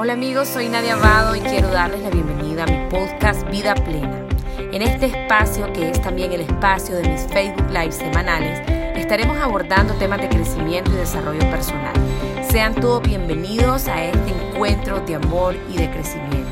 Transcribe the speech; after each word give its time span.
Hola 0.00 0.12
amigos, 0.12 0.46
soy 0.46 0.68
Nadia 0.68 0.94
Abado 0.94 1.34
y 1.34 1.40
quiero 1.40 1.66
darles 1.70 2.00
la 2.02 2.10
bienvenida 2.10 2.62
a 2.62 2.66
mi 2.66 2.88
podcast 2.88 3.42
Vida 3.50 3.74
Plena. 3.74 4.28
En 4.56 4.80
este 4.80 5.06
espacio, 5.06 5.72
que 5.72 5.90
es 5.90 6.00
también 6.00 6.30
el 6.32 6.42
espacio 6.42 6.94
de 6.94 7.08
mis 7.08 7.22
Facebook 7.22 7.68
Live 7.70 7.90
semanales, 7.90 8.60
estaremos 8.96 9.36
abordando 9.38 9.94
temas 9.94 10.20
de 10.20 10.28
crecimiento 10.28 10.92
y 10.92 10.98
desarrollo 10.98 11.40
personal. 11.50 11.94
Sean 12.48 12.76
todos 12.76 13.02
bienvenidos 13.02 13.88
a 13.88 14.04
este 14.04 14.30
encuentro 14.30 15.00
de 15.00 15.16
amor 15.16 15.56
y 15.68 15.78
de 15.78 15.90
crecimiento. 15.90 16.48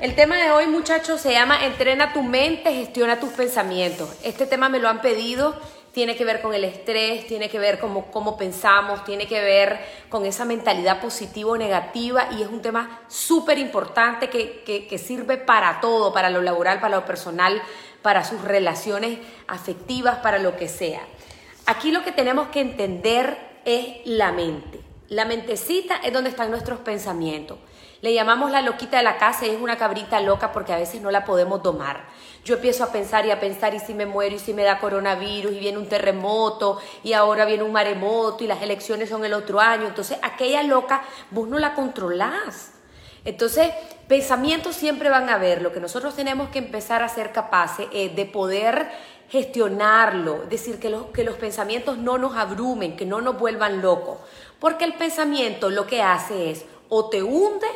El 0.00 0.16
tema 0.16 0.36
de 0.42 0.50
hoy, 0.50 0.66
muchachos, 0.66 1.20
se 1.20 1.30
llama 1.30 1.64
Entrena 1.64 2.12
tu 2.12 2.24
mente, 2.24 2.74
gestiona 2.74 3.20
tus 3.20 3.30
pensamientos. 3.30 4.10
Este 4.24 4.46
tema 4.46 4.68
me 4.68 4.80
lo 4.80 4.88
han 4.88 5.00
pedido 5.00 5.54
tiene 5.92 6.16
que 6.16 6.24
ver 6.24 6.40
con 6.40 6.54
el 6.54 6.64
estrés, 6.64 7.26
tiene 7.26 7.48
que 7.48 7.58
ver 7.58 7.78
con 7.78 8.02
cómo 8.02 8.36
pensamos, 8.36 9.04
tiene 9.04 9.26
que 9.26 9.40
ver 9.40 9.80
con 10.08 10.24
esa 10.24 10.44
mentalidad 10.44 11.00
positiva 11.00 11.50
o 11.50 11.56
negativa 11.56 12.28
y 12.32 12.42
es 12.42 12.48
un 12.48 12.62
tema 12.62 13.00
súper 13.08 13.58
importante 13.58 14.30
que, 14.30 14.62
que, 14.88 14.98
sirve 14.98 15.36
para 15.36 15.80
todo, 15.80 16.12
para 16.12 16.30
lo 16.30 16.42
laboral, 16.42 16.80
para 16.80 16.96
lo 16.96 17.04
personal, 17.04 17.60
para 18.02 18.24
sus 18.24 18.42
relaciones 18.42 19.18
afectivas, 19.48 20.18
para 20.18 20.38
lo 20.38 20.56
que 20.56 20.68
sea. 20.68 21.00
Aquí 21.66 21.90
lo 21.90 22.04
que 22.04 22.12
tenemos 22.12 22.48
que 22.48 22.60
entender 22.60 23.36
es 23.64 23.98
la 24.04 24.32
mente. 24.32 24.80
La 25.08 25.24
mentecita 25.24 25.96
es 25.96 26.12
donde 26.12 26.30
están 26.30 26.50
nuestros 26.50 26.78
pensamientos. 26.80 27.58
Le 28.02 28.14
llamamos 28.14 28.50
la 28.50 28.62
loquita 28.62 28.96
de 28.96 29.02
la 29.02 29.18
casa 29.18 29.46
y 29.46 29.50
es 29.50 29.60
una 29.60 29.76
cabrita 29.76 30.20
loca 30.20 30.52
porque 30.52 30.72
a 30.72 30.78
veces 30.78 31.02
no 31.02 31.10
la 31.10 31.26
podemos 31.26 31.62
domar. 31.62 32.04
Yo 32.44 32.54
empiezo 32.54 32.84
a 32.84 32.92
pensar 32.92 33.26
y 33.26 33.30
a 33.30 33.38
pensar 33.38 33.74
y 33.74 33.78
si 33.78 33.92
me 33.92 34.06
muero 34.06 34.36
y 34.36 34.38
si 34.38 34.54
me 34.54 34.62
da 34.62 34.78
coronavirus 34.78 35.52
y 35.52 35.58
viene 35.58 35.76
un 35.76 35.86
terremoto 35.86 36.80
y 37.02 37.12
ahora 37.12 37.44
viene 37.44 37.62
un 37.62 37.72
maremoto 37.72 38.42
y 38.42 38.46
las 38.46 38.62
elecciones 38.62 39.10
son 39.10 39.24
el 39.26 39.34
otro 39.34 39.60
año. 39.60 39.86
Entonces 39.86 40.18
aquella 40.22 40.62
loca 40.62 41.02
vos 41.30 41.46
no 41.46 41.58
la 41.58 41.74
controlás. 41.74 42.72
Entonces, 43.26 43.70
pensamientos 44.08 44.76
siempre 44.76 45.10
van 45.10 45.28
a 45.28 45.34
haber. 45.34 45.60
Lo 45.60 45.70
que 45.72 45.80
nosotros 45.80 46.16
tenemos 46.16 46.48
que 46.48 46.58
empezar 46.58 47.02
a 47.02 47.08
ser 47.10 47.32
capaces 47.32 47.86
es 47.92 48.16
de 48.16 48.24
poder 48.24 48.90
gestionarlo, 49.28 50.44
es 50.44 50.48
decir, 50.48 50.80
que 50.80 50.88
los, 50.88 51.06
que 51.08 51.22
los 51.22 51.36
pensamientos 51.36 51.98
no 51.98 52.18
nos 52.18 52.34
abrumen, 52.34 52.96
que 52.96 53.04
no 53.04 53.20
nos 53.20 53.38
vuelvan 53.38 53.82
locos. 53.82 54.18
Porque 54.58 54.84
el 54.84 54.94
pensamiento 54.94 55.68
lo 55.68 55.86
que 55.86 56.02
hace 56.02 56.50
es 56.50 56.64
o 56.88 57.10
te 57.10 57.22
hunde 57.22 57.68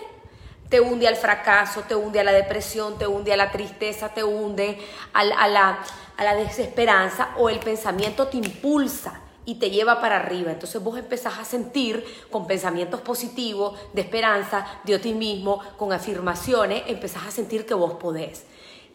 te 0.69 0.81
hunde 0.81 1.09
al 1.09 1.17
fracaso, 1.17 1.83
te 1.83 1.95
hunde 1.95 2.21
a 2.21 2.25
la 2.25 2.33
depresión, 2.33 2.99
te 2.99 3.07
hunde 3.07 3.33
a 3.33 3.37
la 3.37 3.51
tristeza, 3.51 4.09
te 4.09 4.25
hunde 4.25 4.79
a 5.13 5.25
la, 5.25 5.79
a 6.17 6.25
la 6.25 6.35
desesperanza 6.35 7.31
o 7.39 7.49
el 7.49 7.59
pensamiento 7.59 8.29
te 8.29 8.39
impulsa 8.39 9.21
y 9.47 9.57
te 9.57 9.71
lleva 9.71 10.01
para 10.01 10.17
arriba. 10.17 10.53
Entonces 10.53 10.83
vos 10.83 10.99
empezás 10.99 11.39
a 11.39 11.45
sentir 11.45 12.05
con 12.31 12.47
pensamientos 12.47 13.01
positivos, 13.01 13.79
de 13.93 14.03
esperanza, 14.03 14.67
de 14.85 14.97
optimismo, 14.97 15.61
con 15.77 15.93
afirmaciones, 15.93 16.83
empezás 16.87 17.27
a 17.27 17.31
sentir 17.31 17.67
que 17.67 17.75
vos 17.75 17.95
podés. 17.95 18.45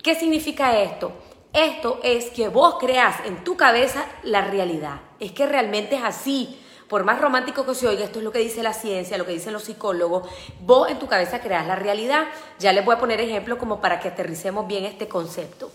¿Qué 0.01 0.15
significa 0.15 0.79
esto? 0.79 1.11
Esto 1.53 1.99
es 2.03 2.29
que 2.29 2.47
vos 2.47 2.75
creas 2.79 3.25
en 3.25 3.43
tu 3.43 3.57
cabeza 3.57 4.05
la 4.23 4.41
realidad. 4.41 5.01
Es 5.19 5.31
que 5.31 5.45
realmente 5.45 5.95
es 5.95 6.03
así 6.03 6.59
por 6.89 7.03
más 7.03 7.21
romántico 7.21 7.65
que 7.65 7.75
se 7.75 7.87
oiga, 7.87 8.03
esto 8.03 8.17
es 8.17 8.25
lo 8.25 8.31
que 8.31 8.39
dice 8.39 8.63
la 8.63 8.73
ciencia, 8.73 9.17
lo 9.19 9.25
que 9.25 9.31
dicen 9.31 9.53
los 9.53 9.63
psicólogos, 9.63 10.27
vos 10.61 10.89
en 10.89 10.97
tu 10.97 11.07
cabeza 11.07 11.39
creas 11.39 11.67
la 11.67 11.75
realidad. 11.75 12.25
Ya 12.57 12.73
les 12.73 12.83
voy 12.83 12.95
a 12.95 12.99
poner 12.99 13.21
ejemplos 13.21 13.59
como 13.59 13.79
para 13.79 13.99
que 13.99 14.07
aterricemos 14.07 14.67
bien 14.67 14.85
este 14.85 15.07
concepto. 15.07 15.71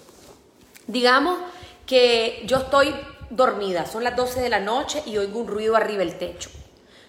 Digamos 0.88 1.38
que 1.86 2.42
yo 2.46 2.58
estoy 2.58 2.92
dormida, 3.30 3.86
son 3.86 4.02
las 4.02 4.16
12 4.16 4.40
de 4.40 4.48
la 4.48 4.58
noche 4.58 5.02
y 5.06 5.16
oigo 5.16 5.38
un 5.38 5.46
ruido 5.46 5.76
arriba 5.76 6.00
del 6.00 6.18
techo. 6.18 6.50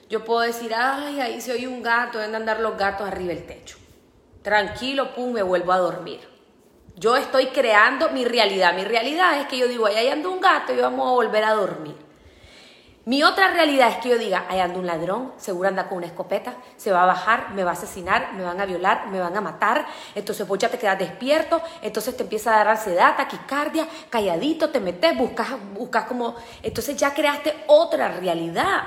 Yo 0.07 0.23
puedo 0.23 0.41
decir, 0.41 0.73
ay, 0.75 1.19
ahí 1.19 1.41
se 1.41 1.53
oye 1.53 1.67
un 1.67 1.81
gato, 1.81 2.19
deben 2.19 2.35
andar 2.35 2.59
los 2.59 2.77
gatos 2.77 3.07
arriba 3.07 3.33
del 3.33 3.47
techo. 3.47 3.77
Tranquilo, 4.43 5.15
pum, 5.15 5.33
me 5.33 5.41
vuelvo 5.41 5.71
a 5.71 5.79
dormir. 5.79 6.19
Yo 6.95 7.17
estoy 7.17 7.47
creando 7.47 8.09
mi 8.11 8.23
realidad. 8.23 8.75
Mi 8.75 8.83
realidad 8.83 9.41
es 9.41 9.47
que 9.47 9.57
yo 9.57 9.67
digo, 9.67 9.87
ahí 9.87 10.07
anda 10.07 10.29
un 10.29 10.39
gato 10.39 10.73
y 10.73 10.77
vamos 10.77 11.07
a 11.07 11.11
volver 11.11 11.43
a 11.43 11.53
dormir. 11.53 12.04
Mi 13.05 13.21
otra 13.21 13.49
realidad 13.49 13.89
es 13.89 13.97
que 13.97 14.09
yo 14.09 14.17
diga, 14.17 14.45
ahí 14.49 14.59
anda 14.59 14.79
un 14.79 14.87
ladrón, 14.87 15.33
seguro 15.37 15.69
anda 15.69 15.87
con 15.87 15.99
una 15.99 16.07
escopeta, 16.07 16.55
se 16.75 16.91
va 16.91 17.03
a 17.03 17.05
bajar, 17.05 17.51
me 17.53 17.63
va 17.63 17.69
a 17.69 17.73
asesinar, 17.73 18.33
me 18.33 18.43
van 18.43 18.59
a 18.59 18.65
violar, 18.65 19.09
me 19.11 19.19
van 19.19 19.37
a 19.37 19.41
matar, 19.41 19.85
entonces 20.15 20.47
vos 20.47 20.57
ya 20.57 20.69
te 20.69 20.79
quedas 20.79 20.97
despierto, 20.97 21.61
entonces 21.83 22.17
te 22.17 22.23
empieza 22.23 22.51
a 22.51 22.57
dar 22.57 22.69
ansiedad, 22.69 23.15
taquicardia, 23.15 23.87
calladito, 24.09 24.71
te 24.71 24.79
metes, 24.79 25.15
buscas, 25.15 25.49
buscas 25.75 26.05
como, 26.05 26.35
entonces 26.63 26.97
ya 26.97 27.13
creaste 27.13 27.53
otra 27.67 28.07
realidad. 28.07 28.81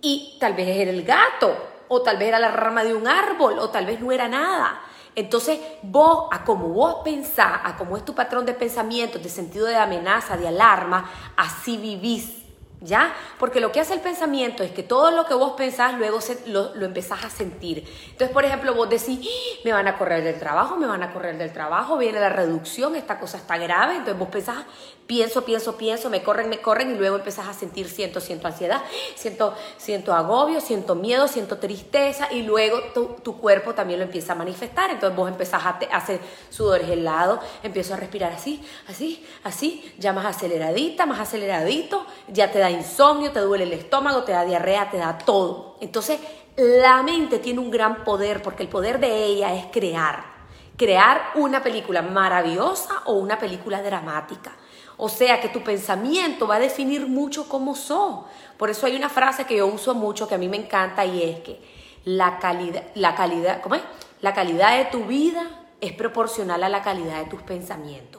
Y 0.00 0.38
tal 0.40 0.54
vez 0.54 0.68
era 0.68 0.90
el 0.90 1.02
gato, 1.02 1.54
o 1.88 2.00
tal 2.00 2.16
vez 2.16 2.28
era 2.28 2.38
la 2.38 2.50
rama 2.50 2.82
de 2.82 2.94
un 2.94 3.06
árbol, 3.06 3.58
o 3.58 3.68
tal 3.68 3.84
vez 3.84 4.00
no 4.00 4.10
era 4.10 4.26
nada. 4.26 4.80
Entonces, 5.14 5.60
vos, 5.82 6.28
a 6.30 6.44
como 6.44 6.68
vos 6.68 7.02
pensás, 7.04 7.60
a 7.62 7.76
como 7.76 7.98
es 7.98 8.06
tu 8.06 8.14
patrón 8.14 8.46
de 8.46 8.54
pensamiento, 8.54 9.18
de 9.18 9.28
sentido 9.28 9.66
de 9.66 9.76
amenaza, 9.76 10.38
de 10.38 10.48
alarma, 10.48 11.10
así 11.36 11.76
vivís. 11.76 12.47
¿Ya? 12.80 13.12
Porque 13.40 13.60
lo 13.60 13.72
que 13.72 13.80
hace 13.80 13.94
el 13.94 14.00
pensamiento 14.00 14.62
es 14.62 14.70
que 14.70 14.84
todo 14.84 15.10
lo 15.10 15.26
que 15.26 15.34
vos 15.34 15.54
pensás 15.56 15.94
luego 15.94 16.20
lo, 16.46 16.72
empezás 16.84 17.24
a 17.24 17.30
sentir. 17.30 17.84
Entonces, 18.04 18.30
por 18.30 18.44
ejemplo, 18.44 18.72
vos 18.72 18.88
decís, 18.88 19.18
¡Ah! 19.20 19.60
me 19.64 19.72
van 19.72 19.88
a 19.88 19.98
correr 19.98 20.22
del 20.22 20.38
trabajo, 20.38 20.76
me 20.76 20.86
van 20.86 21.02
a 21.02 21.12
correr 21.12 21.36
del 21.38 21.52
trabajo, 21.52 21.98
viene 21.98 22.20
la 22.20 22.28
reducción, 22.28 22.94
esta 22.94 23.18
cosa 23.18 23.38
está 23.38 23.58
grave. 23.58 23.94
Entonces 23.94 24.16
vos 24.16 24.28
pensás, 24.28 24.64
pienso, 25.08 25.44
pienso, 25.44 25.76
pienso, 25.76 26.08
me 26.08 26.22
corren, 26.22 26.48
me 26.48 26.60
corren 26.60 26.92
y 26.92 26.94
luego 26.94 27.16
empezás 27.16 27.48
a 27.48 27.54
sentir, 27.54 27.88
siento, 27.88 28.20
siento 28.20 28.46
ansiedad, 28.46 28.82
siento, 29.16 29.56
siento 29.76 30.14
agobio, 30.14 30.60
siento 30.60 30.94
miedo, 30.94 31.26
siento 31.26 31.56
tristeza 31.56 32.28
y 32.30 32.42
luego 32.42 32.78
tu, 32.92 33.38
cuerpo 33.38 33.74
también 33.74 33.98
lo 34.00 34.04
empieza 34.04 34.34
a 34.34 34.36
manifestar. 34.36 34.90
Entonces 34.90 35.16
vos 35.16 35.28
empezás 35.28 35.64
a, 35.64 35.78
hacer 35.92 36.20
sudores 36.50 36.88
helados, 36.88 37.40
empiezo 37.62 37.94
a 37.94 37.96
respirar 37.96 38.32
así, 38.32 38.62
así, 38.86 39.26
así, 39.42 39.94
ya 39.98 40.12
más 40.12 40.26
aceleradita, 40.26 41.06
más 41.06 41.18
aceleradito, 41.20 42.06
ya 42.28 42.52
te 42.52 42.58
da 42.58 42.67
insomnio, 42.70 43.32
te 43.32 43.40
duele 43.40 43.64
el 43.64 43.72
estómago, 43.72 44.24
te 44.24 44.32
da 44.32 44.44
diarrea, 44.44 44.90
te 44.90 44.98
da 44.98 45.18
todo. 45.18 45.76
Entonces, 45.80 46.20
la 46.56 47.02
mente 47.02 47.38
tiene 47.38 47.60
un 47.60 47.70
gran 47.70 48.04
poder 48.04 48.42
porque 48.42 48.62
el 48.62 48.68
poder 48.68 48.98
de 48.98 49.24
ella 49.24 49.54
es 49.54 49.66
crear. 49.66 50.38
Crear 50.76 51.32
una 51.34 51.62
película 51.62 52.02
maravillosa 52.02 53.02
o 53.06 53.14
una 53.14 53.38
película 53.38 53.82
dramática. 53.82 54.52
O 54.96 55.08
sea 55.08 55.40
que 55.40 55.48
tu 55.48 55.62
pensamiento 55.62 56.48
va 56.48 56.56
a 56.56 56.60
definir 56.60 57.06
mucho 57.06 57.48
cómo 57.48 57.76
sos. 57.76 58.24
Por 58.56 58.70
eso 58.70 58.86
hay 58.86 58.96
una 58.96 59.08
frase 59.08 59.44
que 59.44 59.56
yo 59.56 59.66
uso 59.66 59.94
mucho 59.94 60.26
que 60.26 60.34
a 60.34 60.38
mí 60.38 60.48
me 60.48 60.56
encanta 60.56 61.04
y 61.04 61.22
es 61.22 61.40
que 61.40 61.60
la 62.04 62.38
calidad, 62.38 62.82
la 62.94 63.14
calidad, 63.14 63.60
¿cómo 63.60 63.76
es? 63.76 63.82
La 64.20 64.34
calidad 64.34 64.76
de 64.76 64.86
tu 64.86 65.04
vida 65.04 65.66
es 65.80 65.92
proporcional 65.92 66.64
a 66.64 66.68
la 66.68 66.82
calidad 66.82 67.18
de 67.22 67.30
tus 67.30 67.42
pensamientos. 67.42 68.17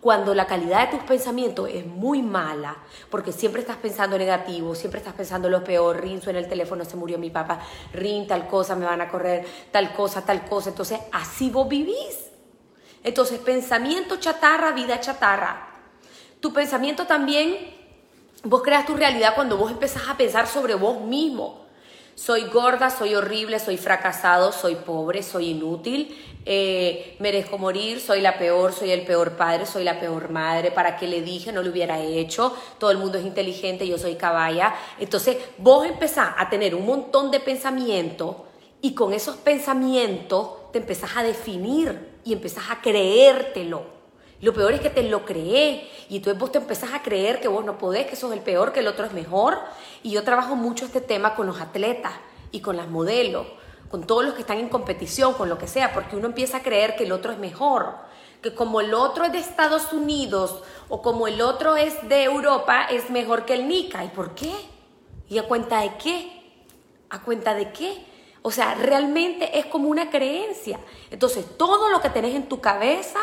Cuando 0.00 0.34
la 0.34 0.46
calidad 0.46 0.86
de 0.86 0.96
tus 0.96 1.06
pensamientos 1.06 1.68
es 1.68 1.84
muy 1.84 2.22
mala, 2.22 2.76
porque 3.10 3.32
siempre 3.32 3.60
estás 3.60 3.76
pensando 3.76 4.16
negativo, 4.16 4.74
siempre 4.74 4.98
estás 4.98 5.12
pensando 5.12 5.50
lo 5.50 5.62
peor, 5.62 6.00
Rin, 6.00 6.22
en 6.26 6.36
el 6.36 6.48
teléfono, 6.48 6.86
se 6.86 6.96
murió 6.96 7.18
mi 7.18 7.28
papá, 7.28 7.60
Rin, 7.92 8.26
tal 8.26 8.48
cosa, 8.48 8.74
me 8.76 8.86
van 8.86 9.02
a 9.02 9.08
correr, 9.08 9.44
tal 9.70 9.92
cosa, 9.92 10.24
tal 10.24 10.46
cosa. 10.46 10.70
Entonces, 10.70 11.00
así 11.12 11.50
vos 11.50 11.68
vivís. 11.68 12.30
Entonces, 13.02 13.38
pensamiento 13.40 14.16
chatarra, 14.16 14.72
vida 14.72 15.00
chatarra. 15.00 15.68
Tu 16.40 16.50
pensamiento 16.50 17.06
también, 17.06 17.56
vos 18.44 18.62
creas 18.62 18.86
tu 18.86 18.94
realidad 18.94 19.34
cuando 19.34 19.58
vos 19.58 19.70
empezás 19.70 20.08
a 20.08 20.16
pensar 20.16 20.46
sobre 20.46 20.74
vos 20.74 20.98
mismo. 21.02 21.59
Soy 22.20 22.48
gorda, 22.48 22.90
soy 22.90 23.14
horrible, 23.14 23.58
soy 23.58 23.78
fracasado, 23.78 24.52
soy 24.52 24.74
pobre, 24.74 25.22
soy 25.22 25.52
inútil, 25.52 26.14
eh, 26.44 27.16
merezco 27.18 27.56
morir, 27.56 27.98
soy 27.98 28.20
la 28.20 28.36
peor, 28.36 28.74
soy 28.74 28.90
el 28.90 29.06
peor 29.06 29.38
padre, 29.38 29.64
soy 29.64 29.84
la 29.84 29.98
peor 29.98 30.28
madre, 30.28 30.70
¿para 30.70 30.98
qué 30.98 31.06
le 31.06 31.22
dije? 31.22 31.50
No 31.50 31.62
lo 31.62 31.70
hubiera 31.70 31.98
hecho, 31.98 32.54
todo 32.76 32.90
el 32.90 32.98
mundo 32.98 33.16
es 33.16 33.24
inteligente, 33.24 33.88
yo 33.88 33.96
soy 33.96 34.16
caballa. 34.16 34.74
Entonces 34.98 35.38
vos 35.56 35.86
empezás 35.86 36.34
a 36.36 36.50
tener 36.50 36.74
un 36.74 36.84
montón 36.84 37.30
de 37.30 37.40
pensamientos 37.40 38.36
y 38.82 38.92
con 38.92 39.14
esos 39.14 39.36
pensamientos 39.36 40.70
te 40.72 40.78
empezás 40.80 41.16
a 41.16 41.22
definir 41.22 42.18
y 42.22 42.34
empezás 42.34 42.64
a 42.68 42.82
creértelo. 42.82 43.99
Lo 44.40 44.54
peor 44.54 44.72
es 44.72 44.80
que 44.80 44.90
te 44.90 45.02
lo 45.02 45.24
creé 45.24 45.90
y 46.08 46.16
entonces 46.16 46.40
vos 46.40 46.50
te 46.52 46.58
empezás 46.58 46.92
a 46.94 47.02
creer 47.02 47.40
que 47.40 47.48
vos 47.48 47.64
no 47.64 47.78
podés, 47.78 48.06
que 48.06 48.16
sos 48.16 48.32
el 48.32 48.40
peor, 48.40 48.72
que 48.72 48.80
el 48.80 48.88
otro 48.88 49.04
es 49.04 49.12
mejor. 49.12 49.58
Y 50.02 50.10
yo 50.10 50.24
trabajo 50.24 50.56
mucho 50.56 50.84
este 50.86 51.00
tema 51.00 51.34
con 51.34 51.46
los 51.46 51.60
atletas 51.60 52.12
y 52.50 52.60
con 52.60 52.76
las 52.76 52.88
modelos 52.88 53.46
con 53.90 54.06
todos 54.06 54.24
los 54.24 54.34
que 54.34 54.42
están 54.42 54.58
en 54.58 54.68
competición, 54.68 55.34
con 55.34 55.48
lo 55.48 55.58
que 55.58 55.66
sea, 55.66 55.92
porque 55.92 56.14
uno 56.14 56.28
empieza 56.28 56.58
a 56.58 56.62
creer 56.62 56.94
que 56.94 57.04
el 57.04 57.12
otro 57.12 57.32
es 57.32 57.38
mejor, 57.38 57.96
que 58.40 58.54
como 58.54 58.80
el 58.80 58.94
otro 58.94 59.24
es 59.24 59.32
de 59.32 59.38
Estados 59.38 59.92
Unidos 59.92 60.62
o 60.88 61.02
como 61.02 61.26
el 61.26 61.40
otro 61.40 61.76
es 61.76 62.08
de 62.08 62.22
Europa, 62.22 62.84
es 62.84 63.10
mejor 63.10 63.44
que 63.44 63.54
el 63.54 63.66
Nica. 63.66 64.04
¿Y 64.04 64.08
por 64.08 64.34
qué? 64.36 64.52
¿Y 65.28 65.38
a 65.38 65.48
cuenta 65.48 65.80
de 65.80 65.96
qué? 65.96 66.62
¿A 67.10 67.20
cuenta 67.22 67.54
de 67.54 67.72
qué? 67.72 68.06
O 68.42 68.52
sea, 68.52 68.76
realmente 68.76 69.58
es 69.58 69.66
como 69.66 69.88
una 69.88 70.08
creencia. 70.08 70.78
Entonces, 71.10 71.44
todo 71.58 71.90
lo 71.90 72.00
que 72.00 72.10
tenés 72.10 72.34
en 72.36 72.48
tu 72.48 72.60
cabeza 72.60 73.18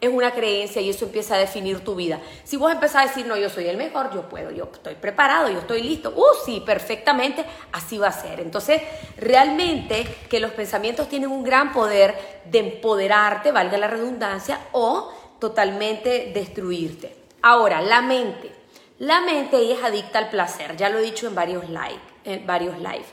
es 0.00 0.10
una 0.10 0.32
creencia 0.32 0.82
y 0.82 0.90
eso 0.90 1.06
empieza 1.06 1.34
a 1.34 1.38
definir 1.38 1.80
tu 1.80 1.94
vida. 1.94 2.20
Si 2.44 2.56
vos 2.56 2.72
empezás 2.72 3.04
a 3.04 3.08
decir, 3.08 3.26
no, 3.26 3.36
yo 3.36 3.48
soy 3.48 3.66
el 3.66 3.76
mejor, 3.76 4.12
yo 4.12 4.28
puedo, 4.28 4.50
yo 4.50 4.68
estoy 4.72 4.94
preparado, 4.94 5.48
yo 5.48 5.60
estoy 5.60 5.82
listo, 5.82 6.12
uh, 6.14 6.44
sí, 6.44 6.62
perfectamente, 6.64 7.44
así 7.72 7.98
va 7.98 8.08
a 8.08 8.12
ser. 8.12 8.40
Entonces, 8.40 8.82
realmente 9.16 10.04
que 10.28 10.40
los 10.40 10.52
pensamientos 10.52 11.08
tienen 11.08 11.30
un 11.30 11.42
gran 11.42 11.72
poder 11.72 12.14
de 12.44 12.58
empoderarte, 12.58 13.52
valga 13.52 13.78
la 13.78 13.88
redundancia, 13.88 14.60
o 14.72 15.12
totalmente 15.40 16.32
destruirte. 16.34 17.16
Ahora, 17.42 17.80
la 17.80 18.00
mente. 18.00 18.52
La 18.98 19.20
mente, 19.20 19.72
es 19.72 19.82
adicta 19.82 20.18
al 20.18 20.30
placer, 20.30 20.76
ya 20.76 20.88
lo 20.88 20.98
he 20.98 21.02
dicho 21.02 21.26
en 21.26 21.34
varios 21.34 21.68
live, 21.68 22.00
en 22.24 22.46
varios 22.46 22.78
live. 22.78 23.04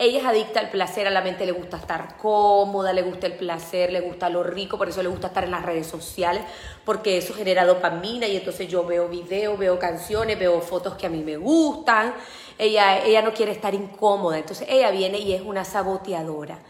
Ella 0.00 0.20
es 0.20 0.24
adicta 0.26 0.60
al 0.60 0.70
placer, 0.70 1.08
a 1.08 1.10
la 1.10 1.22
mente 1.22 1.44
le 1.44 1.50
gusta 1.50 1.76
estar 1.76 2.16
cómoda, 2.18 2.92
le 2.92 3.02
gusta 3.02 3.26
el 3.26 3.32
placer, 3.32 3.90
le 3.90 4.00
gusta 4.00 4.28
lo 4.30 4.44
rico, 4.44 4.78
por 4.78 4.88
eso 4.88 5.02
le 5.02 5.08
gusta 5.08 5.26
estar 5.26 5.42
en 5.42 5.50
las 5.50 5.64
redes 5.64 5.88
sociales, 5.88 6.44
porque 6.84 7.18
eso 7.18 7.34
genera 7.34 7.66
dopamina 7.66 8.28
y 8.28 8.36
entonces 8.36 8.68
yo 8.68 8.84
veo 8.84 9.08
videos, 9.08 9.58
veo 9.58 9.76
canciones, 9.76 10.38
veo 10.38 10.60
fotos 10.60 10.94
que 10.94 11.06
a 11.06 11.10
mí 11.10 11.24
me 11.24 11.36
gustan. 11.36 12.14
Ella, 12.58 13.04
ella 13.04 13.22
no 13.22 13.34
quiere 13.34 13.50
estar 13.50 13.74
incómoda, 13.74 14.38
entonces 14.38 14.68
ella 14.70 14.92
viene 14.92 15.18
y 15.18 15.32
es 15.32 15.42
una 15.42 15.64
saboteadora. 15.64 16.60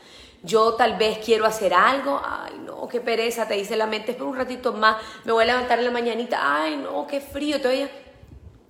Yo 0.42 0.72
tal 0.74 0.96
vez 0.96 1.18
quiero 1.18 1.44
hacer 1.44 1.74
algo, 1.74 2.22
ay 2.24 2.62
no, 2.64 2.88
qué 2.88 3.02
pereza, 3.02 3.46
te 3.46 3.54
dice 3.54 3.76
la 3.76 3.86
mente, 3.86 4.12
espera 4.12 4.30
un 4.30 4.36
ratito 4.36 4.72
más, 4.72 4.96
me 5.24 5.32
voy 5.32 5.42
a 5.42 5.48
levantar 5.48 5.78
en 5.80 5.84
la 5.84 5.90
mañanita, 5.90 6.38
ay 6.40 6.76
no, 6.76 7.06
qué 7.06 7.20
frío, 7.20 7.56
entonces 7.56 7.90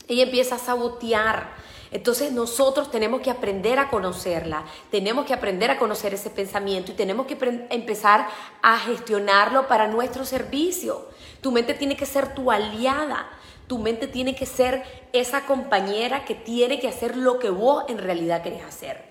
ella 0.08 0.22
empieza 0.24 0.56
a 0.56 0.58
sabotear 0.58 1.50
entonces 1.90 2.32
nosotros 2.32 2.90
tenemos 2.90 3.20
que 3.20 3.30
aprender 3.30 3.78
a 3.78 3.88
conocerla, 3.88 4.64
tenemos 4.90 5.24
que 5.24 5.32
aprender 5.32 5.70
a 5.70 5.78
conocer 5.78 6.12
ese 6.14 6.30
pensamiento 6.30 6.92
y 6.92 6.94
tenemos 6.94 7.26
que 7.26 7.36
empezar 7.70 8.28
a 8.62 8.78
gestionarlo 8.78 9.66
para 9.68 9.88
nuestro 9.88 10.24
servicio. 10.24 11.06
Tu 11.40 11.50
mente 11.50 11.74
tiene 11.74 11.96
que 11.96 12.06
ser 12.06 12.34
tu 12.34 12.50
aliada, 12.50 13.28
tu 13.66 13.78
mente 13.78 14.06
tiene 14.06 14.34
que 14.34 14.46
ser 14.46 14.82
esa 15.12 15.46
compañera 15.46 16.24
que 16.24 16.34
tiene 16.34 16.78
que 16.78 16.88
hacer 16.88 17.16
lo 17.16 17.38
que 17.38 17.50
vos 17.50 17.84
en 17.88 17.98
realidad 17.98 18.42
querés 18.42 18.64
hacer. 18.64 19.08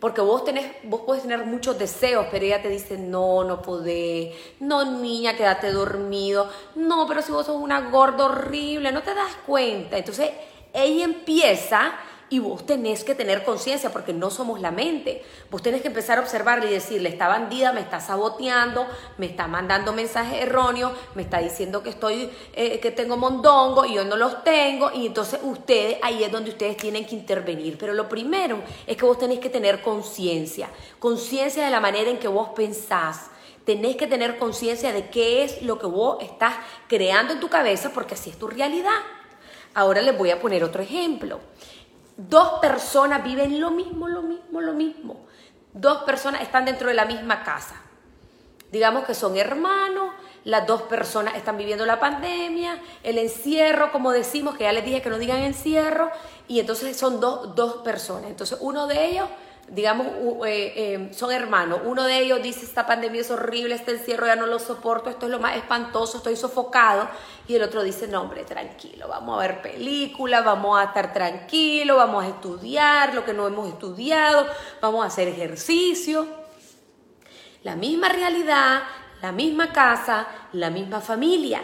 Porque 0.00 0.20
vos, 0.20 0.44
tenés, 0.44 0.64
vos 0.84 1.02
puedes 1.04 1.24
tener 1.24 1.44
muchos 1.44 1.76
deseos, 1.76 2.26
pero 2.30 2.44
ella 2.44 2.62
te 2.62 2.68
dice, 2.68 2.96
no, 2.96 3.42
no 3.42 3.60
podés, 3.60 4.32
no 4.60 4.84
niña, 4.84 5.36
quédate 5.36 5.72
dormido, 5.72 6.48
no, 6.76 7.04
pero 7.08 7.20
si 7.20 7.32
vos 7.32 7.46
sos 7.46 7.56
una 7.56 7.90
gorda 7.90 8.26
horrible, 8.26 8.92
no 8.92 9.02
te 9.02 9.12
das 9.12 9.34
cuenta. 9.44 9.98
Entonces 9.98 10.30
ella 10.72 11.04
empieza 11.04 11.94
y 12.30 12.38
vos 12.40 12.66
tenés 12.66 13.04
que 13.04 13.14
tener 13.14 13.44
conciencia 13.44 13.90
porque 13.90 14.12
no 14.12 14.30
somos 14.30 14.60
la 14.60 14.70
mente. 14.70 15.22
Vos 15.50 15.62
tenés 15.62 15.80
que 15.80 15.88
empezar 15.88 16.18
a 16.18 16.20
observarle 16.20 16.66
y 16.66 16.74
decirle, 16.74 17.08
esta 17.08 17.28
bandida 17.28 17.72
me 17.72 17.80
está 17.80 18.00
saboteando, 18.00 18.86
me 19.16 19.26
está 19.26 19.46
mandando 19.46 19.92
mensajes 19.92 20.42
erróneos, 20.42 20.92
me 21.14 21.22
está 21.22 21.38
diciendo 21.38 21.82
que 21.82 21.90
estoy, 21.90 22.30
eh, 22.52 22.80
que 22.80 22.90
tengo 22.90 23.16
mondongo 23.16 23.84
y 23.84 23.94
yo 23.94 24.04
no 24.04 24.16
los 24.16 24.44
tengo. 24.44 24.90
Y 24.92 25.06
entonces 25.06 25.40
ustedes, 25.42 25.98
ahí 26.02 26.22
es 26.22 26.30
donde 26.30 26.50
ustedes 26.50 26.76
tienen 26.76 27.06
que 27.06 27.14
intervenir. 27.14 27.78
Pero 27.78 27.94
lo 27.94 28.08
primero 28.08 28.60
es 28.86 28.96
que 28.96 29.04
vos 29.04 29.18
tenés 29.18 29.38
que 29.38 29.48
tener 29.48 29.80
conciencia, 29.80 30.68
conciencia 30.98 31.64
de 31.64 31.70
la 31.70 31.80
manera 31.80 32.10
en 32.10 32.18
que 32.18 32.28
vos 32.28 32.50
pensás 32.54 33.30
tenés 33.64 33.96
que 33.96 34.06
tener 34.06 34.38
conciencia 34.38 34.94
de 34.94 35.10
qué 35.10 35.44
es 35.44 35.60
lo 35.60 35.78
que 35.78 35.84
vos 35.84 36.16
estás 36.22 36.54
creando 36.86 37.34
en 37.34 37.40
tu 37.40 37.50
cabeza, 37.50 37.90
porque 37.92 38.14
así 38.14 38.30
es 38.30 38.38
tu 38.38 38.48
realidad. 38.48 38.96
Ahora 39.74 40.00
les 40.00 40.16
voy 40.16 40.30
a 40.30 40.40
poner 40.40 40.64
otro 40.64 40.80
ejemplo 40.80 41.38
dos 42.18 42.58
personas 42.60 43.22
viven 43.22 43.60
lo 43.60 43.70
mismo, 43.70 44.08
lo 44.08 44.22
mismo, 44.22 44.60
lo 44.60 44.74
mismo. 44.74 45.16
Dos 45.72 46.02
personas 46.02 46.42
están 46.42 46.64
dentro 46.64 46.88
de 46.88 46.94
la 46.94 47.06
misma 47.06 47.44
casa. 47.44 47.76
Digamos 48.72 49.04
que 49.04 49.14
son 49.14 49.36
hermanos, 49.36 50.12
las 50.44 50.66
dos 50.66 50.82
personas 50.82 51.36
están 51.36 51.56
viviendo 51.56 51.86
la 51.86 52.00
pandemia, 52.00 52.82
el 53.02 53.18
encierro, 53.18 53.92
como 53.92 54.10
decimos, 54.10 54.56
que 54.56 54.64
ya 54.64 54.72
les 54.72 54.84
dije 54.84 55.00
que 55.00 55.08
no 55.08 55.18
digan 55.18 55.38
encierro, 55.38 56.10
y 56.48 56.60
entonces 56.60 56.96
son 56.96 57.20
dos, 57.20 57.54
dos 57.54 57.76
personas. 57.76 58.30
Entonces 58.30 58.58
uno 58.60 58.86
de 58.86 59.06
ellos 59.06 59.28
digamos, 59.70 60.06
eh, 60.46 61.10
son 61.12 61.32
hermanos. 61.32 61.80
Uno 61.84 62.04
de 62.04 62.18
ellos 62.18 62.42
dice, 62.42 62.64
esta 62.64 62.86
pandemia 62.86 63.20
es 63.20 63.30
horrible, 63.30 63.74
este 63.74 63.92
encierro 63.92 64.26
ya 64.26 64.36
no 64.36 64.46
lo 64.46 64.58
soporto, 64.58 65.10
esto 65.10 65.26
es 65.26 65.32
lo 65.32 65.40
más 65.40 65.56
espantoso, 65.56 66.18
estoy 66.18 66.36
sofocado. 66.36 67.08
Y 67.46 67.54
el 67.54 67.62
otro 67.62 67.82
dice, 67.82 68.08
no, 68.08 68.22
hombre, 68.22 68.44
tranquilo, 68.44 69.08
vamos 69.08 69.38
a 69.38 69.46
ver 69.46 69.62
películas, 69.62 70.44
vamos 70.44 70.78
a 70.78 70.84
estar 70.84 71.12
tranquilos, 71.12 71.96
vamos 71.96 72.24
a 72.24 72.28
estudiar 72.28 73.14
lo 73.14 73.24
que 73.24 73.34
no 73.34 73.46
hemos 73.46 73.68
estudiado, 73.68 74.46
vamos 74.80 75.04
a 75.04 75.08
hacer 75.08 75.28
ejercicio. 75.28 76.26
La 77.62 77.76
misma 77.76 78.08
realidad, 78.08 78.82
la 79.20 79.32
misma 79.32 79.72
casa, 79.72 80.26
la 80.52 80.70
misma 80.70 81.00
familia. 81.00 81.62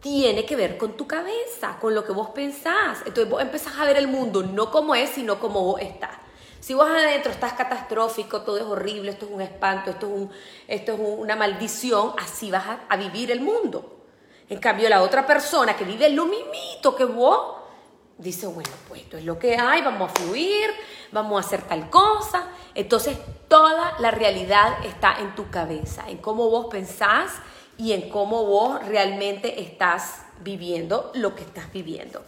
Tiene 0.00 0.44
que 0.44 0.56
ver 0.56 0.76
con 0.76 0.96
tu 0.96 1.06
cabeza, 1.06 1.78
con 1.80 1.94
lo 1.94 2.04
que 2.04 2.10
vos 2.10 2.30
pensás. 2.30 2.98
Entonces 3.06 3.30
vos 3.30 3.40
empezás 3.40 3.78
a 3.78 3.84
ver 3.84 3.96
el 3.96 4.08
mundo 4.08 4.42
no 4.42 4.70
como 4.70 4.96
es, 4.96 5.10
sino 5.10 5.38
como 5.38 5.62
vos 5.62 5.80
estás. 5.80 6.10
Si 6.62 6.74
vos 6.74 6.88
adentro 6.88 7.32
estás 7.32 7.54
catastrófico, 7.54 8.42
todo 8.42 8.56
es 8.56 8.62
horrible, 8.62 9.10
esto 9.10 9.26
es 9.26 9.32
un 9.32 9.40
espanto, 9.40 9.90
esto 9.90 10.06
es, 10.06 10.12
un, 10.12 10.30
esto 10.68 10.92
es 10.92 11.00
una 11.00 11.34
maldición, 11.34 12.12
así 12.16 12.52
vas 12.52 12.78
a, 12.88 12.96
vivir 12.96 13.32
el 13.32 13.40
mundo. 13.40 14.04
En 14.48 14.60
cambio, 14.60 14.88
la 14.88 15.02
otra 15.02 15.26
persona 15.26 15.76
que 15.76 15.82
vive 15.82 16.08
lo 16.10 16.24
mismito 16.26 16.94
que 16.94 17.04
vos, 17.04 17.56
dice, 18.16 18.46
bueno, 18.46 18.70
pues 18.86 19.02
esto 19.02 19.16
es 19.16 19.24
lo 19.24 19.40
que 19.40 19.56
hay, 19.56 19.82
vamos 19.82 20.12
a 20.12 20.14
fluir, 20.14 20.70
vamos 21.10 21.42
a 21.42 21.44
hacer 21.44 21.62
tal 21.62 21.90
cosa. 21.90 22.46
Entonces, 22.76 23.18
toda 23.48 23.96
la 23.98 24.12
realidad 24.12 24.84
está 24.84 25.16
en 25.18 25.34
tu 25.34 25.50
cabeza, 25.50 26.08
en 26.08 26.18
cómo 26.18 26.48
vos 26.48 26.66
pensás 26.70 27.32
y 27.76 27.90
en 27.90 28.08
cómo 28.08 28.46
vos 28.46 28.86
realmente 28.86 29.62
estás 29.62 30.22
viviendo 30.38 31.10
lo 31.14 31.34
que 31.34 31.42
estás 31.42 31.72
viviendo. 31.72 32.22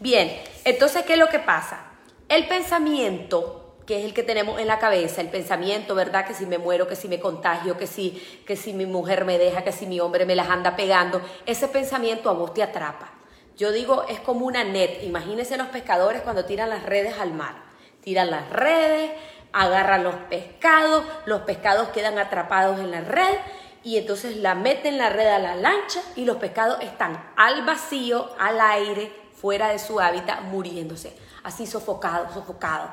Bien, 0.00 0.38
entonces, 0.66 1.02
¿qué 1.06 1.14
es 1.14 1.18
lo 1.18 1.30
que 1.30 1.38
pasa? 1.38 1.86
El 2.28 2.46
pensamiento 2.46 3.59
que 3.90 3.98
es 3.98 4.04
el 4.04 4.14
que 4.14 4.22
tenemos 4.22 4.60
en 4.60 4.68
la 4.68 4.78
cabeza, 4.78 5.20
el 5.20 5.30
pensamiento, 5.30 5.96
¿verdad? 5.96 6.24
Que 6.24 6.32
si 6.32 6.46
me 6.46 6.58
muero, 6.58 6.86
que 6.86 6.94
si 6.94 7.08
me 7.08 7.18
contagio, 7.18 7.76
que 7.76 7.88
si, 7.88 8.12
que 8.46 8.54
si 8.54 8.72
mi 8.72 8.86
mujer 8.86 9.24
me 9.24 9.36
deja, 9.36 9.64
que 9.64 9.72
si 9.72 9.84
mi 9.84 9.98
hombre 9.98 10.24
me 10.26 10.36
las 10.36 10.48
anda 10.48 10.76
pegando, 10.76 11.20
ese 11.44 11.66
pensamiento 11.66 12.30
a 12.30 12.34
vos 12.34 12.54
te 12.54 12.62
atrapa. 12.62 13.10
Yo 13.56 13.72
digo, 13.72 14.04
es 14.08 14.20
como 14.20 14.46
una 14.46 14.62
net. 14.62 15.02
Imagínense 15.02 15.56
los 15.56 15.66
pescadores 15.66 16.22
cuando 16.22 16.44
tiran 16.44 16.70
las 16.70 16.84
redes 16.84 17.18
al 17.18 17.34
mar. 17.34 17.64
Tiran 18.00 18.30
las 18.30 18.48
redes, 18.50 19.10
agarran 19.52 20.04
los 20.04 20.14
pescados, 20.14 21.04
los 21.26 21.40
pescados 21.40 21.88
quedan 21.88 22.16
atrapados 22.20 22.78
en 22.78 22.92
la 22.92 23.00
red 23.00 23.38
y 23.82 23.96
entonces 23.96 24.36
la 24.36 24.54
meten 24.54 24.98
la 24.98 25.10
red 25.10 25.26
a 25.26 25.40
la 25.40 25.56
lancha 25.56 26.00
y 26.14 26.26
los 26.26 26.36
pescados 26.36 26.80
están 26.80 27.32
al 27.36 27.64
vacío, 27.64 28.30
al 28.38 28.60
aire, 28.60 29.10
fuera 29.34 29.70
de 29.70 29.80
su 29.80 29.98
hábitat, 29.98 30.42
muriéndose, 30.42 31.12
así 31.42 31.66
sofocados, 31.66 32.34
sofocados 32.34 32.90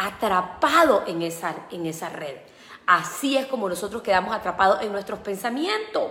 atrapado 0.00 1.04
en 1.06 1.20
esa, 1.22 1.54
en 1.70 1.86
esa 1.86 2.08
red. 2.08 2.36
Así 2.86 3.36
es 3.36 3.46
como 3.46 3.68
nosotros 3.68 4.02
quedamos 4.02 4.34
atrapados 4.34 4.82
en 4.82 4.92
nuestros 4.92 5.20
pensamientos. 5.20 6.10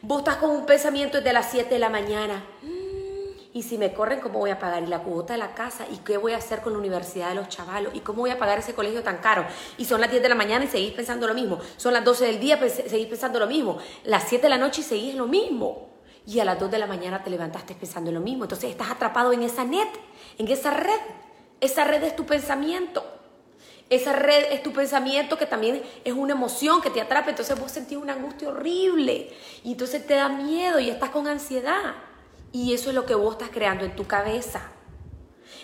Vos 0.00 0.20
estás 0.20 0.36
con 0.36 0.50
un 0.50 0.64
pensamiento 0.64 1.18
desde 1.18 1.32
las 1.32 1.50
7 1.50 1.68
de 1.68 1.78
la 1.80 1.90
mañana. 1.90 2.44
Mm, 2.62 3.50
y 3.52 3.62
si 3.64 3.78
me 3.78 3.92
corren, 3.92 4.20
¿cómo 4.20 4.38
voy 4.38 4.50
a 4.50 4.58
pagar? 4.60 4.88
la 4.88 5.00
cuota 5.00 5.32
de 5.32 5.40
la 5.40 5.54
casa? 5.54 5.86
¿Y 5.90 5.98
qué 5.98 6.16
voy 6.18 6.32
a 6.32 6.36
hacer 6.36 6.62
con 6.62 6.72
la 6.72 6.78
universidad 6.78 7.30
de 7.30 7.34
los 7.34 7.48
chavalos? 7.48 7.92
¿Y 7.94 8.00
cómo 8.00 8.20
voy 8.20 8.30
a 8.30 8.38
pagar 8.38 8.60
ese 8.60 8.74
colegio 8.74 9.02
tan 9.02 9.18
caro? 9.18 9.44
Y 9.76 9.84
son 9.84 10.00
las 10.00 10.10
10 10.10 10.22
de 10.22 10.28
la 10.28 10.36
mañana 10.36 10.64
y 10.64 10.68
seguís 10.68 10.92
pensando 10.92 11.26
lo 11.26 11.34
mismo. 11.34 11.58
Son 11.76 11.92
las 11.92 12.04
12 12.04 12.26
del 12.26 12.38
día 12.38 12.64
y 12.64 12.70
seguís 12.70 13.08
pensando 13.08 13.40
lo 13.40 13.48
mismo. 13.48 13.78
Las 14.04 14.28
7 14.28 14.44
de 14.44 14.50
la 14.50 14.58
noche 14.58 14.82
y 14.82 14.84
seguís 14.84 15.16
lo 15.16 15.26
mismo. 15.26 15.90
Y 16.26 16.38
a 16.38 16.44
las 16.44 16.60
2 16.60 16.70
de 16.70 16.78
la 16.78 16.86
mañana 16.86 17.24
te 17.24 17.28
levantaste 17.28 17.74
pensando 17.74 18.12
lo 18.12 18.20
mismo. 18.20 18.44
Entonces 18.44 18.70
estás 18.70 18.90
atrapado 18.92 19.32
en 19.32 19.42
esa 19.42 19.64
net, 19.64 19.88
en 20.38 20.46
esa 20.46 20.70
red. 20.70 21.00
Esa 21.60 21.84
red 21.84 22.02
es 22.02 22.16
tu 22.16 22.24
pensamiento. 22.24 23.04
Esa 23.90 24.12
red 24.12 24.52
es 24.52 24.62
tu 24.62 24.72
pensamiento 24.72 25.36
que 25.36 25.46
también 25.46 25.82
es 26.04 26.12
una 26.12 26.32
emoción 26.32 26.80
que 26.80 26.90
te 26.90 27.00
atrapa. 27.00 27.30
Entonces 27.30 27.58
vos 27.58 27.72
sentís 27.72 27.98
una 27.98 28.12
angustia 28.12 28.48
horrible 28.48 29.32
y 29.64 29.72
entonces 29.72 30.06
te 30.06 30.14
da 30.14 30.28
miedo 30.28 30.78
y 30.78 30.88
estás 30.88 31.10
con 31.10 31.26
ansiedad. 31.26 31.94
Y 32.52 32.72
eso 32.72 32.90
es 32.90 32.94
lo 32.94 33.04
que 33.04 33.14
vos 33.14 33.32
estás 33.32 33.50
creando 33.50 33.84
en 33.84 33.96
tu 33.96 34.06
cabeza. 34.06 34.62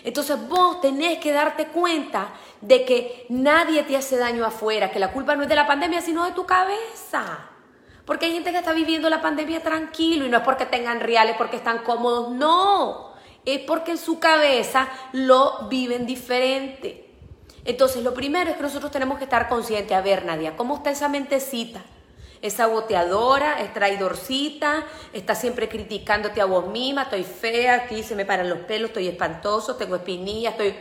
Entonces 0.03 0.37
vos 0.47 0.81
tenés 0.81 1.19
que 1.19 1.31
darte 1.31 1.67
cuenta 1.67 2.33
de 2.61 2.85
que 2.85 3.25
nadie 3.29 3.83
te 3.83 3.95
hace 3.95 4.17
daño 4.17 4.45
afuera, 4.45 4.91
que 4.91 4.99
la 4.99 5.11
culpa 5.11 5.35
no 5.35 5.43
es 5.43 5.49
de 5.49 5.55
la 5.55 5.65
pandemia, 5.65 6.01
sino 6.01 6.25
de 6.25 6.33
tu 6.33 6.45
cabeza. 6.45 7.49
Porque 8.05 8.25
hay 8.25 8.33
gente 8.33 8.51
que 8.51 8.57
está 8.57 8.73
viviendo 8.73 9.09
la 9.09 9.21
pandemia 9.21 9.61
tranquilo 9.63 10.25
y 10.25 10.29
no 10.29 10.37
es 10.37 10.43
porque 10.43 10.65
tengan 10.65 10.99
reales, 10.99 11.35
porque 11.37 11.57
están 11.57 11.79
cómodos, 11.79 12.31
no 12.31 13.06
es 13.47 13.61
porque 13.61 13.91
en 13.91 13.97
su 13.97 14.19
cabeza 14.19 14.89
lo 15.13 15.69
viven 15.69 16.05
diferente. 16.05 17.09
Entonces, 17.63 18.03
lo 18.03 18.13
primero 18.13 18.49
es 18.49 18.57
que 18.57 18.61
nosotros 18.61 18.91
tenemos 18.91 19.17
que 19.17 19.23
estar 19.23 19.47
conscientes. 19.47 19.95
A 19.95 20.01
ver, 20.01 20.25
Nadia, 20.25 20.57
¿cómo 20.57 20.75
está 20.75 20.91
esa 20.91 21.07
mentecita? 21.07 21.81
Es 22.41 22.53
saboteadora, 22.55 23.61
es 23.61 23.73
traidorcita, 23.73 24.85
está 25.13 25.33
siempre 25.33 25.69
criticándote 25.69 26.41
a 26.41 26.45
vos 26.45 26.67
misma, 26.67 27.03
estoy 27.03 27.23
fea, 27.23 27.75
aquí 27.75 28.03
se 28.03 28.15
me 28.15 28.25
paran 28.25 28.49
los 28.49 28.59
pelos, 28.59 28.89
estoy 28.89 29.07
espantoso, 29.07 29.77
tengo 29.77 29.95
espinillas, 29.95 30.51
estoy, 30.51 30.75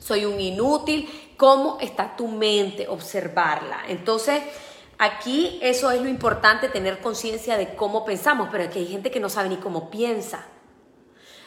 soy 0.00 0.24
un 0.24 0.40
inútil. 0.40 1.08
¿Cómo 1.36 1.78
está 1.80 2.16
tu 2.16 2.26
mente? 2.26 2.88
Observarla. 2.88 3.84
Entonces, 3.86 4.42
aquí 4.98 5.60
eso 5.62 5.92
es 5.92 6.00
lo 6.00 6.08
importante, 6.08 6.68
tener 6.68 6.98
conciencia 6.98 7.56
de 7.56 7.76
cómo 7.76 8.04
pensamos, 8.04 8.48
pero 8.50 8.64
aquí 8.64 8.80
hay 8.80 8.86
gente 8.88 9.12
que 9.12 9.20
no 9.20 9.28
sabe 9.28 9.50
ni 9.50 9.56
cómo 9.56 9.88
piensa. 9.88 10.48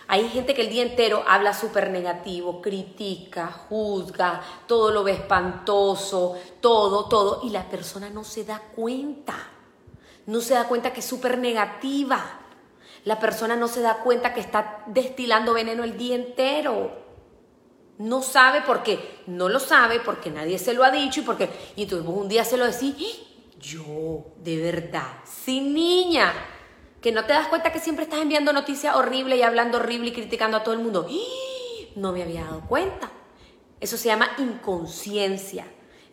Hay 0.10 0.30
gente 0.30 0.54
que 0.54 0.62
el 0.62 0.70
día 0.70 0.84
entero 0.84 1.24
habla 1.28 1.54
súper 1.54 1.90
negativo, 1.90 2.62
critica, 2.62 3.48
juzga, 3.48 4.42
todo 4.66 4.92
lo 4.92 5.04
ve 5.04 5.12
espantoso, 5.12 6.40
todo, 6.62 7.10
todo, 7.10 7.42
y 7.44 7.50
la 7.50 7.70
persona 7.70 8.10
no 8.10 8.24
se 8.24 8.46
da 8.46 8.60
cuenta. 8.74 9.36
No 10.26 10.40
se 10.40 10.54
da 10.54 10.68
cuenta 10.68 10.94
que 10.94 11.02
es 11.02 11.06
súper 11.06 11.38
negativa. 11.38 12.40
La 13.04 13.20
persona 13.20 13.58
no 13.58 13.68
se 13.68 13.82
da 13.82 13.98
cuenta 14.04 14.34
que 14.34 14.40
está 14.40 14.84
destilando 14.88 15.54
veneno 15.54 15.84
el 15.84 15.98
día 15.98 16.16
entero. 16.16 17.06
No 17.98 18.22
sabe 18.22 18.62
porque 18.66 19.24
no 19.28 19.50
lo 19.50 19.60
sabe, 19.60 20.00
porque 20.00 20.30
nadie 20.30 20.58
se 20.58 20.74
lo 20.74 20.84
ha 20.84 20.92
dicho 20.92 21.22
y 21.22 21.24
porque 21.24 21.50
y 21.76 21.86
tú 21.86 21.98
un 22.00 22.30
día 22.30 22.46
se 22.46 22.58
lo 22.58 22.66
decís, 22.66 22.96
¡Ah! 22.98 23.28
yo, 23.60 24.26
de 24.38 24.58
verdad, 24.58 25.20
sin 25.26 25.74
niña, 25.74 26.34
que 27.08 27.14
no 27.14 27.24
te 27.24 27.32
das 27.32 27.48
cuenta 27.48 27.72
que 27.72 27.80
siempre 27.80 28.04
estás 28.04 28.20
enviando 28.20 28.52
noticias 28.52 28.94
horribles 28.94 29.40
y 29.40 29.42
hablando 29.42 29.78
horrible 29.78 30.10
y 30.10 30.12
criticando 30.12 30.58
a 30.58 30.64
todo 30.64 30.74
el 30.74 30.82
mundo. 30.82 31.08
No 31.96 32.12
me 32.12 32.22
había 32.22 32.44
dado 32.44 32.60
cuenta. 32.68 33.10
Eso 33.80 33.96
se 33.96 34.10
llama 34.10 34.30
inconsciencia. 34.38 35.66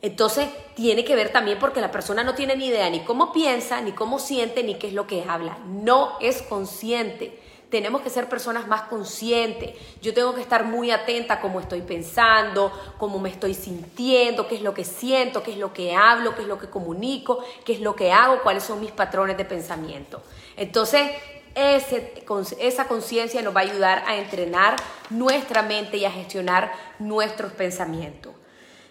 Entonces 0.02 0.48
tiene 0.76 1.04
que 1.04 1.16
ver 1.16 1.32
también 1.32 1.58
porque 1.58 1.80
la 1.80 1.90
persona 1.90 2.22
no 2.22 2.36
tiene 2.36 2.54
ni 2.54 2.66
idea 2.66 2.88
ni 2.90 3.00
cómo 3.00 3.32
piensa, 3.32 3.80
ni 3.80 3.90
cómo 3.90 4.20
siente, 4.20 4.62
ni 4.62 4.76
qué 4.76 4.86
es 4.86 4.92
lo 4.92 5.08
que 5.08 5.24
habla. 5.28 5.58
No 5.66 6.16
es 6.20 6.42
consciente. 6.42 7.42
Tenemos 7.74 8.02
que 8.02 8.08
ser 8.08 8.28
personas 8.28 8.68
más 8.68 8.82
conscientes. 8.82 9.74
Yo 10.00 10.14
tengo 10.14 10.32
que 10.32 10.40
estar 10.40 10.62
muy 10.62 10.92
atenta 10.92 11.34
a 11.34 11.40
cómo 11.40 11.58
estoy 11.58 11.82
pensando, 11.82 12.70
cómo 12.98 13.18
me 13.18 13.30
estoy 13.30 13.52
sintiendo, 13.52 14.46
qué 14.46 14.54
es 14.54 14.62
lo 14.62 14.72
que 14.72 14.84
siento, 14.84 15.42
qué 15.42 15.50
es 15.50 15.58
lo 15.58 15.72
que 15.72 15.92
hablo, 15.92 16.36
qué 16.36 16.42
es 16.42 16.46
lo 16.46 16.56
que 16.56 16.70
comunico, 16.70 17.42
qué 17.64 17.72
es 17.72 17.80
lo 17.80 17.96
que 17.96 18.12
hago, 18.12 18.44
cuáles 18.44 18.62
son 18.62 18.78
mis 18.78 18.92
patrones 18.92 19.36
de 19.36 19.44
pensamiento. 19.44 20.22
Entonces, 20.56 21.10
esa 21.56 22.86
conciencia 22.86 23.42
nos 23.42 23.56
va 23.56 23.62
a 23.62 23.64
ayudar 23.64 24.04
a 24.06 24.18
entrenar 24.18 24.76
nuestra 25.10 25.62
mente 25.62 25.96
y 25.96 26.04
a 26.04 26.12
gestionar 26.12 26.70
nuestros 27.00 27.50
pensamientos. 27.54 28.34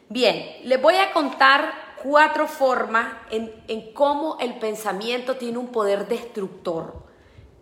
Bien, 0.10 0.58
les 0.66 0.82
voy 0.82 0.98
a 0.98 1.14
contar 1.14 1.74
cuatro 2.04 2.50
formas 2.50 3.14
en, 3.32 3.50
en, 3.70 3.94
cómo 3.94 4.36
el 4.42 4.56
pensamiento 4.56 5.38
tiene 5.38 5.58
un 5.58 5.72
poder 5.72 6.06
destructor 6.10 7.13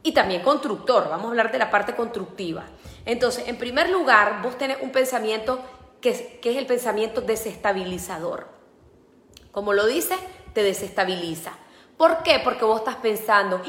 y 0.04 0.12
también 0.12 0.42
constructor. 0.42 1.10
Vamos 1.10 1.26
a 1.26 1.30
hablar 1.30 1.52
de 1.52 1.58
la 1.58 1.70
parte 1.70 1.96
constructiva. 1.96 2.64
Entonces, 3.06 3.48
en 3.48 3.58
primer 3.58 3.90
lugar, 3.90 4.42
vos 4.42 4.58
tenés 4.58 4.78
un 4.82 4.92
pensamiento 4.92 5.60
que 6.02 6.10
es, 6.10 6.58
el 6.58 6.66
pensamiento 6.66 7.22
desestabilizador. 7.22 8.48
Como 9.52 9.74
lo 9.74 9.86
dice, 9.86 10.16
te 10.54 10.64
desestabiliza. 10.64 11.54
¿Por 11.98 12.24
qué? 12.24 12.40
Porque 12.44 12.66
vos 12.66 12.80
estás 12.80 12.96
pensando, 12.96 13.62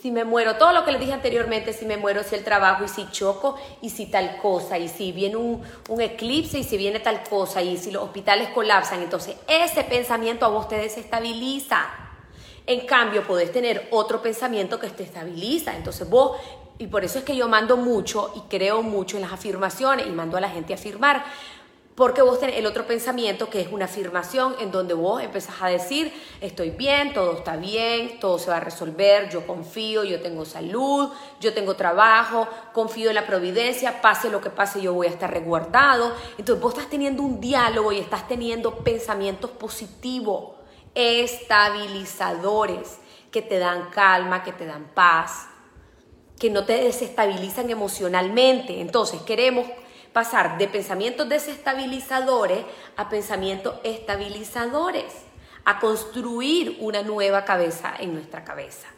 si 0.00 0.12
me 0.12 0.24
muero, 0.24 0.56
todo 0.56 0.72
lo 0.72 0.84
que 0.84 0.92
les 0.92 1.00
dije 1.00 1.12
anteriormente, 1.12 1.72
si 1.72 1.84
me 1.84 1.96
muero, 1.96 2.22
si 2.22 2.36
el 2.36 2.44
trabajo, 2.44 2.84
y 2.84 2.88
si 2.88 3.10
choco, 3.10 3.56
y 3.82 3.90
si 3.90 4.06
tal 4.06 4.36
cosa, 4.38 4.78
y 4.78 4.88
si 4.88 5.10
viene 5.10 5.36
un, 5.36 5.62
un 5.88 6.00
eclipse, 6.00 6.60
y 6.60 6.64
si 6.64 6.76
viene 6.76 7.00
tal 7.00 7.24
cosa, 7.28 7.62
y 7.62 7.76
si 7.76 7.90
los 7.90 8.04
hospitales 8.04 8.50
colapsan. 8.50 9.02
Entonces, 9.02 9.36
ese 9.48 9.82
pensamiento 9.82 10.46
a 10.46 10.50
vos 10.50 10.68
te 10.68 10.76
desestabiliza. 10.76 12.05
En 12.66 12.86
cambio, 12.86 13.26
podés 13.26 13.52
tener 13.52 13.88
otro 13.90 14.20
pensamiento 14.20 14.78
que 14.78 14.88
te 14.88 15.04
estabiliza. 15.04 15.76
Entonces, 15.76 16.08
vos 16.08 16.36
y 16.78 16.88
por 16.88 17.04
eso 17.04 17.18
es 17.18 17.24
que 17.24 17.36
yo 17.36 17.48
mando 17.48 17.76
mucho 17.76 18.32
y 18.36 18.40
creo 18.50 18.82
mucho 18.82 19.16
en 19.16 19.22
las 19.22 19.32
afirmaciones 19.32 20.06
y 20.06 20.10
mando 20.10 20.36
a 20.36 20.40
la 20.40 20.50
gente 20.50 20.74
a 20.74 20.76
afirmar. 20.76 21.24
Porque 21.94 22.20
vos 22.20 22.38
tenés 22.38 22.58
el 22.58 22.66
otro 22.66 22.86
pensamiento 22.86 23.48
que 23.48 23.62
es 23.62 23.72
una 23.72 23.86
afirmación 23.86 24.54
en 24.60 24.70
donde 24.70 24.92
vos 24.92 25.22
empezás 25.22 25.62
a 25.62 25.68
decir, 25.68 26.12
estoy 26.42 26.68
bien, 26.68 27.14
todo 27.14 27.38
está 27.38 27.56
bien, 27.56 28.20
todo 28.20 28.38
se 28.38 28.50
va 28.50 28.58
a 28.58 28.60
resolver, 28.60 29.30
yo 29.30 29.46
confío, 29.46 30.04
yo 30.04 30.20
tengo 30.20 30.44
salud, 30.44 31.08
yo 31.40 31.54
tengo 31.54 31.74
trabajo, 31.74 32.46
confío 32.74 33.08
en 33.08 33.14
la 33.14 33.26
providencia, 33.26 34.02
pase 34.02 34.28
lo 34.28 34.42
que 34.42 34.50
pase, 34.50 34.82
yo 34.82 34.92
voy 34.92 35.06
a 35.06 35.10
estar 35.10 35.30
resguardado. 35.30 36.12
Entonces 36.36 36.62
vos 36.62 36.74
estás 36.74 36.90
teniendo 36.90 37.22
un 37.22 37.40
diálogo 37.40 37.90
y 37.92 37.98
estás 37.98 38.28
teniendo 38.28 38.74
pensamientos 38.80 39.50
positivos, 39.52 40.55
estabilizadores, 40.96 42.98
que 43.30 43.42
te 43.42 43.58
dan 43.58 43.90
calma, 43.90 44.42
que 44.42 44.52
te 44.52 44.64
dan 44.64 44.86
paz, 44.94 45.48
que 46.38 46.50
no 46.50 46.64
te 46.64 46.82
desestabilizan 46.82 47.70
emocionalmente. 47.70 48.80
Entonces 48.80 49.20
queremos 49.22 49.66
pasar 50.14 50.56
de 50.56 50.68
pensamientos 50.68 51.28
desestabilizadores 51.28 52.64
a 52.96 53.10
pensamientos 53.10 53.74
estabilizadores, 53.84 55.12
a 55.66 55.78
construir 55.78 56.78
una 56.80 57.02
nueva 57.02 57.44
cabeza 57.44 57.94
en 57.98 58.14
nuestra 58.14 58.42
cabeza. 58.42 58.88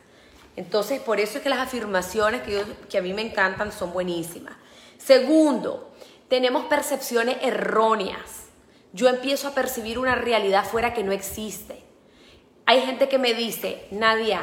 Entonces, 0.55 1.01
por 1.01 1.19
eso 1.19 1.39
es 1.39 1.43
que 1.43 1.49
las 1.49 1.59
afirmaciones 1.59 2.43
que, 2.43 2.65
que 2.89 2.99
a 2.99 3.03
mí 3.03 3.13
me 3.13 3.23
encantan 3.23 3.73
son 3.73 3.93
buenísimas. 3.93 4.55
Segundo, 4.99 5.91
tenemos 6.29 6.67
percepciones 6.67 7.39
erróneas. 7.43 8.45
Yo 8.93 9.09
empiezo 9.09 9.49
a 9.49 9.55
percibir 9.55 9.99
una 9.99 10.15
realidad 10.15 10.65
fuera 10.65 10.95
que 10.95 11.03
no 11.03 11.13
existe. 11.13 11.88
Hay 12.69 12.83
gente 12.83 13.09
que 13.09 13.17
me 13.17 13.33
dice, 13.33 13.87
Nadia, 13.93 14.43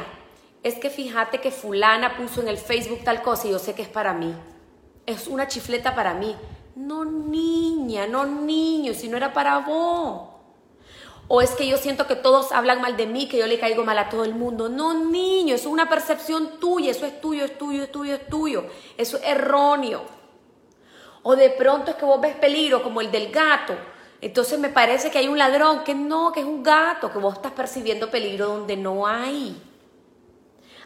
es 0.64 0.74
que 0.80 0.90
fíjate 0.90 1.40
que 1.40 1.52
fulana 1.52 2.16
puso 2.16 2.40
en 2.40 2.48
el 2.48 2.58
Facebook 2.58 3.04
tal 3.04 3.22
cosa 3.22 3.46
y 3.46 3.52
yo 3.52 3.60
sé 3.60 3.76
que 3.76 3.82
es 3.82 3.88
para 3.88 4.14
mí. 4.14 4.34
Es 5.06 5.28
una 5.28 5.46
chifleta 5.46 5.94
para 5.94 6.12
mí. 6.12 6.34
No 6.74 7.04
niña, 7.04 8.08
no 8.08 8.26
niño, 8.26 8.94
si 8.94 9.06
no 9.06 9.16
era 9.16 9.32
para 9.32 9.60
vos. 9.60 10.22
O 11.28 11.40
es 11.40 11.52
que 11.52 11.68
yo 11.68 11.76
siento 11.76 12.08
que 12.08 12.16
todos 12.16 12.50
hablan 12.50 12.80
mal 12.80 12.96
de 12.96 13.06
mí, 13.06 13.28
que 13.28 13.38
yo 13.38 13.46
le 13.46 13.60
caigo 13.60 13.84
mal 13.84 13.96
a 13.96 14.08
todo 14.08 14.24
el 14.24 14.34
mundo. 14.34 14.68
No, 14.68 14.92
niño, 14.92 15.54
eso 15.54 15.68
es 15.68 15.72
una 15.72 15.88
percepción 15.88 16.58
tuya, 16.58 16.90
eso 16.90 17.06
es 17.06 17.20
tuyo, 17.20 17.44
es 17.44 17.56
tuyo, 17.56 17.84
es 17.84 17.92
tuyo, 17.92 18.14
es 18.14 18.26
tuyo. 18.26 18.64
Eso 18.96 19.18
es 19.18 19.22
erróneo. 19.22 20.02
O 21.22 21.36
de 21.36 21.50
pronto 21.50 21.92
es 21.92 21.96
que 21.96 22.04
vos 22.04 22.20
ves 22.20 22.34
peligro, 22.34 22.82
como 22.82 23.00
el 23.00 23.12
del 23.12 23.30
gato. 23.30 23.76
Entonces 24.26 24.58
me 24.58 24.70
parece 24.70 25.08
que 25.08 25.18
hay 25.18 25.28
un 25.28 25.38
ladrón, 25.38 25.84
que 25.84 25.94
no, 25.94 26.32
que 26.32 26.40
es 26.40 26.46
un 26.46 26.60
gato, 26.60 27.12
que 27.12 27.18
vos 27.18 27.36
estás 27.36 27.52
percibiendo 27.52 28.10
peligro 28.10 28.48
donde 28.48 28.76
no 28.76 29.06
hay. 29.06 29.56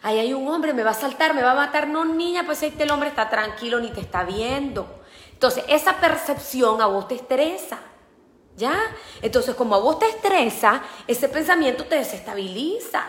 Ahí 0.03 0.19
hay 0.19 0.35
un 0.35 0.47
hombre, 0.47 0.75
me 0.75 0.83
va 0.83 0.91
a 0.91 0.95
saltar, 0.95 1.33
me 1.33 1.43
va 1.43 1.53
a 1.53 1.55
matar. 1.55 1.89
No, 1.89 2.05
niña, 2.05 2.43
pues 2.45 2.63
este 2.63 2.83
el 2.83 2.91
hombre 2.91 3.09
está 3.09 3.31
tranquilo, 3.31 3.81
ni 3.81 3.89
te 3.93 4.03
está 4.03 4.25
viendo. 4.25 5.01
Entonces, 5.33 5.65
esa 5.69 5.99
percepción 5.99 6.83
a 6.83 6.87
vos 6.87 7.09
te 7.09 7.15
estresa. 7.15 7.79
¿Ya? 8.59 8.79
Entonces, 9.23 9.55
como 9.55 9.75
a 9.75 9.79
vos 9.79 9.99
te 9.99 10.07
estresa, 10.07 10.83
ese 11.07 11.31
pensamiento 11.31 11.87
te 11.87 11.95
desestabiliza. 11.95 13.05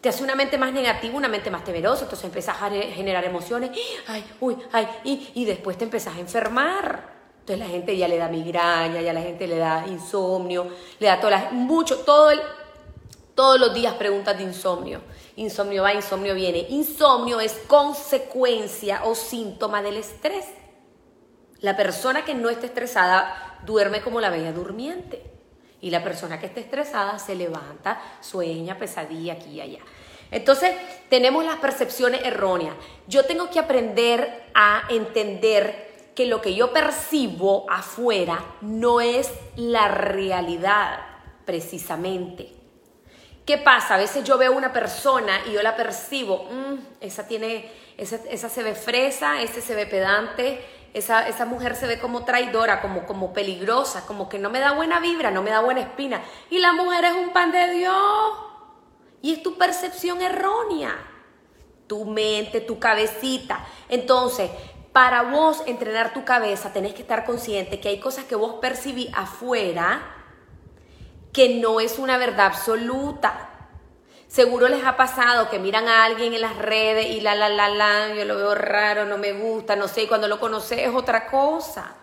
Te 0.00 0.08
hace 0.08 0.24
una 0.24 0.34
mente 0.34 0.56
más 0.56 0.72
negativa, 0.72 1.14
una 1.14 1.28
mente 1.28 1.50
más 1.50 1.62
temerosa. 1.62 2.04
Entonces 2.04 2.24
empiezas 2.24 2.56
a 2.62 2.70
generar 2.70 3.22
emociones. 3.22 3.70
Ay, 4.06 4.24
uy, 4.40 4.56
ay, 4.72 4.88
y, 5.04 5.30
y 5.34 5.44
después 5.44 5.76
te 5.76 5.84
empezás 5.84 6.16
a 6.16 6.20
enfermar. 6.20 7.15
Entonces 7.46 7.64
la 7.64 7.72
gente 7.72 7.96
ya 7.96 8.08
le 8.08 8.18
da 8.18 8.26
migraña, 8.26 9.00
ya 9.00 9.12
la 9.12 9.22
gente 9.22 9.46
le 9.46 9.56
da 9.56 9.84
insomnio, 9.86 10.66
le 10.98 11.06
da 11.06 11.20
todas 11.20 11.52
mucho, 11.52 11.98
todo 11.98 12.32
el, 12.32 12.40
todos 13.36 13.60
los 13.60 13.72
días 13.72 13.94
preguntas 13.94 14.36
de 14.36 14.42
insomnio. 14.42 15.00
Insomnio 15.36 15.84
va, 15.84 15.94
insomnio 15.94 16.34
viene. 16.34 16.66
Insomnio 16.70 17.38
es 17.38 17.52
consecuencia 17.68 19.04
o 19.04 19.14
síntoma 19.14 19.80
del 19.80 19.96
estrés. 19.96 20.46
La 21.60 21.76
persona 21.76 22.24
que 22.24 22.34
no 22.34 22.50
esté 22.50 22.66
estresada 22.66 23.60
duerme 23.64 24.00
como 24.00 24.20
la 24.20 24.30
bella 24.30 24.52
durmiente. 24.52 25.22
Y 25.80 25.90
la 25.90 26.02
persona 26.02 26.40
que 26.40 26.46
esté 26.46 26.58
estresada 26.58 27.16
se 27.20 27.36
levanta, 27.36 28.02
sueña, 28.20 28.76
pesadilla 28.76 29.34
aquí 29.34 29.50
y 29.50 29.60
allá. 29.60 29.80
Entonces, 30.32 30.74
tenemos 31.08 31.44
las 31.44 31.60
percepciones 31.60 32.24
erróneas. 32.24 32.74
Yo 33.06 33.24
tengo 33.24 33.50
que 33.50 33.60
aprender 33.60 34.50
a 34.52 34.82
entender 34.88 35.85
que 36.16 36.26
lo 36.26 36.40
que 36.40 36.54
yo 36.54 36.72
percibo 36.72 37.70
afuera 37.70 38.42
no 38.62 39.00
es 39.00 39.30
la 39.54 39.86
realidad, 39.86 40.98
precisamente. 41.44 42.52
¿Qué 43.44 43.58
pasa? 43.58 43.94
A 43.94 43.98
veces 43.98 44.24
yo 44.24 44.38
veo 44.38 44.50
una 44.52 44.72
persona 44.72 45.42
y 45.46 45.52
yo 45.52 45.62
la 45.62 45.76
percibo, 45.76 46.48
mm, 46.50 46.74
esa 47.00 47.28
tiene, 47.28 47.70
esa, 47.96 48.16
esa 48.28 48.48
se 48.48 48.64
ve 48.64 48.74
fresa, 48.74 49.42
ese 49.42 49.60
se 49.60 49.76
ve 49.76 49.86
pedante, 49.86 50.64
esa, 50.96 51.44
mujer 51.44 51.76
se 51.76 51.86
ve 51.86 51.98
como 51.98 52.24
traidora, 52.24 52.80
como, 52.80 53.04
como 53.04 53.34
peligrosa, 53.34 54.06
como 54.06 54.30
que 54.30 54.38
no 54.38 54.48
me 54.48 54.60
da 54.60 54.72
buena 54.72 54.98
vibra, 54.98 55.30
no 55.30 55.42
me 55.42 55.50
da 55.50 55.60
buena 55.60 55.80
espina. 55.80 56.22
Y 56.48 56.58
la 56.58 56.72
mujer 56.72 57.04
es 57.04 57.12
un 57.12 57.34
pan 57.34 57.52
de 57.52 57.70
Dios. 57.72 58.32
Y 59.20 59.34
es 59.34 59.42
tu 59.42 59.58
percepción 59.58 60.22
errónea. 60.22 60.96
Tu 61.86 62.06
mente, 62.06 62.62
tu 62.62 62.78
cabecita. 62.78 63.66
Entonces, 63.90 64.50
para 64.96 65.24
vos 65.24 65.62
entrenar 65.66 66.14
tu 66.14 66.24
cabeza, 66.24 66.72
tenés 66.72 66.94
que 66.94 67.02
estar 67.02 67.26
consciente 67.26 67.80
que 67.80 67.90
hay 67.90 68.00
cosas 68.00 68.24
que 68.24 68.34
vos 68.34 68.54
percibís 68.62 69.10
afuera 69.12 70.00
que 71.34 71.56
no 71.56 71.80
es 71.80 71.98
una 71.98 72.16
verdad 72.16 72.46
absoluta. 72.46 73.50
Seguro 74.26 74.68
les 74.68 74.86
ha 74.86 74.96
pasado 74.96 75.50
que 75.50 75.58
miran 75.58 75.86
a 75.86 76.04
alguien 76.04 76.32
en 76.32 76.40
las 76.40 76.56
redes 76.56 77.10
y 77.10 77.20
la, 77.20 77.34
la, 77.34 77.50
la, 77.50 77.68
la, 77.68 78.14
yo 78.14 78.24
lo 78.24 78.36
veo 78.36 78.54
raro, 78.54 79.04
no 79.04 79.18
me 79.18 79.34
gusta, 79.34 79.76
no 79.76 79.86
sé, 79.86 80.04
y 80.04 80.06
cuando 80.06 80.28
lo 80.28 80.40
conoces 80.40 80.78
es 80.78 80.94
otra 80.94 81.26
cosa, 81.26 81.94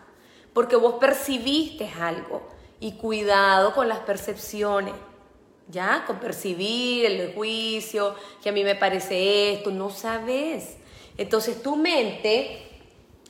porque 0.53 0.75
vos 0.75 0.97
percibiste 0.99 1.91
algo. 1.99 2.47
Y 2.79 2.91
cuidado 2.91 3.73
con 3.73 3.89
las 3.89 4.01
percepciones. 4.01 4.93
¿ya? 5.67 6.03
Con 6.05 6.19
percibir 6.19 7.07
el 7.07 7.33
juicio, 7.33 8.13
que 8.43 8.49
a 8.49 8.51
mí 8.51 8.63
me 8.63 8.75
parece 8.75 9.53
esto, 9.53 9.71
no 9.71 9.89
sabes. 9.89 10.77
Entonces 11.17 11.63
tu 11.63 11.75
mente, 11.75 12.72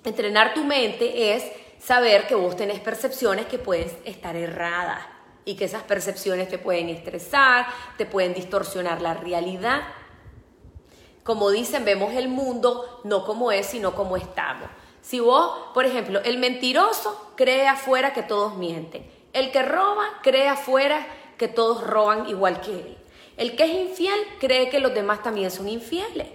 entrenar 0.09 0.53
tu 0.53 0.63
mente 0.63 1.35
es 1.35 1.43
saber 1.79 2.27
que 2.27 2.35
vos 2.35 2.55
tenés 2.55 2.79
percepciones 2.79 3.45
que 3.45 3.57
pueden 3.57 3.91
estar 4.05 4.35
erradas 4.35 4.99
y 5.45 5.55
que 5.55 5.65
esas 5.65 5.83
percepciones 5.83 6.49
te 6.49 6.57
pueden 6.57 6.89
estresar, 6.89 7.67
te 7.97 8.05
pueden 8.05 8.33
distorsionar 8.33 9.01
la 9.01 9.13
realidad. 9.13 9.81
Como 11.23 11.49
dicen, 11.49 11.85
vemos 11.85 12.13
el 12.13 12.27
mundo 12.27 13.01
no 13.03 13.25
como 13.25 13.51
es, 13.51 13.65
sino 13.67 13.93
como 13.95 14.17
estamos. 14.17 14.69
Si 15.01 15.19
vos, 15.19 15.71
por 15.73 15.85
ejemplo, 15.85 16.21
el 16.23 16.37
mentiroso 16.37 17.33
cree 17.35 17.67
afuera 17.67 18.13
que 18.13 18.23
todos 18.23 18.55
mienten. 18.55 19.09
El 19.33 19.51
que 19.51 19.63
roba 19.63 20.05
cree 20.21 20.47
afuera 20.47 21.05
que 21.37 21.47
todos 21.47 21.85
roban 21.85 22.29
igual 22.29 22.61
que 22.61 22.71
él. 22.71 22.97
El 23.35 23.55
que 23.55 23.63
es 23.63 23.89
infiel 23.89 24.19
cree 24.39 24.69
que 24.69 24.79
los 24.79 24.93
demás 24.93 25.23
también 25.23 25.51
son 25.51 25.67
infieles. 25.67 26.27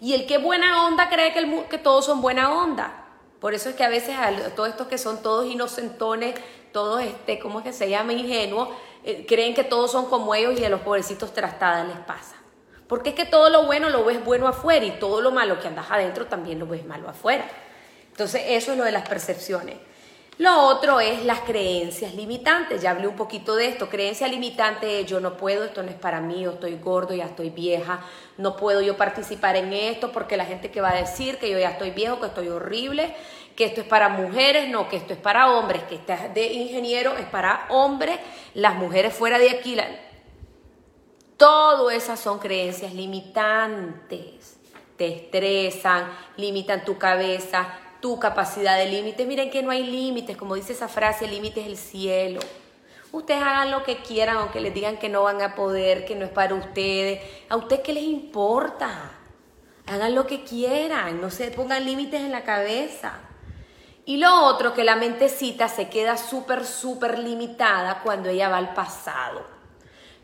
Y 0.00 0.14
el 0.14 0.26
que 0.26 0.36
es 0.36 0.42
buena 0.42 0.86
onda 0.86 1.08
cree 1.08 1.32
que, 1.32 1.64
que 1.68 1.78
todos 1.78 2.04
son 2.04 2.20
buena 2.20 2.52
onda. 2.52 3.01
Por 3.42 3.54
eso 3.54 3.70
es 3.70 3.74
que 3.74 3.82
a 3.82 3.88
veces 3.88 4.14
a 4.16 4.30
todos 4.54 4.68
estos 4.68 4.86
que 4.86 4.98
son 4.98 5.20
todos 5.20 5.50
inocentones, 5.50 6.36
todos, 6.72 7.02
este, 7.02 7.40
¿cómo 7.40 7.58
es 7.58 7.64
que 7.64 7.72
se 7.72 7.90
llama? 7.90 8.12
Ingenuos, 8.12 8.68
eh, 9.02 9.26
creen 9.26 9.52
que 9.52 9.64
todos 9.64 9.90
son 9.90 10.06
como 10.06 10.32
ellos 10.32 10.60
y 10.60 10.64
a 10.64 10.68
los 10.68 10.82
pobrecitos 10.82 11.34
trastadas 11.34 11.88
les 11.88 11.96
pasa. 12.06 12.36
Porque 12.86 13.08
es 13.08 13.16
que 13.16 13.24
todo 13.24 13.50
lo 13.50 13.64
bueno 13.64 13.90
lo 13.90 14.04
ves 14.04 14.24
bueno 14.24 14.46
afuera 14.46 14.86
y 14.86 14.92
todo 14.92 15.20
lo 15.20 15.32
malo 15.32 15.58
que 15.58 15.66
andas 15.66 15.90
adentro 15.90 16.26
también 16.26 16.60
lo 16.60 16.68
ves 16.68 16.86
malo 16.86 17.08
afuera. 17.08 17.44
Entonces 18.12 18.42
eso 18.46 18.70
es 18.70 18.78
lo 18.78 18.84
de 18.84 18.92
las 18.92 19.08
percepciones. 19.08 19.76
Lo 20.42 20.66
otro 20.66 20.98
es 20.98 21.24
las 21.24 21.38
creencias 21.42 22.16
limitantes. 22.16 22.82
Ya 22.82 22.90
hablé 22.90 23.06
un 23.06 23.14
poquito 23.14 23.54
de 23.54 23.68
esto. 23.68 23.88
Creencia 23.88 24.26
limitante 24.26 25.04
yo 25.04 25.20
no 25.20 25.36
puedo, 25.36 25.62
esto 25.62 25.84
no 25.84 25.88
es 25.88 25.94
para 25.94 26.20
mí, 26.20 26.40
yo 26.40 26.50
estoy 26.50 26.78
gordo, 26.78 27.14
ya 27.14 27.26
estoy 27.26 27.50
vieja, 27.50 28.00
no 28.38 28.56
puedo 28.56 28.80
yo 28.80 28.96
participar 28.96 29.54
en 29.54 29.72
esto 29.72 30.10
porque 30.10 30.36
la 30.36 30.44
gente 30.44 30.72
que 30.72 30.80
va 30.80 30.90
a 30.90 30.96
decir 30.96 31.38
que 31.38 31.48
yo 31.48 31.60
ya 31.60 31.70
estoy 31.70 31.92
viejo, 31.92 32.18
que 32.18 32.26
estoy 32.26 32.48
horrible, 32.48 33.14
que 33.54 33.66
esto 33.66 33.82
es 33.82 33.86
para 33.86 34.08
mujeres, 34.08 34.68
no, 34.68 34.88
que 34.88 34.96
esto 34.96 35.12
es 35.12 35.20
para 35.20 35.48
hombres, 35.52 35.84
que 35.84 35.94
este 35.94 36.18
de 36.34 36.52
ingeniero 36.52 37.16
es 37.16 37.26
para 37.26 37.66
hombres, 37.68 38.18
las 38.54 38.74
mujeres 38.74 39.14
fuera 39.14 39.38
de 39.38 39.48
aquí. 39.48 39.76
Todo 41.36 41.88
esas 41.88 42.18
son 42.18 42.40
creencias 42.40 42.92
limitantes. 42.94 44.58
Te 44.96 45.06
estresan, 45.06 46.10
limitan 46.36 46.84
tu 46.84 46.98
cabeza, 46.98 47.78
tu 48.02 48.18
capacidad 48.18 48.76
de 48.76 48.86
límite. 48.86 49.24
Miren 49.24 49.48
que 49.48 49.62
no 49.62 49.70
hay 49.70 49.84
límites, 49.84 50.36
como 50.36 50.56
dice 50.56 50.74
esa 50.74 50.88
frase, 50.88 51.24
el 51.24 51.30
límite 51.30 51.60
es 51.62 51.66
el 51.68 51.76
cielo. 51.78 52.40
Ustedes 53.12 53.40
hagan 53.40 53.70
lo 53.70 53.84
que 53.84 54.02
quieran, 54.02 54.36
aunque 54.36 54.60
les 54.60 54.74
digan 54.74 54.98
que 54.98 55.08
no 55.08 55.22
van 55.22 55.40
a 55.40 55.54
poder, 55.54 56.04
que 56.04 56.16
no 56.16 56.24
es 56.24 56.30
para 56.30 56.54
ustedes. 56.54 57.20
¿A 57.48 57.56
ustedes 57.56 57.82
qué 57.82 57.92
les 57.94 58.02
importa? 58.02 59.12
Hagan 59.86 60.14
lo 60.14 60.26
que 60.26 60.42
quieran, 60.42 61.20
no 61.20 61.30
se 61.30 61.50
pongan 61.52 61.86
límites 61.86 62.20
en 62.20 62.32
la 62.32 62.42
cabeza. 62.42 63.20
Y 64.04 64.16
lo 64.16 64.46
otro, 64.46 64.74
que 64.74 64.82
la 64.82 64.96
mentecita 64.96 65.68
se 65.68 65.88
queda 65.88 66.16
súper, 66.16 66.64
súper 66.64 67.20
limitada 67.20 68.00
cuando 68.02 68.30
ella 68.30 68.48
va 68.48 68.56
al 68.56 68.74
pasado. 68.74 69.46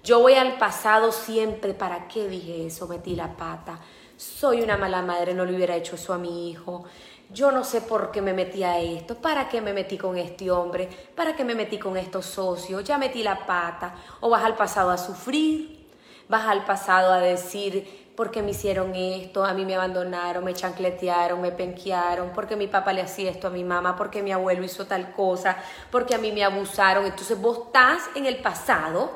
Yo 0.03 0.21
voy 0.21 0.35
al 0.35 0.59
pasado 0.59 1.13
siempre, 1.13 1.75
¿para 1.75 2.09
qué 2.09 2.27
dije 2.27 2.67
eso? 2.67 2.89
Metí 2.89 3.15
la 3.15 3.37
pata. 3.37 3.79
Soy 4.17 4.63
una 4.63 4.77
mala 4.77 5.03
madre, 5.03 5.33
no 5.33 5.45
le 5.45 5.55
hubiera 5.55 5.77
hecho 5.77 5.95
eso 5.95 6.13
a 6.13 6.19
mi 6.19 6.51
hijo 6.51 6.87
yo 7.31 7.53
no 7.53 7.65
sé 7.65 7.83
por 7.83 8.11
qué 8.11 8.23
me 8.23 8.33
metí 8.33 8.63
a 8.63 8.79
esto, 8.79 9.17
para 9.17 9.49
qué 9.49 9.61
me 9.61 9.73
metí 9.73 9.99
con 9.99 10.17
este 10.17 10.51
hombre, 10.51 10.89
para 11.15 11.37
qué 11.37 11.45
me 11.45 11.55
metí 11.55 11.79
con 11.79 11.97
estos 11.97 12.25
socios, 12.27 12.85
ya 12.85 12.97
metí 12.97 13.23
la 13.23 13.47
pata, 13.47 13.95
o 14.21 14.31
vas 14.31 14.45
al 14.45 14.57
pasado 14.57 14.91
a 14.91 14.99
sufrir, 14.99 15.89
vas 16.29 16.47
al 16.47 16.65
pasado 16.65 17.13
a 17.13 17.19
decir, 17.19 18.13
¿por 18.17 18.31
qué 18.31 18.43
me 18.43 18.53
hicieron 18.53 18.95
esto? 18.95 19.45
A 19.45 19.53
mí 19.53 19.65
me 19.65 19.77
abandonaron, 19.77 20.43
me 20.43 20.55
chancletearon, 20.55 21.41
me 21.41 21.53
penquearon, 21.53 22.33
porque 22.35 22.57
mi 22.57 22.67
papá 22.67 22.93
le 22.93 23.03
hacía 23.03 23.31
esto 23.31 23.49
a 23.49 23.51
mi 23.51 23.63
mamá, 23.63 23.95
porque 23.95 24.23
mi 24.23 24.33
abuelo 24.33 24.65
hizo 24.65 24.87
tal 24.87 25.13
cosa, 25.13 25.57
porque 25.91 26.15
a 26.15 26.19
mí 26.19 26.33
me 26.33 26.45
abusaron. 26.45 27.05
Entonces 27.05 27.41
vos 27.41 27.67
estás 27.67 28.09
en 28.15 28.27
el 28.27 28.39
pasado 28.39 29.11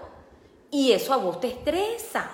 y 0.70 0.92
eso 0.92 1.14
a 1.14 1.16
vos 1.16 1.40
te 1.40 1.48
estresa, 1.48 2.30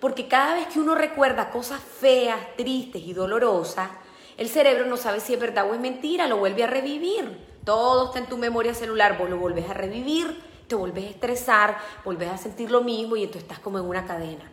porque 0.00 0.28
cada 0.28 0.54
vez 0.54 0.68
que 0.68 0.78
uno 0.78 0.94
recuerda 0.94 1.50
cosas 1.50 1.80
feas, 1.80 2.38
tristes 2.56 3.02
y 3.02 3.12
dolorosas, 3.12 3.90
el 4.36 4.48
cerebro 4.48 4.86
no 4.86 4.96
sabe 4.96 5.20
si 5.20 5.34
es 5.34 5.40
verdad 5.40 5.68
o 5.70 5.74
es 5.74 5.80
mentira, 5.80 6.26
lo 6.26 6.36
vuelve 6.36 6.64
a 6.64 6.66
revivir. 6.66 7.38
Todo 7.64 8.06
está 8.06 8.18
en 8.18 8.26
tu 8.26 8.36
memoria 8.36 8.74
celular, 8.74 9.18
vos 9.18 9.30
lo 9.30 9.38
vuelves 9.38 9.68
a 9.68 9.74
revivir, 9.74 10.40
te 10.68 10.74
vuelves 10.74 11.04
a 11.04 11.10
estresar, 11.10 11.78
vuelves 12.04 12.30
a 12.30 12.36
sentir 12.36 12.70
lo 12.70 12.82
mismo 12.82 13.16
y 13.16 13.22
entonces 13.22 13.42
estás 13.42 13.58
como 13.58 13.78
en 13.78 13.84
una 13.86 14.06
cadena. 14.06 14.52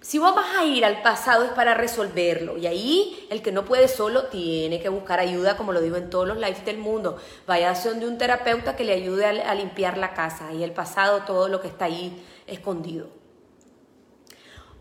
Si 0.00 0.18
vos 0.18 0.34
vas 0.34 0.56
a 0.56 0.64
ir 0.64 0.84
al 0.84 1.02
pasado 1.02 1.44
es 1.44 1.50
para 1.50 1.74
resolverlo 1.74 2.56
y 2.56 2.66
ahí 2.68 3.26
el 3.30 3.42
que 3.42 3.50
no 3.50 3.64
puede 3.64 3.88
solo 3.88 4.26
tiene 4.26 4.80
que 4.80 4.88
buscar 4.88 5.18
ayuda, 5.18 5.56
como 5.56 5.72
lo 5.72 5.80
digo 5.80 5.96
en 5.96 6.08
todos 6.08 6.26
los 6.26 6.38
lives 6.38 6.64
del 6.64 6.78
mundo. 6.78 7.18
Vaya 7.46 7.70
a 7.70 7.74
de 7.74 8.06
un 8.06 8.16
terapeuta 8.16 8.76
que 8.76 8.84
le 8.84 8.94
ayude 8.94 9.26
a 9.26 9.54
limpiar 9.54 9.98
la 9.98 10.14
casa 10.14 10.52
y 10.52 10.62
el 10.62 10.70
pasado, 10.70 11.24
todo 11.26 11.48
lo 11.48 11.60
que 11.60 11.68
está 11.68 11.86
ahí 11.86 12.24
escondido. 12.46 13.17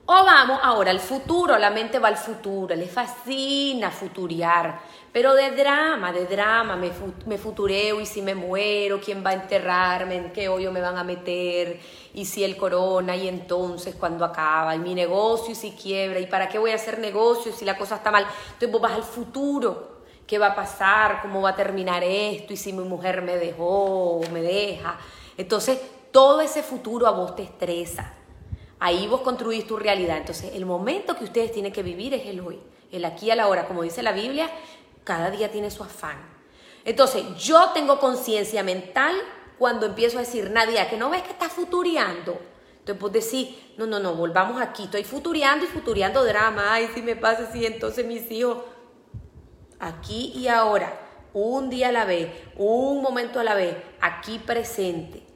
O 0.10 0.24
vamos 0.24 0.62
ahora 0.64 0.92
al 0.92 1.02
futuro, 1.02 1.58
la 1.58 1.70
mente 1.70 2.00
va 2.00 2.08
al 2.08 2.16
futuro, 2.16 2.74
le 2.74 2.88
fascina 2.88 3.92
futuriar, 3.92 4.80
pero 5.12 5.34
de 5.34 5.52
drama, 5.52 6.14
de 6.14 6.26
drama, 6.26 6.78
me, 6.78 6.92
me 7.26 7.38
futureo 7.38 8.00
y 8.00 8.06
si 8.06 8.22
me 8.22 8.34
muero, 8.34 9.02
quién 9.02 9.22
va 9.22 9.32
a 9.32 9.34
enterrarme, 9.34 10.16
en 10.16 10.32
qué 10.32 10.48
hoyo 10.48 10.72
me 10.72 10.80
van 10.80 10.98
a 10.98 11.04
meter, 11.04 11.82
y 12.14 12.24
si 12.24 12.46
el 12.46 12.56
corona, 12.56 13.18
y 13.18 13.28
entonces 13.28 13.96
cuando 13.96 14.24
acaba, 14.24 14.74
y 14.78 14.80
mi 14.80 14.96
negocio 14.96 15.52
y 15.52 15.56
si 15.56 15.72
quiebra, 15.72 16.22
y 16.22 16.28
para 16.28 16.48
qué 16.48 16.58
voy 16.58 16.72
a 16.72 16.76
hacer 16.76 17.00
negocio 17.00 17.52
si 17.52 17.66
la 17.66 17.78
cosa 17.78 17.96
está 17.96 18.10
mal. 18.10 18.26
Entonces 18.54 18.72
vos 18.72 18.80
vas 18.80 18.94
al 18.94 19.04
futuro, 19.04 20.04
qué 20.26 20.40
va 20.40 20.48
a 20.48 20.56
pasar, 20.56 21.22
cómo 21.22 21.42
va 21.42 21.50
a 21.50 21.56
terminar 21.58 22.02
esto, 22.06 22.54
y 22.54 22.56
si 22.56 22.72
mi 22.72 22.86
mujer 22.86 23.24
me 23.24 23.36
dejó 23.36 24.20
o 24.20 24.30
me 24.32 24.42
deja. 24.42 24.98
Entonces 25.36 25.82
todo 26.14 26.40
ese 26.40 26.64
futuro 26.64 27.08
a 27.08 27.12
vos 27.12 27.36
te 27.36 27.44
estresa. 27.44 28.17
Ahí 28.80 29.08
vos 29.08 29.22
construís 29.22 29.66
tu 29.66 29.78
realidad. 29.78 30.18
Entonces, 30.18 30.54
el 30.54 30.66
momento 30.66 31.16
que 31.16 31.24
ustedes 31.24 31.52
tienen 31.52 31.74
que 31.74 31.84
vivir 31.84 32.14
es 32.14 32.28
el 32.28 32.40
hoy, 32.40 32.60
el 32.92 33.06
aquí 33.06 33.32
a 33.32 33.36
la 33.36 33.48
hora. 33.48 33.68
Como 33.68 33.84
dice 33.84 34.04
la 34.04 34.12
Biblia, 34.12 34.50
cada 35.04 35.32
día 35.32 35.52
tiene 35.52 35.72
su 35.72 35.84
afán. 35.84 36.18
Entonces, 36.86 37.24
yo 37.38 37.72
tengo 37.74 38.00
conciencia 38.00 38.64
mental 38.64 39.16
cuando 39.58 39.86
empiezo 39.86 40.18
a 40.18 40.22
decir, 40.22 40.50
Nadia, 40.52 40.90
que 40.90 40.98
no 40.98 41.10
ves 41.10 41.24
que 41.24 41.32
estás 41.32 41.52
futuriando. 41.52 42.40
Entonces 42.80 43.02
vos 43.02 43.12
decís, 43.12 43.50
no, 43.76 43.86
no, 43.86 44.00
no, 44.00 44.14
volvamos 44.14 44.62
aquí. 44.62 44.84
Estoy 44.84 45.04
futuriando 45.04 45.66
y 45.66 45.68
futuriando 45.68 46.24
drama. 46.24 46.74
Ay, 46.74 46.90
si 46.94 47.02
me 47.02 47.18
pasa 47.18 47.48
así, 47.50 47.66
entonces 47.66 48.06
mis 48.06 48.32
hijos, 48.32 48.60
aquí 49.78 50.32
y 50.34 50.48
ahora, 50.48 50.98
un 51.34 51.70
día 51.70 51.90
a 51.90 51.92
la 51.92 52.06
vez, 52.06 52.32
un 52.56 53.02
momento 53.02 53.42
a 53.42 53.44
la 53.44 53.56
vez, 53.56 53.76
aquí 54.00 54.40
presente. 54.40 55.27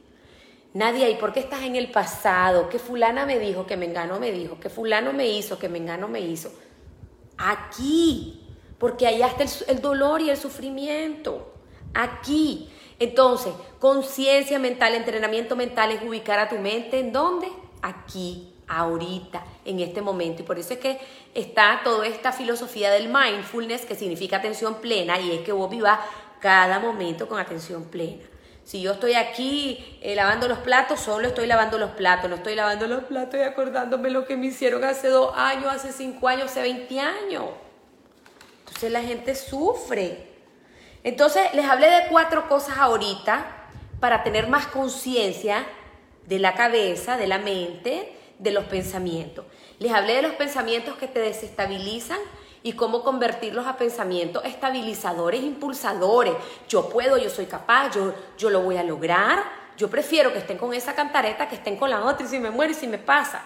Nadia, 0.74 1.10
¿y 1.10 1.16
por 1.16 1.34
qué 1.34 1.42
estás 1.42 1.64
en 1.64 1.76
el 1.76 1.92
pasado? 1.92 2.70
Que 2.70 2.80
fulana 2.80 3.26
me 3.26 3.40
dijo, 3.40 3.66
que 3.66 3.76
Mengano 3.76 4.20
me 4.20 4.32
dijo, 4.32 4.60
que 4.60 4.70
fulano 4.70 5.12
me 5.12 5.28
hizo, 5.28 5.60
que 5.60 5.68
Mengano 5.68 6.08
me 6.08 6.22
hizo. 6.22 6.52
Aquí, 7.38 8.48
porque 8.78 9.06
allá 9.06 9.28
está 9.28 9.44
el, 9.70 9.82
dolor 9.82 10.22
y 10.22 10.30
el 10.30 10.38
sufrimiento. 10.38 11.54
Aquí. 11.94 12.70
Entonces, 13.00 13.54
conciencia 13.80 14.60
mental, 14.60 14.96
entrenamiento 14.96 15.56
mental 15.56 15.92
es 15.92 16.02
ubicar 16.04 16.40
a 16.40 16.48
tu 16.48 16.58
mente 16.58 17.00
en 17.00 17.12
dónde? 17.12 17.48
Aquí, 17.82 18.54
ahorita, 18.68 19.44
en 19.66 19.82
este 19.82 20.02
momento. 20.02 20.44
Y 20.44 20.46
por 20.46 20.58
eso 20.58 20.74
es 20.74 20.80
que 20.80 21.00
está 21.34 21.82
toda 21.84 22.08
esta 22.08 22.32
filosofía 22.32 22.92
del 22.92 23.10
mindfulness, 23.10 23.86
que 23.86 23.96
significa 23.96 24.38
atención 24.38 24.76
plena, 24.76 25.20
y 25.20 25.32
es 25.32 25.42
que 25.42 25.52
vos 25.52 25.70
vivas 25.70 26.00
cada 26.40 26.80
momento 26.80 27.28
con 27.28 27.40
atención 27.40 27.84
plena. 27.86 28.31
Si 28.64 28.82
yo 28.82 28.94
estoy 28.94 29.16
aquí 29.16 29.98
eh, 30.02 30.16
lavando 30.16 30.48
los 30.48 30.60
platos, 30.60 31.00
solo 31.00 31.28
estoy 31.28 31.48
lavando 31.48 31.78
los 31.78 31.92
platos, 31.92 32.30
no 32.30 32.38
estoy 32.38 32.56
lavando 32.56 32.88
los 32.88 33.04
platos 33.04 33.40
y 33.40 33.44
acordándome 33.44 34.10
lo 34.10 34.26
que 34.26 34.38
me 34.38 34.48
hicieron 34.48 34.84
hace 34.84 35.10
dos 35.10 35.34
años, 35.36 35.68
hace 35.68 35.92
cinco 35.92 36.28
años, 36.28 36.52
hace 36.52 36.62
20 36.62 37.00
años. 37.00 37.46
Entonces 38.60 38.92
la 38.92 39.02
gente 39.02 39.36
sufre. 39.36 40.28
Entonces 41.04 41.54
les 41.54 41.66
hablé 41.66 41.90
de 41.90 42.08
cuatro 42.10 42.48
cosas 42.48 42.78
ahorita 42.78 43.46
para 44.00 44.24
tener 44.24 44.48
más 44.48 44.68
conciencia 44.68 45.66
de 46.26 46.40
la 46.40 46.54
cabeza, 46.54 47.18
de 47.18 47.28
la 47.28 47.40
mente, 47.40 48.14
de 48.40 48.52
los 48.52 48.66
pensamientos. 48.66 49.46
Les 49.80 49.92
hablé 49.92 50.16
de 50.16 50.22
los 50.22 50.34
pensamientos 50.34 50.96
que 50.98 51.08
te 51.08 51.20
desestabilizan, 51.20 52.20
y 52.64 52.74
cómo 52.74 53.04
convertirlos 53.04 53.66
a 53.66 53.78
pensamientos 53.78 54.44
estabilizadores, 54.46 55.42
impulsadores. 55.42 56.34
Yo 56.68 56.90
puedo, 56.90 57.18
yo 57.18 57.30
soy 57.30 57.46
capaz, 57.46 57.96
yo, 57.96 58.14
yo 58.38 58.50
lo 58.50 58.62
voy 58.62 58.78
a 58.78 58.84
lograr. 58.84 59.44
Yo 59.78 59.90
prefiero 59.90 60.32
que 60.32 60.40
estén 60.40 60.58
con 60.58 60.74
esa 60.74 60.94
cantareta 60.94 61.48
que 61.48 61.56
estén 61.56 61.78
con 61.78 61.90
la 61.90 62.06
otra 62.06 62.26
y 62.26 62.30
si 62.30 62.40
me 62.40 62.52
muero 62.52 62.72
y 62.72 62.76
si 62.76 62.88
me 62.88 62.98
pasa. 62.98 63.44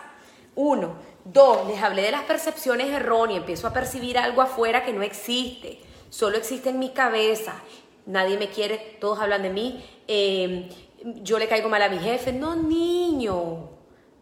Uno. 0.55 0.95
Dos, 1.23 1.65
les 1.67 1.81
hablé 1.81 2.03
de 2.03 2.11
las 2.11 2.23
percepciones 2.23 2.89
erróneas. 2.89 3.39
Empiezo 3.39 3.67
a 3.67 3.73
percibir 3.73 4.17
algo 4.17 4.41
afuera 4.41 4.83
que 4.83 4.93
no 4.93 5.01
existe. 5.01 5.79
Solo 6.09 6.37
existe 6.37 6.69
en 6.69 6.79
mi 6.79 6.89
cabeza. 6.89 7.53
Nadie 8.05 8.37
me 8.37 8.49
quiere, 8.49 8.97
todos 8.99 9.19
hablan 9.19 9.41
de 9.41 9.49
mí. 9.49 9.83
Em, 10.07 10.69
yo 11.23 11.39
le 11.39 11.47
caigo 11.47 11.69
mal 11.69 11.81
a 11.81 11.89
mi 11.89 11.97
jefe. 11.97 12.31
No, 12.31 12.55
niño. 12.55 13.74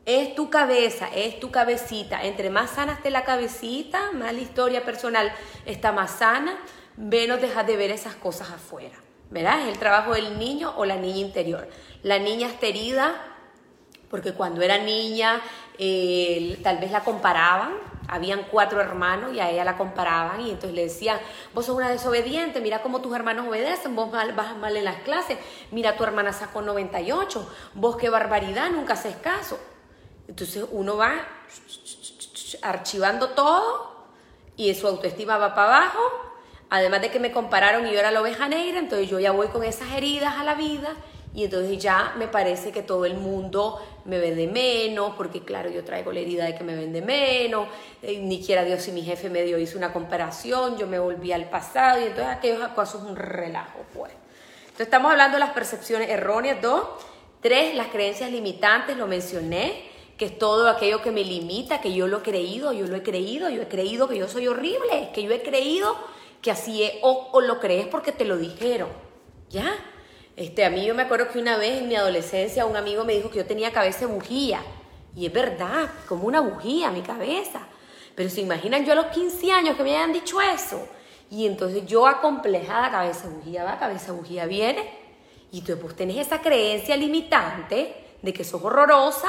Es 0.05 0.35
tu 0.35 0.49
cabeza, 0.49 1.07
es 1.15 1.39
tu 1.39 1.49
cabecita. 1.49 2.23
Entre 2.23 2.49
más 2.49 2.71
sana 2.71 2.93
esté 2.93 3.09
la 3.09 3.23
cabecita, 3.23 4.11
más 4.11 4.33
la 4.33 4.41
historia 4.41 4.83
personal 4.83 5.31
está 5.65 5.91
más 5.91 6.11
sana, 6.11 6.57
menos 6.97 7.39
dejas 7.39 7.65
de 7.65 7.77
ver 7.77 7.91
esas 7.91 8.15
cosas 8.15 8.51
afuera. 8.51 8.95
¿Verdad? 9.29 9.61
Es 9.61 9.67
el 9.69 9.79
trabajo 9.79 10.13
del 10.13 10.37
niño 10.37 10.73
o 10.77 10.85
la 10.85 10.97
niña 10.97 11.19
interior. 11.19 11.67
La 12.03 12.19
niña 12.19 12.47
está 12.47 12.67
herida 12.67 13.15
porque 14.13 14.33
cuando 14.33 14.61
era 14.61 14.77
niña 14.77 15.41
eh, 15.79 16.59
tal 16.61 16.77
vez 16.77 16.91
la 16.91 17.03
comparaban, 17.03 17.73
habían 18.07 18.43
cuatro 18.43 18.79
hermanos 18.79 19.33
y 19.33 19.39
a 19.39 19.49
ella 19.49 19.63
la 19.63 19.75
comparaban 19.75 20.41
y 20.41 20.51
entonces 20.51 20.75
le 20.75 20.83
decían, 20.83 21.17
vos 21.55 21.65
sos 21.65 21.75
una 21.75 21.89
desobediente, 21.89 22.61
mira 22.61 22.83
cómo 22.83 23.01
tus 23.01 23.15
hermanos 23.15 23.47
obedecen, 23.47 23.95
vos 23.95 24.11
vas 24.11 24.55
mal 24.57 24.77
en 24.77 24.83
las 24.83 24.97
clases, 24.97 25.39
mira 25.71 25.97
tu 25.97 26.03
hermana 26.03 26.31
sacó 26.31 26.61
98, 26.61 27.49
vos 27.73 27.97
qué 27.97 28.09
barbaridad, 28.09 28.69
nunca 28.69 28.93
haces 28.93 29.15
caso. 29.15 29.59
Entonces 30.27 30.65
uno 30.71 30.97
va 30.97 31.27
archivando 32.61 33.29
todo 33.29 33.93
y 34.55 34.73
su 34.75 34.87
autoestima 34.87 35.37
va 35.37 35.55
para 35.55 35.77
abajo, 35.77 35.99
además 36.69 37.01
de 37.01 37.11
que 37.11 37.19
me 37.19 37.31
compararon 37.31 37.87
y 37.87 37.91
yo 37.91 37.99
era 37.99 38.11
la 38.11 38.21
oveja 38.21 38.47
negra, 38.47 38.79
entonces 38.79 39.09
yo 39.09 39.19
ya 39.19 39.31
voy 39.31 39.47
con 39.47 39.63
esas 39.63 39.91
heridas 39.91 40.35
a 40.37 40.43
la 40.43 40.55
vida 40.55 40.93
y 41.35 41.45
entonces 41.45 41.79
ya 41.79 42.13
me 42.17 42.27
parece 42.27 42.71
que 42.71 42.83
todo 42.83 43.05
el 43.05 43.15
mundo 43.15 43.81
me 44.05 44.19
ve 44.19 44.35
de 44.35 44.47
menos, 44.47 45.13
porque 45.17 45.41
claro, 45.41 45.69
yo 45.69 45.83
traigo 45.83 46.11
la 46.11 46.19
herida 46.19 46.45
de 46.45 46.55
que 46.55 46.63
me 46.63 46.75
ven 46.75 46.93
de 46.93 47.01
menos, 47.01 47.67
eh, 48.03 48.19
ni 48.19 48.43
quiera 48.43 48.63
Dios 48.63 48.83
si 48.83 48.91
mi 48.91 49.01
jefe 49.01 49.29
me 49.29 49.41
dio, 49.41 49.57
hizo 49.57 49.77
una 49.77 49.91
comparación, 49.91 50.77
yo 50.77 50.85
me 50.85 50.99
volví 50.99 51.31
al 51.31 51.49
pasado 51.49 51.99
y 51.99 52.03
entonces 52.03 52.35
aquellos 52.35 52.61
es 52.61 52.95
un 52.95 53.15
relajo, 53.15 53.79
pues. 53.95 54.11
Entonces 54.63 54.87
estamos 54.87 55.11
hablando 55.11 55.35
de 55.35 55.39
las 55.39 55.53
percepciones 55.53 56.09
erróneas, 56.09 56.61
dos. 56.61 56.83
Tres, 57.41 57.75
las 57.75 57.87
creencias 57.87 58.31
limitantes, 58.31 58.95
lo 58.95 59.05
mencioné, 59.05 59.83
que 60.23 60.27
es 60.27 60.39
todo 60.39 60.69
aquello 60.69 61.01
que 61.01 61.11
me 61.11 61.25
limita, 61.25 61.81
que 61.81 61.93
yo 61.93 62.07
lo 62.07 62.19
he 62.19 62.21
creído, 62.21 62.71
yo 62.71 62.87
lo 62.87 62.95
he 62.95 63.03
creído, 63.03 63.49
yo 63.49 63.61
he 63.61 63.67
creído 63.67 64.07
que 64.07 64.17
yo 64.17 64.29
soy 64.29 64.47
horrible, 64.47 65.09
que 65.13 65.21
yo 65.21 65.33
he 65.33 65.41
creído 65.41 65.97
que 66.41 66.49
así 66.49 66.81
es, 66.81 66.93
o, 67.01 67.27
o 67.33 67.41
lo 67.41 67.59
crees 67.59 67.87
porque 67.87 68.13
te 68.13 68.23
lo 68.23 68.37
dijeron, 68.37 68.87
¿ya? 69.49 69.75
Este, 70.37 70.63
a 70.63 70.69
mí 70.69 70.85
yo 70.85 70.95
me 70.95 71.01
acuerdo 71.03 71.27
que 71.27 71.39
una 71.39 71.57
vez 71.57 71.79
en 71.79 71.89
mi 71.89 71.97
adolescencia 71.97 72.65
un 72.65 72.77
amigo 72.77 73.03
me 73.03 73.15
dijo 73.15 73.29
que 73.29 73.39
yo 73.39 73.45
tenía 73.45 73.73
cabeza 73.73 74.07
de 74.07 74.13
bujía. 74.13 74.61
Y 75.13 75.25
es 75.25 75.33
verdad, 75.33 75.89
como 76.07 76.25
una 76.25 76.39
bujía 76.39 76.89
mi 76.89 77.01
cabeza. 77.01 77.67
Pero 78.15 78.29
se 78.29 78.39
imaginan 78.39 78.85
yo 78.85 78.93
a 78.93 78.95
los 78.95 79.07
15 79.07 79.51
años 79.51 79.75
que 79.75 79.83
me 79.83 79.93
hayan 79.93 80.13
dicho 80.13 80.39
eso. 80.39 80.87
Y 81.29 81.45
entonces 81.47 81.85
yo 81.85 82.07
acomplejada, 82.07 82.89
cabeza 82.89 83.27
bujía 83.27 83.65
va, 83.65 83.77
cabeza 83.77 84.13
bujía 84.13 84.45
viene. 84.45 84.89
Y 85.51 85.63
tú 85.63 85.77
pues 85.77 85.97
tenés 85.97 86.25
esa 86.25 86.39
creencia 86.39 86.95
limitante 86.95 87.93
de 88.21 88.31
que 88.33 88.45
sos 88.45 88.63
horrorosa, 88.63 89.27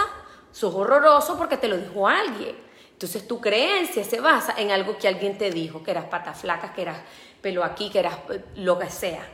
sos 0.54 0.72
horroroso 0.72 1.36
porque 1.36 1.56
te 1.56 1.66
lo 1.66 1.76
dijo 1.76 2.06
alguien. 2.06 2.54
Entonces 2.92 3.26
tu 3.26 3.40
creencia 3.40 4.04
se 4.04 4.20
basa 4.20 4.54
en 4.56 4.70
algo 4.70 4.96
que 4.96 5.08
alguien 5.08 5.36
te 5.36 5.50
dijo, 5.50 5.82
que 5.82 5.90
eras 5.90 6.04
patas 6.04 6.40
flacas, 6.40 6.70
que 6.70 6.82
eras 6.82 6.98
pelo 7.42 7.64
aquí, 7.64 7.90
que 7.90 7.98
eras 7.98 8.18
eh, 8.30 8.44
lo 8.54 8.78
que 8.78 8.88
sea. 8.88 9.26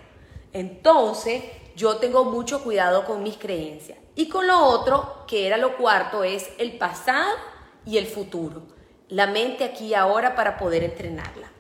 Entonces, 0.53 1.45
yo 1.77 1.99
tengo 1.99 2.25
mucho 2.25 2.63
cuidado 2.65 3.05
con 3.05 3.23
mis 3.23 3.37
creencias. 3.37 3.99
Y 4.17 4.29
con 4.31 4.47
lo 4.47 4.59
otro, 4.65 5.25
que 5.27 5.47
era 5.47 5.59
lo 5.59 5.77
cuarto, 5.77 6.25
es 6.25 6.51
el 6.59 6.79
pasado 6.79 7.37
y 7.85 7.99
el 7.99 8.07
futuro. 8.07 8.63
La 9.09 9.27
mente 9.27 9.65
aquí 9.65 9.89
y 9.89 9.95
ahora 9.95 10.35
para 10.35 10.57
poder 10.57 10.83
entrenarla. 10.83 11.51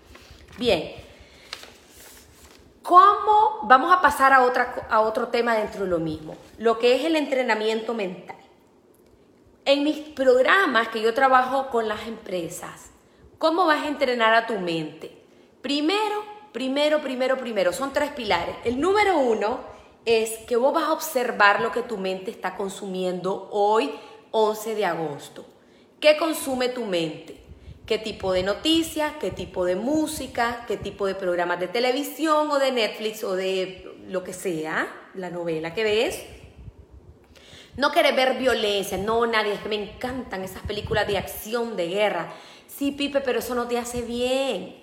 Bien, 0.56 0.94
¿cómo 2.82 3.60
vamos 3.64 3.92
a 3.92 4.00
pasar 4.00 4.32
a, 4.32 4.42
otra, 4.42 4.86
a 4.88 5.00
otro 5.00 5.28
tema 5.28 5.54
dentro 5.54 5.84
de 5.84 5.90
lo 5.90 5.98
mismo? 5.98 6.34
Lo 6.56 6.78
que 6.78 6.96
es 6.96 7.04
el 7.04 7.14
entrenamiento 7.14 7.92
mental. 7.92 8.36
En 9.66 9.84
mis 9.84 9.98
programas 9.98 10.88
que 10.88 11.02
yo 11.02 11.12
trabajo 11.12 11.68
con 11.68 11.86
las 11.86 12.06
empresas, 12.06 12.92
¿cómo 13.36 13.66
vas 13.66 13.82
a 13.82 13.88
entrenar 13.88 14.32
a 14.32 14.46
tu 14.46 14.58
mente? 14.58 15.22
Primero, 15.60 16.24
primero, 16.50 17.02
primero, 17.02 17.36
primero, 17.36 17.72
son 17.72 17.92
tres 17.92 18.10
pilares. 18.12 18.56
El 18.64 18.80
número 18.80 19.18
uno 19.18 19.60
es 20.06 20.38
que 20.48 20.56
vos 20.56 20.72
vas 20.72 20.84
a 20.84 20.92
observar 20.92 21.60
lo 21.60 21.72
que 21.72 21.82
tu 21.82 21.98
mente 21.98 22.30
está 22.30 22.56
consumiendo 22.56 23.50
hoy, 23.52 23.90
11 24.30 24.74
de 24.74 24.86
agosto. 24.86 25.44
¿Qué 26.00 26.16
consume 26.16 26.70
tu 26.70 26.86
mente? 26.86 27.38
¿Qué 27.84 27.98
tipo 27.98 28.32
de 28.32 28.42
noticias? 28.42 29.12
¿Qué 29.20 29.30
tipo 29.30 29.66
de 29.66 29.76
música? 29.76 30.64
¿Qué 30.66 30.78
tipo 30.78 31.06
de 31.06 31.14
programas 31.14 31.60
de 31.60 31.68
televisión 31.68 32.50
o 32.50 32.58
de 32.58 32.72
Netflix 32.72 33.22
o 33.24 33.36
de 33.36 33.86
lo 34.08 34.24
que 34.24 34.32
sea, 34.32 34.88
la 35.12 35.28
novela 35.28 35.74
que 35.74 35.84
ves? 35.84 36.39
No 37.76 37.92
quieres 37.92 38.16
ver 38.16 38.36
violencia, 38.36 38.98
no, 38.98 39.26
nadie, 39.26 39.54
es 39.54 39.60
que 39.60 39.68
me 39.68 39.76
encantan 39.76 40.42
esas 40.42 40.62
películas 40.62 41.06
de 41.06 41.18
acción, 41.18 41.76
de 41.76 41.88
guerra. 41.88 42.32
Sí, 42.66 42.92
Pipe, 42.92 43.20
pero 43.20 43.38
eso 43.38 43.54
no 43.54 43.68
te 43.68 43.78
hace 43.78 44.02
bien. 44.02 44.80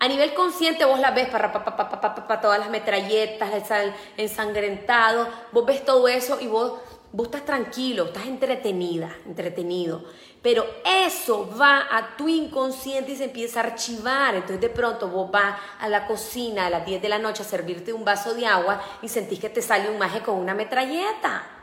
A 0.00 0.08
nivel 0.08 0.34
consciente 0.34 0.84
vos 0.84 0.98
la 0.98 1.12
ves 1.12 1.28
para, 1.28 1.52
para, 1.52 2.40
todas 2.40 2.58
las 2.58 2.68
metralletas, 2.68 3.70
el 3.70 3.92
ensangrentado, 4.16 5.28
vos 5.52 5.64
ves 5.64 5.84
todo 5.84 6.08
eso 6.08 6.38
y 6.40 6.46
vos, 6.46 6.80
vos 7.12 7.26
estás 7.26 7.44
tranquilo, 7.44 8.06
estás 8.06 8.26
entretenida, 8.26 9.14
entretenido. 9.24 10.04
Pero 10.42 10.66
eso 10.84 11.48
va 11.58 11.86
a 11.90 12.16
tu 12.16 12.28
inconsciente 12.28 13.12
y 13.12 13.16
se 13.16 13.24
empieza 13.24 13.60
a 13.60 13.64
archivar. 13.64 14.34
Entonces 14.34 14.60
de 14.60 14.68
pronto 14.68 15.08
vos 15.08 15.30
vas 15.30 15.58
a 15.78 15.88
la 15.88 16.06
cocina 16.06 16.66
a 16.66 16.70
las 16.70 16.84
10 16.84 17.00
de 17.00 17.08
la 17.08 17.18
noche 17.18 17.42
a 17.42 17.46
servirte 17.46 17.92
un 17.92 18.04
vaso 18.04 18.34
de 18.34 18.44
agua 18.44 18.82
y 19.00 19.08
sentís 19.08 19.38
que 19.38 19.48
te 19.48 19.62
sale 19.62 19.88
un 19.88 19.98
maje 19.98 20.20
con 20.20 20.34
una 20.34 20.52
metralleta. 20.52 21.53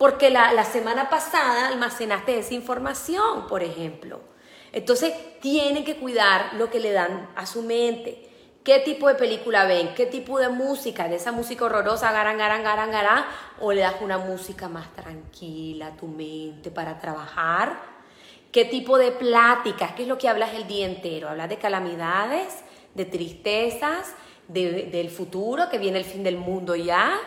Porque 0.00 0.30
la, 0.30 0.54
la 0.54 0.64
semana 0.64 1.10
pasada 1.10 1.68
almacenaste 1.68 2.38
esa 2.38 2.54
información, 2.54 3.46
por 3.46 3.62
ejemplo. 3.62 4.20
Entonces, 4.72 5.12
tienen 5.40 5.84
que 5.84 5.96
cuidar 5.96 6.54
lo 6.54 6.70
que 6.70 6.80
le 6.80 6.90
dan 6.90 7.28
a 7.36 7.44
su 7.44 7.60
mente. 7.60 8.26
¿Qué 8.64 8.78
tipo 8.78 9.08
de 9.08 9.14
película 9.16 9.66
ven? 9.66 9.92
¿Qué 9.94 10.06
tipo 10.06 10.38
de 10.38 10.48
música? 10.48 11.06
¿De 11.06 11.16
esa 11.16 11.32
música 11.32 11.66
horrorosa, 11.66 12.12
garan, 12.12 12.38
garan, 12.38 12.62
garan, 12.62 12.90
garan? 12.90 13.26
¿O 13.60 13.74
le 13.74 13.82
das 13.82 13.96
una 14.00 14.16
música 14.16 14.70
más 14.70 14.90
tranquila 14.94 15.88
a 15.88 15.96
tu 15.98 16.06
mente 16.06 16.70
para 16.70 16.98
trabajar? 16.98 17.78
¿Qué 18.50 18.64
tipo 18.64 18.96
de 18.96 19.12
pláticas? 19.12 19.92
¿Qué 19.92 20.04
es 20.04 20.08
lo 20.08 20.16
que 20.16 20.30
hablas 20.30 20.54
el 20.54 20.66
día 20.66 20.86
entero? 20.86 21.28
¿Hablas 21.28 21.50
de 21.50 21.58
calamidades, 21.58 22.64
de 22.94 23.04
tristezas, 23.04 24.14
del 24.48 25.10
futuro, 25.10 25.68
que 25.68 25.76
viene 25.76 25.98
el 25.98 26.06
fin 26.06 26.24
del 26.24 26.38
mundo 26.38 26.74
ya? 26.74 27.18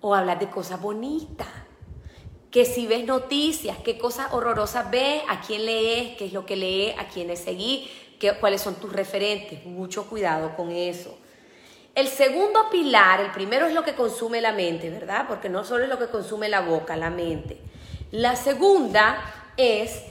¿O 0.00 0.14
hablas 0.14 0.40
de 0.40 0.48
cosas 0.48 0.80
bonitas? 0.80 1.67
Que 2.50 2.64
si 2.64 2.86
ves 2.86 3.04
noticias, 3.04 3.76
qué 3.84 3.98
cosas 3.98 4.32
horrorosas 4.32 4.90
ves, 4.90 5.22
a 5.28 5.40
quién 5.40 5.66
lees, 5.66 6.16
qué 6.16 6.26
es 6.26 6.32
lo 6.32 6.46
que 6.46 6.56
lees, 6.56 6.98
a 6.98 7.08
quiénes 7.08 7.40
seguís, 7.40 7.90
cuáles 8.40 8.62
son 8.62 8.76
tus 8.76 8.92
referentes. 8.92 9.64
Mucho 9.64 10.06
cuidado 10.06 10.56
con 10.56 10.70
eso. 10.70 11.16
El 11.94 12.08
segundo 12.08 12.70
pilar, 12.70 13.20
el 13.20 13.32
primero 13.32 13.66
es 13.66 13.74
lo 13.74 13.82
que 13.82 13.94
consume 13.94 14.40
la 14.40 14.52
mente, 14.52 14.88
¿verdad? 14.88 15.26
Porque 15.28 15.48
no 15.48 15.64
solo 15.64 15.84
es 15.84 15.90
lo 15.90 15.98
que 15.98 16.06
consume 16.06 16.48
la 16.48 16.60
boca, 16.60 16.96
la 16.96 17.10
mente. 17.10 17.58
La 18.12 18.36
segunda 18.36 19.50
es 19.56 20.02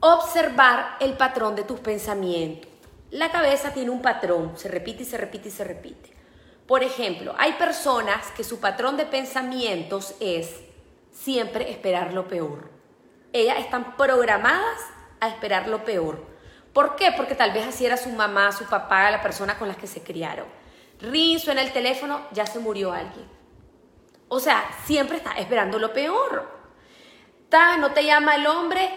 observar 0.00 0.96
el 1.00 1.14
patrón 1.14 1.56
de 1.56 1.64
tus 1.64 1.80
pensamientos. 1.80 2.70
La 3.10 3.30
cabeza 3.30 3.74
tiene 3.74 3.90
un 3.90 4.00
patrón, 4.00 4.52
se 4.56 4.68
repite 4.68 5.02
y 5.02 5.06
se 5.06 5.18
repite 5.18 5.48
y 5.48 5.52
se 5.52 5.64
repite. 5.64 6.10
Por 6.66 6.82
ejemplo, 6.82 7.34
hay 7.36 7.54
personas 7.54 8.30
que 8.36 8.44
su 8.44 8.60
patrón 8.60 8.96
de 8.96 9.04
pensamientos 9.04 10.14
es 10.20 10.54
siempre 11.12 11.70
esperar 11.70 12.12
lo 12.12 12.26
peor. 12.26 12.70
Ellas 13.32 13.58
están 13.58 13.96
programadas 13.96 14.80
a 15.20 15.28
esperar 15.28 15.68
lo 15.68 15.84
peor. 15.84 16.26
¿Por 16.72 16.96
qué? 16.96 17.12
Porque 17.12 17.34
tal 17.34 17.52
vez 17.52 17.66
así 17.66 17.86
era 17.86 17.96
su 17.96 18.08
mamá, 18.10 18.50
su 18.52 18.64
papá, 18.64 19.10
la 19.10 19.22
persona 19.22 19.58
con 19.58 19.68
la 19.68 19.74
que 19.74 19.86
se 19.86 20.02
criaron. 20.02 20.46
Rinzo 21.00 21.52
en 21.52 21.58
el 21.58 21.72
teléfono, 21.72 22.22
ya 22.32 22.46
se 22.46 22.58
murió 22.58 22.92
alguien. 22.92 23.28
O 24.28 24.40
sea, 24.40 24.64
siempre 24.84 25.18
está 25.18 25.32
esperando 25.32 25.78
lo 25.78 25.92
peor. 25.92 26.50
Ta, 27.48 27.76
no 27.76 27.92
te 27.92 28.04
llama 28.04 28.36
el 28.36 28.46
hombre, 28.46 28.90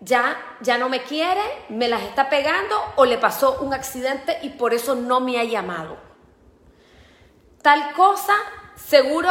ya, 0.00 0.56
ya 0.60 0.78
no 0.78 0.88
me 0.88 1.02
quiere, 1.02 1.42
me 1.68 1.88
las 1.88 2.02
está 2.02 2.28
pegando 2.28 2.76
o 2.96 3.04
le 3.04 3.18
pasó 3.18 3.60
un 3.60 3.72
accidente 3.72 4.38
y 4.42 4.50
por 4.50 4.74
eso 4.74 4.96
no 4.96 5.20
me 5.20 5.38
ha 5.38 5.44
llamado. 5.44 5.96
Tal 7.62 7.92
cosa, 7.92 8.34
seguro 8.74 9.30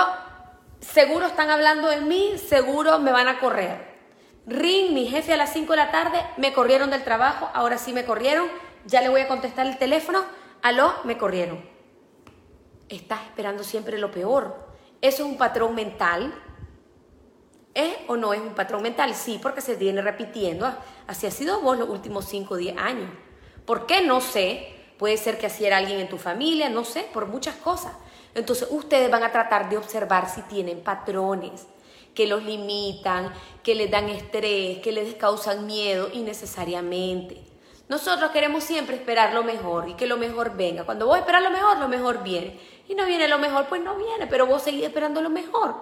seguro 0.80 1.28
están 1.28 1.50
hablando 1.50 1.88
de 1.88 2.02
mí, 2.02 2.34
seguro 2.38 3.00
me 3.00 3.12
van 3.12 3.28
a 3.28 3.40
correr. 3.40 3.90
Ring, 4.46 4.94
mi 4.94 5.08
jefe 5.08 5.34
a 5.34 5.38
las 5.38 5.54
5 5.54 5.74
de 5.74 5.78
la 5.78 5.92
tarde, 5.92 6.24
me 6.38 6.54
corrieron 6.54 6.90
del 6.90 7.04
trabajo, 7.04 7.50
ahora 7.54 7.78
sí 7.78 7.94
me 7.94 8.06
corrieron, 8.06 8.48
ya 8.86 9.02
le 9.02 9.10
voy 9.10 9.22
a 9.22 9.28
contestar 9.28 9.68
el 9.68 9.78
teléfono, 9.78 10.24
aló, 10.62 10.94
me 11.04 11.18
corrieron. 11.18 11.64
Estás 12.88 13.22
esperando 13.26 13.64
siempre 13.64 14.00
lo 14.00 14.10
peor. 14.10 14.70
¿Eso 15.02 15.24
es 15.24 15.30
un 15.30 15.38
patrón 15.38 15.76
mental? 15.76 16.34
¿Es 17.74 17.96
o 18.08 18.18
no 18.18 18.34
es 18.34 18.42
un 18.42 18.56
patrón 18.56 18.82
mental? 18.82 19.14
Sí, 19.14 19.40
porque 19.42 19.62
se 19.62 19.76
viene 19.76 20.02
repitiendo. 20.02 20.72
Así 21.06 21.28
ha 21.28 21.32
sido 21.32 21.62
vos 21.62 21.78
los 21.78 21.88
últimos 21.88 22.26
5 22.26 22.54
o 22.56 22.58
10 22.58 22.78
años. 22.78 23.10
¿Por 23.66 23.86
qué? 23.86 24.02
No 24.02 24.20
sé. 24.20 24.76
Puede 24.98 25.16
ser 25.16 25.38
que 25.38 25.46
así 25.46 25.66
era 25.66 25.78
alguien 25.78 26.00
en 26.00 26.10
tu 26.10 26.18
familia, 26.18 26.70
no 26.70 26.84
sé, 26.84 27.08
por 27.14 27.28
muchas 27.28 27.56
cosas. 27.56 27.94
Entonces 28.36 28.68
ustedes 28.72 29.10
van 29.10 29.24
a 29.24 29.32
tratar 29.32 29.70
de 29.70 29.78
observar 29.78 30.30
si 30.30 30.42
tienen 30.44 30.82
patrones. 30.82 31.68
que 32.16 32.28
los 32.28 32.44
limitan, 32.44 33.32
que 33.64 33.76
les 33.76 33.90
dan 33.90 34.10
estrés, 34.10 34.80
que 34.80 34.92
les 34.92 35.14
causan 35.16 35.66
miedo 35.66 36.10
innecesariamente. 36.12 37.42
Nosotros 37.88 38.32
queremos 38.32 38.64
siempre 38.64 38.98
esperar 38.98 39.34
lo 39.34 39.44
mejor 39.44 39.88
y 39.88 39.94
que 39.94 40.06
lo 40.06 40.18
mejor 40.18 40.58
venga. 40.58 40.84
Cuando 40.84 41.06
vos 41.06 41.18
esperas 41.18 41.42
lo 41.42 41.50
mejor, 41.50 41.78
lo 41.78 41.88
mejor 41.88 42.22
viene. 42.22 42.60
Y 42.90 42.96
no 42.96 43.06
viene 43.06 43.28
lo 43.28 43.40
mejor, 43.40 43.68
pues 43.68 43.82
no 43.82 43.96
viene, 43.96 44.28
pero 44.28 44.48
vos 44.48 44.64
seguís 44.64 44.84
esperando 44.84 45.22
lo 45.22 45.30
mejor. 45.30 45.76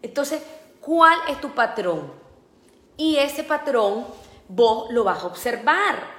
Entonces, 0.00 0.42
¿cuál 0.80 1.18
es 1.28 1.40
tu 1.40 1.50
patrón? 1.50 2.12
Y 2.96 3.16
ese 3.16 3.42
patrón 3.42 4.06
vos 4.46 4.90
lo 4.90 5.02
vas 5.02 5.24
a 5.24 5.26
observar 5.26 6.13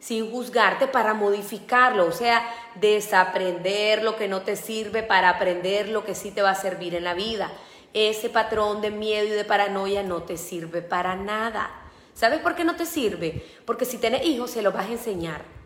sin 0.00 0.30
juzgarte 0.30 0.88
para 0.88 1.14
modificarlo, 1.14 2.06
o 2.06 2.12
sea, 2.12 2.42
desaprender 2.74 4.02
lo 4.02 4.16
que 4.16 4.28
no 4.28 4.42
te 4.42 4.56
sirve 4.56 5.02
para 5.02 5.28
aprender 5.28 5.88
lo 5.88 6.04
que 6.04 6.14
sí 6.14 6.30
te 6.30 6.42
va 6.42 6.50
a 6.50 6.54
servir 6.54 6.94
en 6.94 7.04
la 7.04 7.14
vida. 7.14 7.52
Ese 7.92 8.30
patrón 8.30 8.80
de 8.80 8.90
miedo 8.90 9.26
y 9.26 9.30
de 9.30 9.44
paranoia 9.44 10.02
no 10.02 10.22
te 10.22 10.36
sirve 10.36 10.80
para 10.80 11.16
nada. 11.16 11.70
¿Sabes 12.14 12.40
por 12.40 12.54
qué 12.54 12.64
no 12.64 12.76
te 12.76 12.86
sirve? 12.86 13.46
Porque 13.66 13.84
si 13.84 13.98
tienes 13.98 14.24
hijos 14.24 14.50
se 14.50 14.62
los 14.62 14.72
vas 14.72 14.86
a 14.86 14.92
enseñar. 14.92 15.59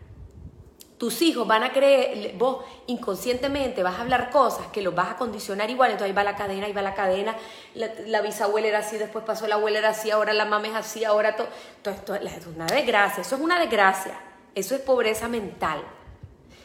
Tus 0.98 1.22
hijos 1.22 1.46
van 1.46 1.64
a 1.64 1.72
creer, 1.72 2.34
vos 2.36 2.64
inconscientemente 2.86 3.82
vas 3.82 3.98
a 3.98 4.02
hablar 4.02 4.30
cosas 4.30 4.68
que 4.68 4.80
los 4.80 4.94
vas 4.94 5.10
a 5.10 5.16
condicionar 5.16 5.68
igual, 5.68 5.90
entonces 5.90 6.10
ahí 6.10 6.16
va 6.16 6.22
la 6.22 6.36
cadena, 6.36 6.66
ahí 6.66 6.72
va 6.72 6.82
la 6.82 6.94
cadena, 6.94 7.36
la, 7.74 8.22
bisabuela 8.22 8.68
era 8.68 8.78
así, 8.78 8.96
después 8.96 9.24
pasó 9.24 9.48
la 9.48 9.56
abuela 9.56 9.80
era 9.80 9.88
así, 9.88 10.12
ahora 10.12 10.32
la 10.32 10.44
mamá 10.44 10.68
es 10.68 10.74
así, 10.74 11.04
ahora 11.04 11.34
todo. 11.34 11.48
Esto, 11.84 12.14
esto 12.14 12.14
es 12.14 12.46
una 12.46 12.66
desgracia, 12.66 13.22
eso 13.22 13.34
es 13.34 13.40
una 13.40 13.58
desgracia, 13.58 14.20
eso 14.54 14.74
es 14.76 14.80
pobreza 14.82 15.28
mental. 15.28 15.82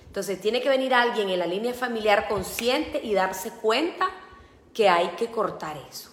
Entonces 0.05 0.39
tiene 0.39 0.61
que 0.61 0.69
venir 0.69 0.93
alguien 0.93 1.29
en 1.29 1.39
la 1.39 1.47
línea 1.47 1.73
familiar 1.73 2.27
consciente 2.27 2.99
y 3.03 3.15
darse 3.15 3.51
cuenta 3.51 4.09
que 4.73 4.89
hay 4.89 5.09
que 5.09 5.27
cortar 5.31 5.75
eso. 5.89 6.11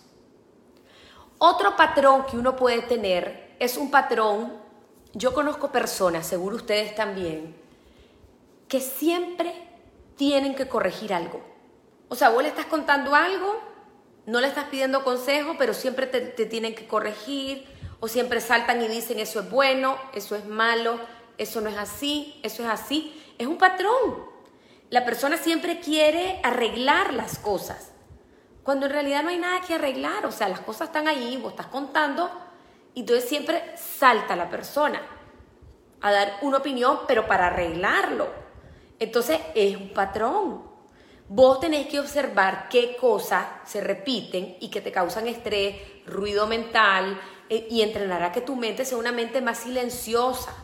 Otro 1.38 1.76
patrón 1.76 2.24
que 2.24 2.36
uno 2.36 2.56
puede 2.56 2.82
tener 2.82 3.54
es 3.58 3.76
un 3.76 3.90
patrón, 3.90 4.54
yo 5.12 5.34
conozco 5.34 5.70
personas, 5.70 6.26
seguro 6.26 6.56
ustedes 6.56 6.94
también, 6.94 7.65
que 8.68 8.80
siempre 8.80 9.54
tienen 10.16 10.54
que 10.54 10.68
corregir 10.68 11.12
algo. 11.12 11.42
O 12.08 12.14
sea, 12.14 12.30
vos 12.30 12.42
le 12.42 12.48
estás 12.48 12.66
contando 12.66 13.14
algo, 13.14 13.60
no 14.26 14.40
le 14.40 14.48
estás 14.48 14.64
pidiendo 14.64 15.04
consejo, 15.04 15.54
pero 15.58 15.74
siempre 15.74 16.06
te, 16.06 16.20
tienen 16.46 16.74
que 16.74 16.86
corregir, 16.86 17.66
o 18.00 18.08
siempre 18.08 18.40
saltan 18.40 18.82
y 18.82 18.88
dicen 18.88 19.18
eso 19.18 19.40
es 19.40 19.50
bueno, 19.50 19.96
eso 20.12 20.36
es 20.36 20.46
malo, 20.46 21.00
eso 21.38 21.60
no 21.60 21.68
es 21.68 21.76
así, 21.76 22.38
eso 22.42 22.62
es 22.62 22.68
así. 22.68 23.22
Es 23.38 23.46
un 23.46 23.58
patrón. 23.58 24.26
La 24.90 25.04
persona 25.04 25.36
siempre 25.36 25.80
quiere 25.80 26.40
arreglar 26.42 27.12
las 27.12 27.38
cosas, 27.38 27.92
cuando 28.62 28.86
en 28.86 28.92
realidad 28.92 29.22
no 29.22 29.30
hay 29.30 29.38
nada 29.38 29.60
que 29.60 29.74
arreglar. 29.74 30.26
O 30.26 30.32
sea, 30.32 30.48
las 30.48 30.60
cosas 30.60 30.88
están 30.88 31.08
ahí, 31.08 31.36
vos 31.36 31.52
estás 31.52 31.66
contando 31.66 32.30
y 32.94 33.00
entonces 33.00 33.28
siempre 33.28 33.76
salta 33.76 34.36
la 34.36 34.48
persona 34.48 35.02
a 36.00 36.12
dar 36.12 36.38
una 36.42 36.58
opinión, 36.58 37.00
pero 37.06 37.26
para 37.26 37.48
arreglarlo. 37.48 38.45
Entonces 38.98 39.40
es 39.54 39.76
un 39.76 39.90
patrón. 39.90 40.62
Vos 41.28 41.58
tenés 41.60 41.88
que 41.88 41.98
observar 41.98 42.68
qué 42.68 42.96
cosas 42.96 43.46
se 43.64 43.80
repiten 43.80 44.56
y 44.60 44.70
que 44.70 44.80
te 44.80 44.92
causan 44.92 45.26
estrés, 45.26 45.76
ruido 46.06 46.46
mental 46.46 47.20
eh, 47.48 47.66
y 47.68 47.82
entrenar 47.82 48.22
a 48.22 48.32
que 48.32 48.40
tu 48.40 48.54
mente 48.54 48.84
sea 48.84 48.98
una 48.98 49.12
mente 49.12 49.40
más 49.40 49.58
silenciosa. 49.58 50.54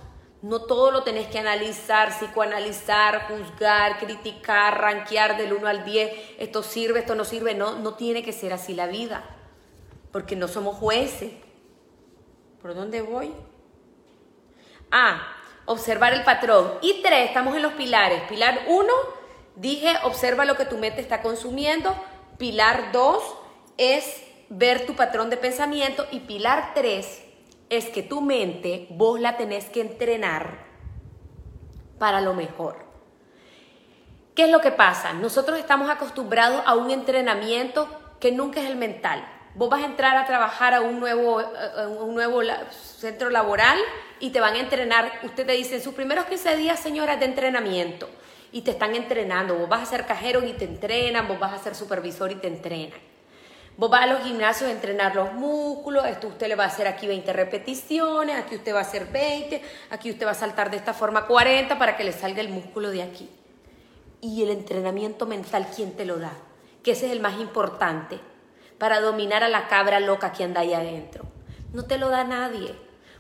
No 0.41 0.63
todo 0.63 0.91
lo 0.91 1.03
tenés 1.03 1.29
que 1.29 1.39
analizar, 1.39 2.11
psicoanalizar, 2.11 3.29
juzgar, 3.29 3.99
criticar, 3.99 4.81
rankear 4.81 5.37
del 5.37 5.53
1 5.53 5.67
al 5.69 5.85
10. 5.85 6.13
Esto 6.39 6.63
sirve, 6.63 7.01
esto 7.01 7.15
no 7.15 7.25
sirve. 7.25 7.55
No, 7.55 7.79
no 7.79 7.95
tiene 7.95 8.25
que 8.25 8.33
ser 8.33 8.53
así 8.53 8.75
la 8.75 8.87
vida. 8.87 9.25
Porque 10.11 10.35
no 10.35 10.49
somos 10.49 10.77
jueces. 10.77 11.33
¿Por 12.61 12.75
dónde 12.75 13.03
voy? 13.03 13.33
Ah, 14.91 15.42
observar 15.67 16.13
el 16.13 16.25
patrón. 16.25 16.73
Y 16.83 17.03
tres, 17.03 17.29
estamos 17.29 17.57
en 17.57 17.63
los 17.63 17.73
pilares. 17.75 18.23
Pilar 18.29 18.63
uno, 18.69 18.93
dije, 19.57 19.95
observa 20.05 20.45
lo 20.45 20.57
que 20.57 20.65
tu 20.65 20.79
mente 20.79 21.01
está 21.01 21.23
consumiendo. 21.23 21.95
Pilar 22.39 22.93
dos 22.93 23.23
es 23.77 24.23
ver 24.49 24.87
tu 24.87 24.95
patrón 24.95 25.31
de 25.31 25.37
pensamiento. 25.37 26.07
Y 26.11 26.21
pilar 26.21 26.73
tres 26.75 27.23
es 27.71 27.89
que 27.89 28.03
tu 28.03 28.21
mente 28.21 28.87
vos 28.91 29.21
la 29.21 29.37
tenés 29.37 29.67
que 29.67 29.81
entrenar 29.81 30.67
para 31.99 32.21
lo 32.21 32.35
mejor. 32.35 32.85
¿Qué 34.35 34.45
es 34.45 34.51
lo 34.51 34.61
que 34.61 34.73
pasa? 34.73 35.13
Nosotros 35.13 35.59
estamos 35.59 35.91
acostumbrados 35.91 36.63
a 36.67 36.75
un 36.75 36.91
entrenamiento 36.91 37.89
que 38.19 38.33
nunca 38.33 38.61
es 38.61 38.67
el 38.67 38.77
mental. 38.77 39.27
Vos 39.55 39.69
vas 39.69 39.83
a 39.83 39.87
entrar 39.87 40.17
a 40.17 40.25
trabajar 40.25 40.73
a 40.73 40.81
un 40.81 40.99
nuevo, 40.99 41.43
un 42.01 42.15
nuevo 42.15 42.41
centro 42.71 43.29
laboral 43.29 43.79
y 44.19 44.31
te 44.31 44.41
van 44.41 44.55
a 44.55 44.61
entrenar. 44.61 45.13
Usted 45.25 45.45
te 45.45 45.53
dice, 45.53 45.79
sus 45.79 45.93
primeros 45.93 46.25
15 46.25 46.57
días, 46.57 46.81
señora, 46.81 47.17
de 47.17 47.27
entrenamiento. 47.27 48.09
Y 48.51 48.63
te 48.63 48.71
están 48.71 48.95
entrenando. 48.95 49.57
Vos 49.57 49.69
vas 49.69 49.83
a 49.83 49.87
ser 49.87 50.07
cajero 50.07 50.43
y 50.43 50.55
te 50.55 50.65
entrenan. 50.65 51.29
Vos 51.29 51.39
vas 51.39 51.53
a 51.53 51.59
ser 51.59 51.75
supervisor 51.75 52.33
y 52.33 52.37
te 52.37 52.49
entrenan. 52.49 52.99
Vos 53.77 53.91
vas 53.91 54.03
a 54.03 54.07
los 54.07 54.23
gimnasios 54.23 54.71
a 54.71 54.73
entrenar 54.73 55.15
los 55.15 55.35
músculos. 55.35 56.07
Esto 56.07 56.29
usted 56.29 56.49
le 56.49 56.55
va 56.55 56.65
a 56.65 56.69
hacer 56.69 56.87
aquí 56.87 57.07
20 57.07 57.31
repeticiones. 57.35 58.37
Aquí 58.39 58.57
usted 58.57 58.75
va 58.75 58.79
a 58.79 58.83
hacer 58.83 59.07
20. 59.07 59.63
Aquí 59.91 60.11
usted 60.11 60.27
va 60.27 60.31
a 60.31 60.35
saltar 60.35 60.71
de 60.71 60.79
esta 60.79 60.95
forma 60.95 61.27
40 61.27 61.79
para 61.79 61.97
que 61.99 62.05
le 62.05 62.13
salga 62.13 62.41
el 62.41 62.49
músculo 62.49 62.91
de 62.91 63.03
aquí. 63.03 63.29
Y 64.23 64.43
el 64.43 64.51
entrenamiento 64.51 65.27
mental, 65.27 65.67
¿quién 65.75 65.93
te 65.93 66.07
lo 66.07 66.19
da? 66.19 66.33
Que 66.83 66.93
ese 66.93 67.07
es 67.07 67.13
el 67.13 67.21
más 67.21 67.39
importante 67.39 68.32
para 68.83 69.01
dominar 69.01 69.45
a 69.45 69.49
la 69.49 69.69
cabra 69.69 70.01
loca 70.01 70.33
que 70.33 70.43
anda 70.43 70.63
ahí 70.63 70.75
adentro. 70.75 71.25
No 71.73 71.85
te 71.85 71.99
lo 71.99 72.09
da 72.09 72.25
nadie. 72.25 72.75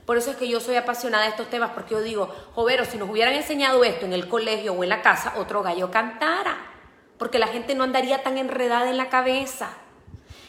Por 0.04 0.18
eso 0.18 0.32
es 0.32 0.36
que 0.36 0.48
yo 0.48 0.58
soy 0.58 0.74
apasionada 0.74 1.22
de 1.22 1.30
estos 1.30 1.50
temas, 1.50 1.70
porque 1.70 1.94
yo 1.94 2.00
digo, 2.00 2.34
jovero, 2.52 2.84
si 2.84 2.98
nos 2.98 3.08
hubieran 3.08 3.34
enseñado 3.34 3.84
esto 3.84 4.04
en 4.04 4.12
el 4.12 4.26
colegio 4.26 4.72
o 4.72 4.82
en 4.82 4.88
la 4.88 5.02
casa, 5.02 5.34
otro 5.36 5.62
gallo 5.62 5.88
cantara, 5.88 6.56
porque 7.16 7.38
la 7.38 7.46
gente 7.46 7.76
no 7.76 7.84
andaría 7.84 8.24
tan 8.24 8.38
enredada 8.38 8.90
en 8.90 8.96
la 8.96 9.08
cabeza. 9.08 9.70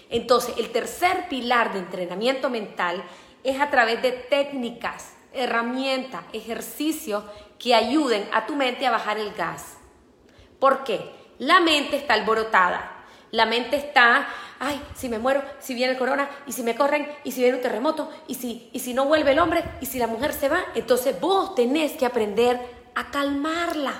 Entonces, 0.09 0.55
el 0.57 0.71
tercer 0.71 1.29
pilar 1.29 1.73
de 1.73 1.79
entrenamiento 1.81 2.49
mental 2.49 3.03
es 3.43 3.61
a 3.61 3.69
través 3.69 4.01
de 4.01 4.13
técnicas, 4.13 5.13
herramientas, 5.31 6.23
ejercicios 6.33 7.23
que 7.59 7.75
ayuden 7.75 8.27
a 8.33 8.47
tu 8.47 8.55
mente 8.55 8.87
a 8.87 8.91
bajar 8.91 9.19
el 9.19 9.31
gas. 9.35 9.77
¿Por 10.57 10.83
qué? 10.83 11.11
La 11.37 11.59
mente 11.59 11.97
está 11.97 12.15
alborotada. 12.15 12.93
La 13.33 13.47
mente 13.47 13.77
está, 13.77 14.27
ay, 14.63 14.81
si 14.95 15.09
me 15.09 15.19
muero, 15.19 15.43
si 15.59 15.73
viene 15.73 15.93
el 15.93 15.99
corona, 15.99 16.29
y 16.47 16.53
si 16.53 16.63
me 16.63 16.75
corren, 16.75 17.07
y 17.23 17.31
si 17.31 17.41
viene 17.41 17.57
un 17.57 17.61
terremoto, 17.61 18.09
y 18.27 18.35
si, 18.35 18.69
y 18.71 18.79
si 18.79 18.93
no 18.93 19.05
vuelve 19.05 19.31
el 19.31 19.39
hombre, 19.39 19.63
y 19.81 19.85
si 19.85 19.99
la 19.99 20.07
mujer 20.07 20.33
se 20.33 20.49
va, 20.49 20.59
entonces 20.73 21.19
vos 21.19 21.53
tenés 21.55 21.93
que 21.93 22.05
aprender 22.05 22.59
a 22.95 23.11
calmarla. 23.11 23.93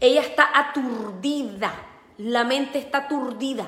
Ella 0.00 0.20
está 0.20 0.50
aturdida, 0.54 1.72
la 2.18 2.44
mente 2.44 2.78
está 2.78 2.98
aturdida. 2.98 3.66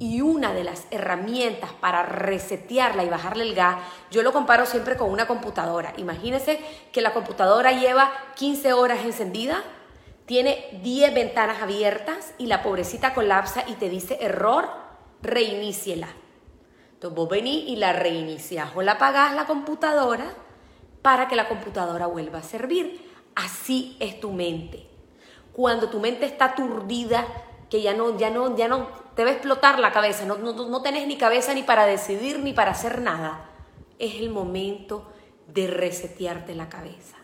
Y 0.00 0.20
una 0.20 0.52
de 0.52 0.62
las 0.62 0.86
herramientas 0.90 1.72
para 1.72 2.04
resetearla 2.04 3.02
y 3.04 3.08
bajarle 3.08 3.42
el 3.42 3.54
gas, 3.54 3.78
yo 4.10 4.22
lo 4.22 4.32
comparo 4.32 4.64
siempre 4.64 4.96
con 4.96 5.10
una 5.10 5.26
computadora. 5.26 5.92
Imagínense 5.96 6.60
que 6.92 7.02
la 7.02 7.12
computadora 7.12 7.72
lleva 7.72 8.12
15 8.36 8.72
horas 8.74 9.04
encendida 9.04 9.64
tiene 10.28 10.78
10 10.82 11.14
ventanas 11.14 11.62
abiertas 11.62 12.34
y 12.36 12.48
la 12.48 12.62
pobrecita 12.62 13.14
colapsa 13.14 13.64
y 13.66 13.76
te 13.76 13.88
dice 13.88 14.18
error, 14.20 14.68
reiníciela. 15.22 16.08
Entonces 16.94 17.16
vos 17.16 17.28
venís 17.28 17.68
y 17.68 17.76
la 17.76 17.92
reinicias 17.92 18.70
o 18.74 18.82
la 18.82 18.92
apagás 18.92 19.34
la 19.34 19.46
computadora 19.46 20.34
para 21.02 21.28
que 21.28 21.36
la 21.36 21.48
computadora 21.48 22.06
vuelva 22.06 22.40
a 22.40 22.42
servir. 22.42 23.08
Así 23.34 23.96
es 24.00 24.18
tu 24.20 24.32
mente. 24.32 24.86
Cuando 25.52 25.88
tu 25.88 26.00
mente 26.00 26.26
está 26.26 26.46
aturdida, 26.46 27.26
que 27.70 27.82
ya 27.82 27.94
no, 27.94 28.16
ya 28.18 28.30
no, 28.30 28.56
ya 28.56 28.68
no 28.68 28.88
te 29.14 29.24
va 29.24 29.30
a 29.30 29.34
explotar 29.34 29.78
la 29.78 29.92
cabeza, 29.92 30.24
no, 30.24 30.38
no, 30.38 30.52
no 30.52 30.82
tenés 30.82 31.06
ni 31.06 31.16
cabeza 31.16 31.54
ni 31.54 31.62
para 31.62 31.86
decidir 31.86 32.40
ni 32.40 32.52
para 32.52 32.72
hacer 32.72 33.00
nada, 33.00 33.50
es 33.98 34.16
el 34.16 34.30
momento 34.30 35.10
de 35.46 35.66
resetearte 35.66 36.54
la 36.54 36.68
cabeza. 36.68 37.16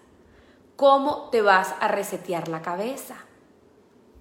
¿Cómo 0.76 1.30
te 1.30 1.40
vas 1.40 1.74
a 1.80 1.88
resetear 1.88 2.48
la 2.48 2.62
cabeza? 2.62 3.16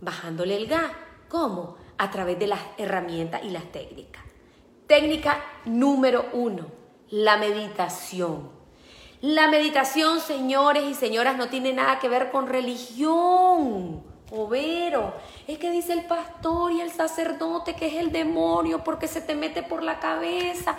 Bajándole 0.01 0.55
el 0.55 0.67
gas. 0.67 0.91
¿Cómo? 1.29 1.77
A 2.03 2.11
través 2.11 2.37
de 2.37 2.47
las 2.47 2.59
herramientas 2.77 3.41
y 3.45 3.49
las 3.49 3.63
técnicas. 3.71 4.21
Técnica 4.87 5.41
número 5.63 6.25
uno, 6.33 6.67
la 7.09 7.37
meditación. 7.37 8.49
La 9.21 9.47
meditación, 9.47 10.19
señores 10.19 10.83
y 10.83 10.95
señoras, 10.95 11.37
no 11.37 11.47
tiene 11.47 11.71
nada 11.71 11.99
que 11.99 12.09
ver 12.09 12.29
con 12.29 12.47
religión. 12.47 14.03
Overo, 14.31 15.13
es 15.47 15.57
que 15.59 15.71
dice 15.71 15.93
el 15.93 16.03
pastor 16.03 16.73
y 16.73 16.81
el 16.81 16.91
sacerdote 16.91 17.73
que 17.73 17.87
es 17.87 17.93
el 17.93 18.11
demonio 18.11 18.83
porque 18.83 19.07
se 19.07 19.21
te 19.21 19.33
mete 19.33 19.63
por 19.63 19.81
la 19.81 19.99
cabeza. 19.99 20.75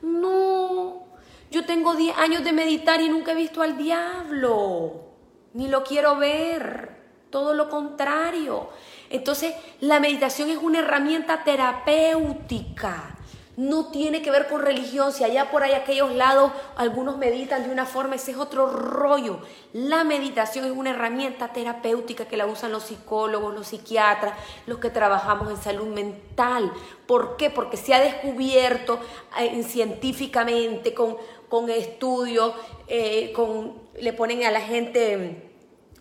No, 0.00 1.08
yo 1.50 1.66
tengo 1.66 1.96
10 1.96 2.16
años 2.18 2.44
de 2.44 2.52
meditar 2.52 3.00
y 3.00 3.08
nunca 3.08 3.32
he 3.32 3.34
visto 3.34 3.62
al 3.62 3.76
diablo 3.76 5.08
ni 5.54 5.68
lo 5.68 5.82
quiero 5.82 6.16
ver, 6.16 6.97
todo 7.30 7.54
lo 7.54 7.68
contrario. 7.68 8.68
Entonces, 9.10 9.54
la 9.80 10.00
meditación 10.00 10.50
es 10.50 10.58
una 10.58 10.80
herramienta 10.80 11.44
terapéutica. 11.44 13.14
No 13.56 13.86
tiene 13.86 14.22
que 14.22 14.30
ver 14.30 14.46
con 14.46 14.62
religión. 14.62 15.12
Si 15.12 15.24
allá 15.24 15.50
por 15.50 15.64
ahí 15.64 15.72
aquellos 15.72 16.14
lados 16.14 16.52
algunos 16.76 17.18
meditan 17.18 17.64
de 17.64 17.70
una 17.70 17.86
forma, 17.86 18.14
ese 18.14 18.30
es 18.30 18.36
otro 18.36 18.68
rollo. 18.68 19.40
La 19.72 20.04
meditación 20.04 20.64
es 20.64 20.70
una 20.70 20.90
herramienta 20.90 21.52
terapéutica 21.52 22.26
que 22.26 22.36
la 22.36 22.46
usan 22.46 22.70
los 22.70 22.84
psicólogos, 22.84 23.52
los 23.52 23.66
psiquiatras, 23.66 24.34
los 24.66 24.78
que 24.78 24.90
trabajamos 24.90 25.50
en 25.50 25.56
salud 25.56 25.88
mental. 25.88 26.72
¿Por 27.08 27.36
qué? 27.36 27.50
Porque 27.50 27.76
se 27.76 27.94
ha 27.94 28.00
descubierto 28.00 29.00
eh, 29.40 29.60
científicamente 29.64 30.94
con, 30.94 31.16
con 31.48 31.68
estudios, 31.68 32.54
eh, 32.86 33.32
con, 33.34 33.72
le 34.00 34.12
ponen 34.12 34.44
a 34.44 34.52
la 34.52 34.60
gente 34.60 35.47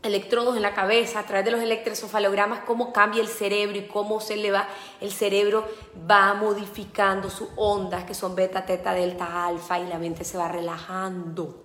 electrodos 0.07 0.55
en 0.55 0.63
la 0.63 0.73
cabeza, 0.73 1.19
a 1.19 1.23
través 1.23 1.45
de 1.45 1.51
los 1.51 1.61
electroencefalogramas, 1.61 2.61
cómo 2.61 2.91
cambia 2.91 3.21
el 3.21 3.27
cerebro 3.27 3.77
y 3.77 3.87
cómo 3.87 4.19
se 4.19 4.35
le 4.37 4.49
va, 4.49 4.67
el 4.99 5.11
cerebro 5.11 5.67
va 6.09 6.33
modificando 6.33 7.29
sus 7.29 7.49
ondas, 7.55 8.05
que 8.05 8.13
son 8.13 8.35
beta, 8.35 8.65
teta, 8.65 8.93
delta, 8.93 9.45
alfa, 9.45 9.79
y 9.79 9.85
la 9.87 9.99
mente 9.99 10.23
se 10.23 10.37
va 10.37 10.47
relajando. 10.47 11.63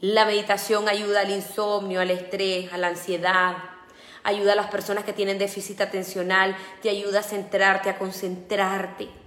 La 0.00 0.24
meditación 0.24 0.88
ayuda 0.88 1.20
al 1.20 1.30
insomnio, 1.30 2.00
al 2.00 2.10
estrés, 2.10 2.72
a 2.72 2.78
la 2.78 2.88
ansiedad, 2.88 3.56
ayuda 4.24 4.54
a 4.54 4.56
las 4.56 4.70
personas 4.70 5.04
que 5.04 5.12
tienen 5.12 5.38
déficit 5.38 5.80
atencional, 5.80 6.56
te 6.82 6.90
ayuda 6.90 7.20
a 7.20 7.22
centrarte, 7.22 7.90
a 7.90 7.98
concentrarte 7.98 9.17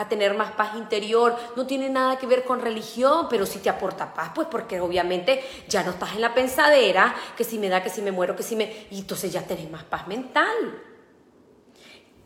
a 0.00 0.08
tener 0.08 0.34
más 0.34 0.52
paz 0.52 0.74
interior. 0.76 1.36
No 1.56 1.66
tiene 1.66 1.88
nada 1.88 2.18
que 2.18 2.26
ver 2.26 2.44
con 2.44 2.60
religión, 2.60 3.26
pero 3.28 3.46
sí 3.46 3.58
te 3.58 3.70
aporta 3.70 4.12
paz, 4.12 4.30
pues 4.34 4.48
porque 4.50 4.80
obviamente 4.80 5.44
ya 5.68 5.82
no 5.82 5.90
estás 5.90 6.14
en 6.14 6.20
la 6.20 6.34
pensadera, 6.34 7.14
que 7.36 7.44
si 7.44 7.58
me 7.58 7.68
da, 7.68 7.82
que 7.82 7.90
si 7.90 8.02
me 8.02 8.12
muero, 8.12 8.36
que 8.36 8.42
si 8.42 8.56
me... 8.56 8.86
Y 8.90 9.00
entonces 9.00 9.32
ya 9.32 9.42
tenés 9.42 9.70
más 9.70 9.84
paz 9.84 10.06
mental. 10.06 10.82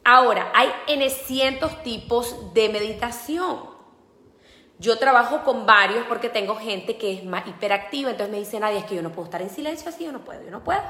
Ahora, 0.05 0.53
hay 0.55 0.71
N 0.87 1.09
cientos 1.11 1.83
tipos 1.83 2.53
de 2.53 2.69
meditación. 2.69 3.75
Yo 4.79 4.99
trabajo 4.99 5.45
con 5.45 5.67
varios 5.67 6.05
porque 6.07 6.29
tengo 6.29 6.57
gente 6.57 6.99
que 6.99 7.13
es 7.15 7.25
más 7.25 7.47
hiperactiva, 7.47 8.11
entonces 8.11 8.33
me 8.33 8.39
dice 8.39 8.61
nadie, 8.61 8.79
es 8.79 8.85
que 8.85 8.97
yo 8.97 9.03
no 9.03 9.13
puedo 9.13 9.25
estar 9.27 9.41
en 9.41 9.49
silencio 9.49 9.89
así, 9.89 10.05
yo 10.05 10.13
no 10.13 10.25
puedo, 10.25 10.43
yo 10.43 10.51
no 10.51 10.63
puedo. 10.63 10.83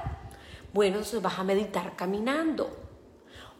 Bueno, 0.73 0.97
entonces 0.97 1.23
vas 1.23 1.39
a 1.39 1.45
meditar 1.45 1.95
caminando 1.95 2.84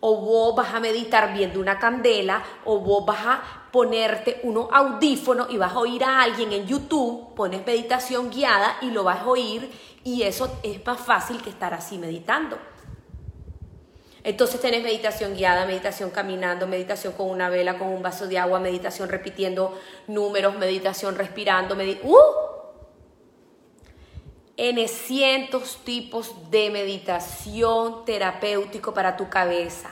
o 0.07 0.19
vos 0.19 0.55
vas 0.55 0.75
a 0.75 0.81
meditar 0.81 1.33
viendo 1.33 1.59
una 1.59 1.79
candela, 1.79 2.45
o 2.67 2.79
vos 2.79 3.07
vas 3.07 3.25
a 3.25 3.43
ponerte 3.73 4.39
unos 4.43 4.69
audífonos 4.71 5.49
y 5.49 5.57
vas 5.57 5.73
a 5.73 5.79
oír 5.79 6.05
a 6.05 6.21
alguien 6.21 6.53
en 6.53 6.67
YouTube, 6.67 7.35
pones 7.35 7.65
meditación 7.65 8.31
guiada 8.31 8.77
y 8.83 8.91
lo 8.91 9.03
vas 9.03 9.21
a 9.21 9.27
oír 9.27 9.71
y 10.05 10.25
eso 10.25 10.59
es 10.63 10.85
más 10.85 11.01
fácil 11.01 11.41
que 11.41 11.49
estar 11.49 11.73
así 11.73 11.97
meditando. 11.97 12.59
Entonces 14.23 14.61
tenés 14.61 14.83
meditación 14.83 15.35
guiada, 15.35 15.65
meditación 15.65 16.11
caminando, 16.11 16.67
meditación 16.67 17.15
con 17.15 17.31
una 17.31 17.49
vela, 17.49 17.79
con 17.79 17.89
un 17.89 18.03
vaso 18.03 18.27
de 18.27 18.39
agua, 18.39 18.61
meditación 18.61 19.09
repitiendo 19.09 19.75
números, 20.07 20.59
meditación 20.59 21.17
respirando, 21.17 21.75
¡uh! 22.03 22.54
N 24.57 24.87
cientos 24.87 25.79
tipos 25.85 26.51
de 26.51 26.71
meditación 26.71 28.05
terapéutico 28.05 28.95
para 28.95 29.17
tu 29.17 29.29
cabeza. 29.29 29.91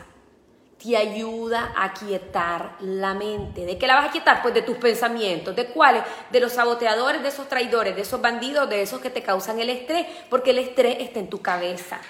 Te 0.82 0.96
ayuda 0.96 1.72
a 1.76 1.92
quietar 1.92 2.76
la 2.80 3.14
mente. 3.14 3.66
¿De 3.66 3.76
qué 3.76 3.86
la 3.86 3.96
vas 3.96 4.08
a 4.08 4.12
quietar? 4.12 4.40
Pues 4.40 4.54
de 4.54 4.62
tus 4.62 4.76
pensamientos. 4.76 5.54
¿De 5.56 5.66
cuáles? 5.66 6.04
De 6.30 6.40
los 6.40 6.52
saboteadores, 6.52 7.22
de 7.22 7.28
esos 7.28 7.48
traidores, 7.48 7.96
de 7.96 8.02
esos 8.02 8.20
bandidos, 8.20 8.68
de 8.68 8.82
esos 8.82 9.00
que 9.00 9.10
te 9.10 9.22
causan 9.22 9.58
el 9.58 9.70
estrés, 9.70 10.06
porque 10.28 10.50
el 10.50 10.58
estrés 10.58 10.96
está 11.00 11.18
en 11.18 11.28
tu 11.28 11.40
cabeza. 11.42 12.00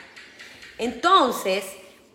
Entonces, 0.78 1.64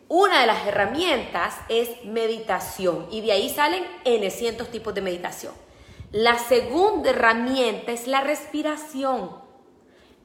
una 0.08 0.42
de 0.42 0.48
las 0.48 0.66
herramientas 0.66 1.56
es 1.68 2.06
meditación 2.06 3.08
y 3.12 3.22
de 3.22 3.32
ahí 3.32 3.50
salen 3.50 3.86
N 4.04 4.30
cientos 4.30 4.70
tipos 4.70 4.94
de 4.94 5.02
meditación. 5.02 5.54
La 6.12 6.38
segunda 6.38 7.10
herramienta 7.10 7.92
es 7.92 8.08
la 8.08 8.22
respiración. 8.22 9.47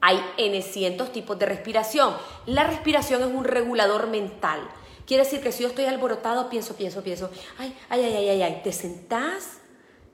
Hay 0.05 0.21
N 0.35 0.61
cientos 0.61 1.13
tipos 1.13 1.39
de 1.39 1.45
respiración. 1.45 2.13
La 2.45 2.65
respiración 2.65 3.21
es 3.21 3.29
un 3.29 3.45
regulador 3.45 4.07
mental. 4.07 4.59
Quiere 5.07 5.23
decir 5.23 5.41
que 5.41 5.53
si 5.53 5.63
yo 5.63 5.69
estoy 5.69 5.85
alborotado, 5.85 6.49
pienso, 6.49 6.75
pienso, 6.75 7.01
pienso, 7.03 7.31
ay, 7.57 7.73
ay, 7.87 8.03
ay, 8.03 8.27
ay, 8.27 8.41
ay, 8.41 8.61
te 8.65 8.73
sentás, 8.73 9.59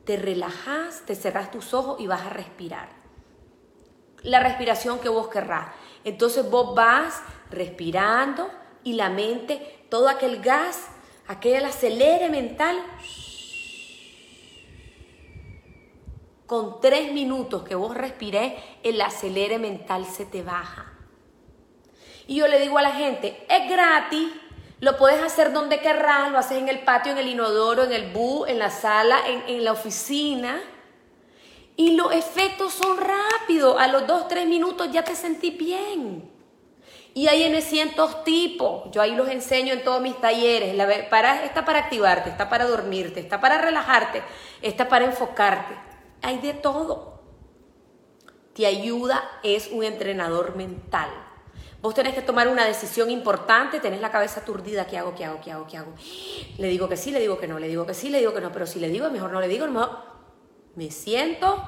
te 0.06 0.15
relajas, 0.15 1.02
te 1.08 1.15
cerras 1.15 1.49
tus 1.49 1.73
ojos 1.73 1.99
y 1.99 2.06
vas 2.06 2.21
a 2.21 2.30
respirar. 2.30 2.89
La 4.21 4.39
respiración 4.39 4.99
que 4.99 5.10
vos 5.10 5.28
querrás. 5.28 5.69
Entonces 6.04 6.47
vos 6.47 6.75
vas 6.75 7.23
respirando 7.49 8.47
y 8.84 8.93
la 8.93 9.10
mente, 9.10 9.88
todo 9.89 10.08
aquel 10.08 10.39
gas, 10.39 10.89
aquel 11.28 11.65
acelere 11.65 12.30
mental, 12.30 12.78
con 16.50 16.82
tres 16.82 17.14
minutos 17.14 17.62
que 17.62 17.76
vos 17.76 17.96
respiré, 17.96 18.58
el 18.82 19.00
acelere 19.02 19.60
mental 19.60 20.08
se 20.08 20.26
te 20.26 20.42
baja. 20.42 20.92
Y 22.26 22.38
yo 22.38 22.48
le 22.48 22.60
digo 22.60 22.80
a 22.80 22.82
la 22.82 22.94
gente, 22.94 23.46
es 23.48 23.70
gratis, 23.70 24.30
lo 24.80 24.98
puedes 24.98 25.22
hacer 25.22 25.54
donde 25.54 25.80
querrás, 25.80 26.32
lo 26.32 26.40
haces 26.40 26.58
en 26.58 26.68
el 26.68 26.80
patio, 26.80 27.12
en 27.12 27.20
el 27.20 27.28
inodoro, 27.28 27.84
en 27.84 27.92
el 27.92 28.12
bus, 28.12 28.50
en 28.50 28.58
la 28.58 28.72
sala, 28.72 29.20
en, 29.28 29.44
en 29.48 29.64
la 29.64 29.74
oficina. 29.74 30.60
Y 31.76 31.96
los 31.96 32.12
efectos 32.14 32.74
son 32.74 32.98
rápidos, 32.98 33.80
a 33.80 33.88
los 33.88 34.08
dos, 34.08 34.28
tres 34.28 34.48
minutos 34.48 34.92
ya 34.92 35.04
te 35.04 35.16
sentí 35.16 35.52
bien. 35.52 36.32
Y 37.14 37.28
hay 37.28 37.44
en 37.44 37.62
cientos 37.62 38.24
tipos, 38.24 38.90
yo 38.90 39.04
ahí 39.04 39.14
los 39.14 39.30
enseño 39.30 39.72
en 39.72 39.84
todos 39.84 40.02
mis 40.02 40.20
talleres. 40.20 40.74
La, 40.74 40.88
para, 41.12 41.44
está 41.44 41.64
para 41.64 41.78
activarte, 41.78 42.32
está 42.32 42.50
para 42.50 42.66
dormirte, 42.66 43.20
está 43.20 43.40
para 43.40 43.60
relajarte, 43.60 44.24
está 44.64 44.90
para 44.90 45.06
enfocarte 45.06 45.88
hay 46.22 46.40
de 46.40 46.54
todo. 46.54 47.20
Te 48.54 48.66
ayuda, 48.66 49.24
es 49.44 49.70
un 49.72 49.84
entrenador 49.84 50.56
mental. 50.56 51.10
Vos 51.82 51.94
tenés 51.94 52.14
que 52.14 52.22
tomar 52.22 52.50
una 52.50 52.66
decisión 52.66 53.10
importante, 53.10 53.80
tenés 53.80 54.02
la 54.02 54.12
cabeza 54.12 54.42
aturdida, 54.42 54.86
¿qué 54.86 54.98
hago, 54.98 55.16
qué 55.16 55.24
hago, 55.24 55.40
qué 55.42 55.52
hago, 55.52 55.66
qué 55.66 55.78
hago? 55.78 55.94
Le 56.58 56.68
digo 56.68 56.90
que 56.90 56.98
sí, 56.98 57.12
le 57.12 57.22
digo 57.22 57.40
que 57.40 57.48
no, 57.48 57.58
le 57.58 57.70
digo 57.70 57.86
que 57.86 57.94
sí, 57.94 58.10
le 58.10 58.20
digo 58.20 58.34
que 58.34 58.42
no, 58.42 58.52
pero 58.52 58.68
si 58.68 58.80
le 58.80 58.90
digo, 58.90 59.10
mejor 59.10 59.32
no 59.32 59.40
le 59.40 59.48
digo, 59.48 59.66
mejor 59.68 59.98
me 60.76 60.92
siento, 60.92 61.64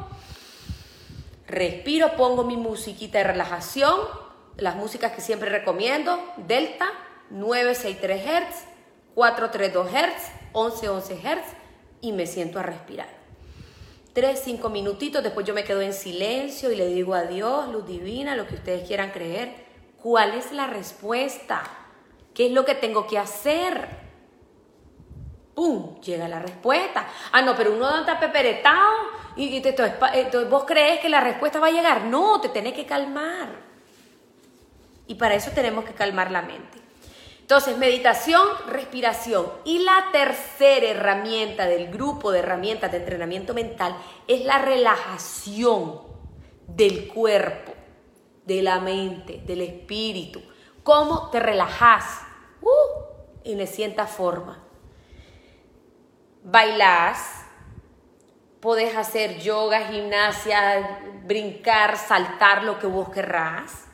respiro, 1.48 2.18
pongo 2.18 2.44
mi 2.44 2.58
musiquita 2.58 3.20
de 3.20 3.24
relajación, 3.24 4.02
las 4.58 4.76
músicas 4.76 5.14
que 5.14 5.22
siempre 5.22 5.50
recomiendo, 5.50 6.20
Delta, 6.36 6.90
963 7.30 8.22
Hz, 8.26 8.66
432 9.16 9.88
Hz, 9.92 10.32
1111 10.54 11.16
Hz, 11.16 11.56
y 12.02 12.12
me 12.12 12.28
siento 12.28 12.60
a 12.60 12.64
respirar 12.64 13.21
tres, 14.14 14.42
cinco 14.44 14.70
minutitos, 14.70 15.24
después 15.24 15.46
yo 15.46 15.54
me 15.54 15.64
quedo 15.64 15.82
en 15.82 15.94
silencio 15.94 16.72
y 16.72 16.76
le 16.76 16.88
digo 16.88 17.14
a 17.14 17.24
Dios, 17.24 17.70
luz 17.70 17.86
divina, 17.86 18.36
lo 18.36 18.48
que 18.48 18.56
ustedes 18.56 18.88
quieran 18.88 19.12
creer. 19.12 19.66
¿Cuál 20.02 20.34
es 20.34 20.52
la 20.52 20.68
respuesta? 20.68 21.64
¿Qué 22.34 22.48
es 22.48 22.52
lo 22.52 22.66
que 22.66 22.76
tengo 22.76 23.08
que 23.08 23.18
hacer? 23.18 23.88
¡Pum! 25.54 26.00
Llega 26.02 26.28
la 26.28 26.40
respuesta. 26.40 27.08
Ah, 27.32 27.42
no, 27.42 27.56
pero 27.56 27.74
uno 27.74 27.88
anda 27.88 28.20
peperetado 28.20 28.90
y, 29.36 29.58
y 29.58 29.62
te, 29.62 29.70
entonces 29.70 30.50
vos 30.50 30.64
crees 30.66 31.00
que 31.02 31.10
la 31.10 31.22
respuesta 31.22 31.60
va 31.60 31.68
a 31.68 31.72
llegar. 31.72 32.06
No, 32.06 32.42
te 32.42 32.50
tenés 32.50 32.74
que 32.74 32.86
calmar. 32.86 33.50
Y 35.08 35.16
para 35.16 35.36
eso 35.36 35.52
tenemos 35.54 35.86
que 35.86 35.94
calmar 35.94 36.32
la 36.32 36.42
mente. 36.42 36.80
Entonces, 37.42 37.78
meditación, 37.78 38.48
respiración. 38.68 39.46
Y 39.66 39.80
la 39.80 40.06
tercera 40.12 40.88
herramienta 40.88 41.66
del 41.66 41.92
grupo 41.92 42.32
de 42.32 42.40
herramientas 42.40 42.92
de 42.92 43.00
entrenamiento 43.00 43.54
mental 43.54 43.96
es 44.28 44.46
la 44.46 44.60
relajación 44.60 46.02
del 46.68 47.08
cuerpo, 47.10 47.74
de 48.46 48.62
la 48.62 48.80
mente, 48.80 49.42
del 49.46 49.62
espíritu. 49.62 50.42
¿Cómo 50.84 51.30
te 51.30 51.40
relajas? 51.40 52.22
Uh, 52.62 52.70
en 53.44 53.58
la 53.58 53.68
cierta 53.68 54.08
forma. 54.08 54.64
Bailás, 56.44 57.46
podés 58.62 58.96
hacer 58.96 59.40
yoga, 59.40 59.88
gimnasia, 59.88 61.02
brincar, 61.26 61.98
saltar, 61.98 62.64
lo 62.64 62.80
que 62.80 62.88
vos 62.88 63.10
querrás 63.10 63.91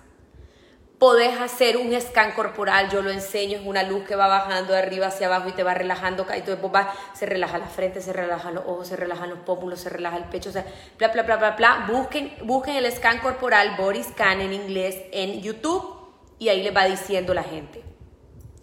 Podés 1.00 1.40
hacer 1.40 1.78
un 1.78 2.00
scan 2.02 2.32
corporal, 2.32 2.90
yo 2.90 3.04
lo 3.04 3.12
enseño, 3.12 3.60
es 3.60 3.66
una 3.66 3.84
luz 3.84 4.04
que 4.08 4.16
va 4.16 4.28
bajando 4.28 4.74
de 4.74 4.80
arriba 4.80 5.08
hacia 5.08 5.28
abajo 5.28 5.48
y 5.48 5.52
te 5.52 5.62
va 5.62 5.76
relajando, 5.76 6.26
y 6.28 6.38
entonces 6.38 6.66
va, 6.74 6.92
se 7.14 7.28
relaja 7.28 7.60
la 7.60 7.68
frente, 7.68 8.02
se 8.02 8.14
relajan 8.14 8.56
los 8.56 8.66
ojos, 8.66 8.88
se 8.88 8.96
relajan 8.96 9.30
los 9.30 9.40
pómulos, 9.40 9.80
se 9.80 9.90
relaja 9.90 10.18
el 10.18 10.24
pecho, 10.24 10.50
o 10.50 10.54
sea, 10.54 10.66
bla, 10.98 11.10
bla, 11.10 11.22
bla, 11.22 11.36
bla, 11.36 11.52
bla. 11.52 11.88
Busquen, 11.88 12.34
busquen 12.46 12.78
el 12.78 12.92
scan 12.92 13.20
corporal, 13.20 13.76
body 13.78 14.04
scan 14.04 14.42
en 14.42 14.54
inglés, 14.54 14.98
en 15.12 15.40
YouTube, 15.40 15.98
y 16.40 16.50
ahí 16.50 16.64
le 16.64 16.72
va 16.72 16.86
diciendo 16.86 17.36
la 17.36 17.44
gente. 17.44 17.84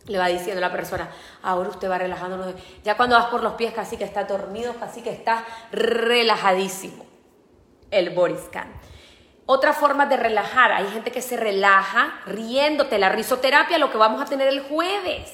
Le 0.06 0.18
va 0.18 0.26
diciendo 0.26 0.61
la 0.61 0.72
persona, 0.72 1.09
ahora 1.40 1.70
usted 1.70 1.88
va 1.88 1.98
relajando. 1.98 2.52
Ya 2.82 2.96
cuando 2.96 3.16
vas 3.16 3.26
por 3.26 3.42
los 3.42 3.54
pies 3.54 3.72
casi 3.72 3.96
que 3.96 4.04
está 4.04 4.24
dormido, 4.24 4.74
casi 4.74 5.02
que 5.02 5.11
está 5.11 5.46
relajadísimo. 5.70 7.06
El 7.90 8.11
body 8.11 8.36
scan. 8.46 8.72
Otra 9.47 9.74
forma 9.74 10.07
de 10.07 10.16
relajar, 10.16 10.72
hay 10.72 10.86
gente 10.88 11.12
que 11.12 11.20
se 11.20 11.36
relaja 11.36 12.20
riéndote, 12.24 12.99
la 12.99 13.11
risoterapia, 13.11 13.76
lo 13.76 13.90
que 13.90 13.99
vamos 13.99 14.22
a 14.22 14.24
tener 14.24 14.49
el 14.49 14.62
jueves. 14.62 15.32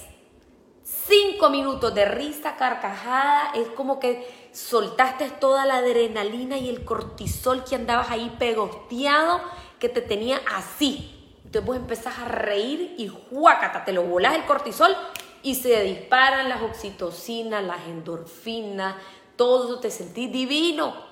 Cinco 0.82 1.48
minutos 1.48 1.94
de 1.94 2.06
risa, 2.06 2.56
carcajada, 2.56 3.52
es 3.54 3.68
como 3.68 4.00
que 4.00 4.50
soltaste 4.52 5.30
toda 5.30 5.64
la 5.64 5.76
adrenalina 5.76 6.58
y 6.58 6.68
el 6.68 6.84
cortisol 6.84 7.62
que 7.62 7.76
andabas 7.76 8.10
ahí 8.10 8.34
pegosteado, 8.36 9.40
que 9.78 9.88
te 9.88 10.00
tenía 10.00 10.40
así. 10.56 11.36
Entonces 11.44 11.64
vos 11.64 11.76
empezás 11.76 12.18
a 12.18 12.24
reír 12.24 12.96
y 12.98 13.06
juácata, 13.06 13.84
te 13.84 13.92
lo 13.92 14.02
volás 14.02 14.34
el 14.34 14.44
cortisol 14.44 14.96
y 15.44 15.54
se 15.54 15.82
disparan 15.84 16.48
las 16.48 16.62
oxitocinas, 16.62 17.62
las 17.62 17.86
endorfinas, 17.86 18.96
todo 19.36 19.78
te 19.78 19.90
sentís 19.92 20.32
divino. 20.32 21.09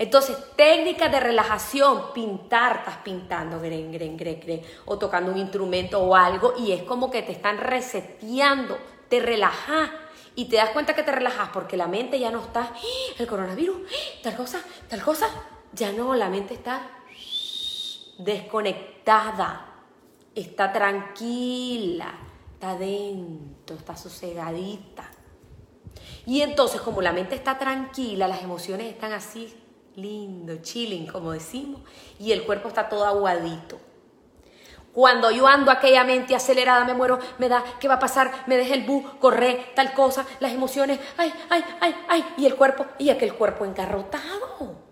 Entonces, 0.00 0.34
técnicas 0.56 1.12
de 1.12 1.20
relajación, 1.20 2.14
pintar, 2.14 2.78
estás 2.78 2.96
pintando, 3.04 3.60
gren, 3.60 3.92
gren, 3.92 4.16
gren, 4.16 4.40
gren, 4.40 4.62
o 4.86 4.98
tocando 4.98 5.30
un 5.30 5.36
instrumento 5.36 6.00
o 6.00 6.16
algo, 6.16 6.54
y 6.58 6.72
es 6.72 6.84
como 6.84 7.10
que 7.10 7.20
te 7.20 7.32
están 7.32 7.58
reseteando, 7.58 8.78
te 9.10 9.20
relajas 9.20 9.90
y 10.34 10.46
te 10.46 10.56
das 10.56 10.70
cuenta 10.70 10.94
que 10.94 11.02
te 11.02 11.12
relajas 11.12 11.50
porque 11.50 11.76
la 11.76 11.86
mente 11.86 12.18
ya 12.18 12.30
no 12.30 12.40
está, 12.40 12.72
¡Ah! 12.74 12.80
el 13.18 13.26
coronavirus, 13.26 13.76
¡Ah! 13.76 14.20
tal 14.22 14.36
cosa, 14.36 14.64
tal 14.88 15.02
cosa, 15.02 15.28
ya 15.74 15.92
no, 15.92 16.14
la 16.14 16.30
mente 16.30 16.54
está 16.54 16.80
desconectada, 18.16 19.66
está 20.34 20.72
tranquila, 20.72 22.14
está 22.54 22.74
dentro, 22.74 23.76
está 23.76 23.94
sosegadita. 23.94 25.10
Y 26.24 26.40
entonces, 26.40 26.80
como 26.80 27.02
la 27.02 27.12
mente 27.12 27.34
está 27.34 27.58
tranquila, 27.58 28.26
las 28.28 28.42
emociones 28.42 28.86
están 28.86 29.12
así 29.12 29.59
lindo, 30.00 30.56
chilling, 30.62 31.06
como 31.06 31.32
decimos, 31.32 31.80
y 32.18 32.32
el 32.32 32.44
cuerpo 32.44 32.68
está 32.68 32.88
todo 32.88 33.04
aguadito. 33.04 33.78
Cuando 34.92 35.30
yo 35.30 35.46
ando 35.46 35.70
aquella 35.70 36.02
mente 36.02 36.34
acelerada, 36.34 36.84
me 36.84 36.94
muero, 36.94 37.20
me 37.38 37.48
da, 37.48 37.62
¿qué 37.78 37.86
va 37.86 37.94
a 37.94 38.00
pasar? 38.00 38.32
Me 38.46 38.56
deja 38.56 38.74
el 38.74 38.84
bu, 38.84 39.04
corre, 39.20 39.72
tal 39.76 39.92
cosa, 39.92 40.26
las 40.40 40.52
emociones, 40.52 40.98
ay, 41.16 41.32
ay, 41.48 41.64
ay, 41.80 41.94
ay, 42.08 42.24
y 42.36 42.46
el 42.46 42.56
cuerpo, 42.56 42.86
y 42.98 43.10
aquel 43.10 43.34
cuerpo 43.34 43.64
engarrotado. 43.64 44.90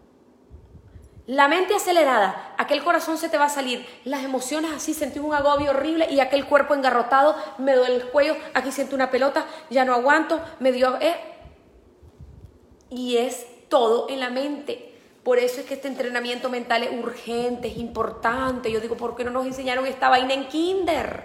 La 1.27 1.49
mente 1.49 1.75
acelerada, 1.75 2.55
aquel 2.57 2.83
corazón 2.83 3.19
se 3.19 3.29
te 3.29 3.37
va 3.37 3.47
a 3.47 3.51
salir, 3.51 3.87
las 4.05 4.25
emociones 4.25 4.71
así, 4.71 4.95
sentí 4.95 5.19
un 5.19 5.35
agobio 5.35 5.73
horrible 5.73 6.07
y 6.11 6.21
aquel 6.21 6.47
cuerpo 6.47 6.75
engarrotado, 6.75 7.37
me 7.59 7.75
duele 7.75 7.97
el 7.97 8.09
cuello, 8.11 8.37
aquí 8.55 8.71
siento 8.73 8.95
una 8.95 9.11
pelota, 9.11 9.45
ya 9.69 9.85
no 9.85 9.95
aguanto, 9.95 10.41
me 10.61 10.73
dio, 10.73 10.97
eh. 11.01 11.17
Y 12.89 13.19
es 13.19 13.47
todo 13.69 14.09
en 14.09 14.21
la 14.21 14.31
mente. 14.31 14.88
Por 15.29 15.39
eso 15.39 15.61
es 15.61 15.67
que 15.67 15.75
este 15.75 15.89
entrenamiento 15.89 16.49
mental 16.49 16.85
es 16.85 16.91
urgente, 16.91 17.69
es 17.69 17.77
importante. 17.77 18.73
Yo 18.73 18.81
digo, 18.81 18.97
¿por 18.97 19.15
qué 19.15 19.25
no 19.25 19.31
nos 19.31 19.45
enseñaron 19.45 19.87
esta 19.87 20.09
vaina 20.09 20.33
en 20.33 20.49
kinder? 20.49 21.23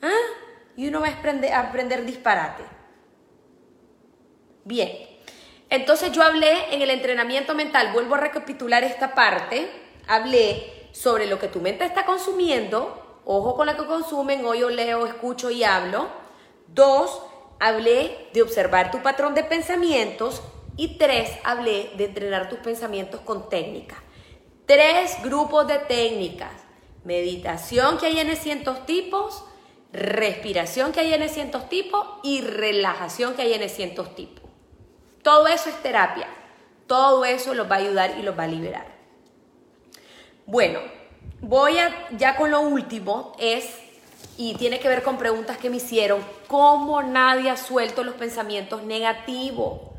¿Ah? 0.00 0.20
Y 0.76 0.86
uno 0.86 1.00
va 1.00 1.08
a 1.08 1.58
aprender, 1.58 2.04
disparate. 2.04 2.62
Bien, 4.62 4.88
entonces 5.68 6.12
yo 6.12 6.22
hablé 6.22 6.72
en 6.72 6.80
el 6.80 6.90
entrenamiento 6.90 7.56
mental, 7.56 7.92
vuelvo 7.92 8.14
a 8.14 8.18
recapitular 8.18 8.84
esta 8.84 9.16
parte, 9.16 9.68
hablé 10.06 10.90
sobre 10.92 11.26
lo 11.26 11.40
que 11.40 11.48
tu 11.48 11.60
mente 11.60 11.84
está 11.84 12.06
consumiendo, 12.06 13.20
ojo 13.24 13.56
con 13.56 13.66
lo 13.66 13.76
que 13.76 13.84
consumen, 13.84 14.44
hoy 14.44 14.60
yo 14.60 14.70
leo, 14.70 15.06
escucho 15.06 15.50
y 15.50 15.64
hablo. 15.64 16.06
Dos, 16.68 17.20
hablé 17.58 18.28
de 18.32 18.42
observar 18.42 18.92
tu 18.92 19.02
patrón 19.02 19.34
de 19.34 19.42
pensamientos 19.42 20.40
y 20.78 20.96
tres, 20.96 21.28
hablé 21.42 21.90
de 21.96 22.04
entrenar 22.04 22.48
tus 22.48 22.60
pensamientos 22.60 23.20
con 23.22 23.48
técnica. 23.48 23.96
Tres 24.64 25.20
grupos 25.24 25.66
de 25.66 25.80
técnicas. 25.80 26.52
Meditación 27.02 27.98
que 27.98 28.06
hay 28.06 28.20
en 28.20 28.36
cientos 28.36 28.86
tipos, 28.86 29.44
respiración 29.92 30.92
que 30.92 31.00
hay 31.00 31.12
en 31.12 31.28
cientos 31.28 31.68
tipos 31.68 32.06
y 32.22 32.42
relajación 32.42 33.34
que 33.34 33.42
hay 33.42 33.54
en 33.54 33.68
cientos 33.68 34.14
tipos. 34.14 34.48
Todo 35.22 35.48
eso 35.48 35.68
es 35.68 35.82
terapia. 35.82 36.28
Todo 36.86 37.24
eso 37.24 37.54
los 37.54 37.68
va 37.68 37.74
a 37.74 37.78
ayudar 37.78 38.14
y 38.16 38.22
los 38.22 38.38
va 38.38 38.44
a 38.44 38.46
liberar. 38.46 38.86
Bueno, 40.46 40.78
voy 41.40 41.76
a 41.78 42.08
ya 42.16 42.36
con 42.36 42.52
lo 42.52 42.60
último 42.60 43.32
es 43.40 43.80
y 44.36 44.54
tiene 44.54 44.78
que 44.78 44.86
ver 44.86 45.02
con 45.02 45.18
preguntas 45.18 45.58
que 45.58 45.70
me 45.70 45.78
hicieron, 45.78 46.24
¿cómo 46.46 47.02
nadie 47.02 47.50
ha 47.50 47.56
suelto 47.56 48.04
los 48.04 48.14
pensamientos 48.14 48.84
negativos? 48.84 49.97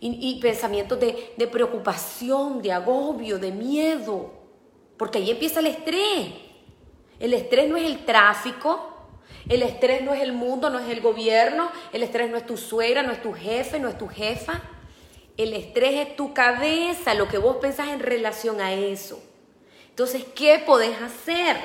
Y, 0.00 0.38
pensamientos 0.40 1.00
de, 1.00 1.34
de 1.36 1.46
preocupación, 1.46 2.60
de 2.60 2.72
agobio, 2.72 3.38
de 3.38 3.50
miedo, 3.50 4.30
porque 4.96 5.18
ahí 5.18 5.30
empieza 5.30 5.60
el 5.60 5.66
estrés. 5.66 6.32
El 7.18 7.32
estrés 7.32 7.68
no 7.68 7.76
es 7.76 7.84
el 7.84 8.04
tráfico, 8.04 8.92
el 9.48 9.62
estrés 9.62 10.02
no 10.02 10.12
es 10.12 10.22
el 10.22 10.32
mundo, 10.32 10.70
no 10.70 10.78
es 10.78 10.88
el 10.88 11.00
gobierno, 11.00 11.70
el 11.92 12.02
estrés 12.02 12.30
no 12.30 12.36
es 12.36 12.44
tu 12.44 12.56
suegra, 12.56 13.02
no 13.02 13.12
es 13.12 13.22
tu 13.22 13.32
jefe, 13.32 13.78
no 13.78 13.88
es 13.88 13.96
tu 13.96 14.08
jefa. 14.08 14.60
El 15.36 15.52
estrés 15.54 16.08
es 16.08 16.16
tu 16.16 16.34
cabeza, 16.34 17.14
lo 17.14 17.28
que 17.28 17.38
vos 17.38 17.56
pensás 17.56 17.88
en 17.88 18.00
relación 18.00 18.60
a 18.60 18.72
eso. 18.72 19.22
Entonces, 19.88 20.24
¿qué 20.34 20.62
podés 20.64 21.00
hacer? 21.00 21.56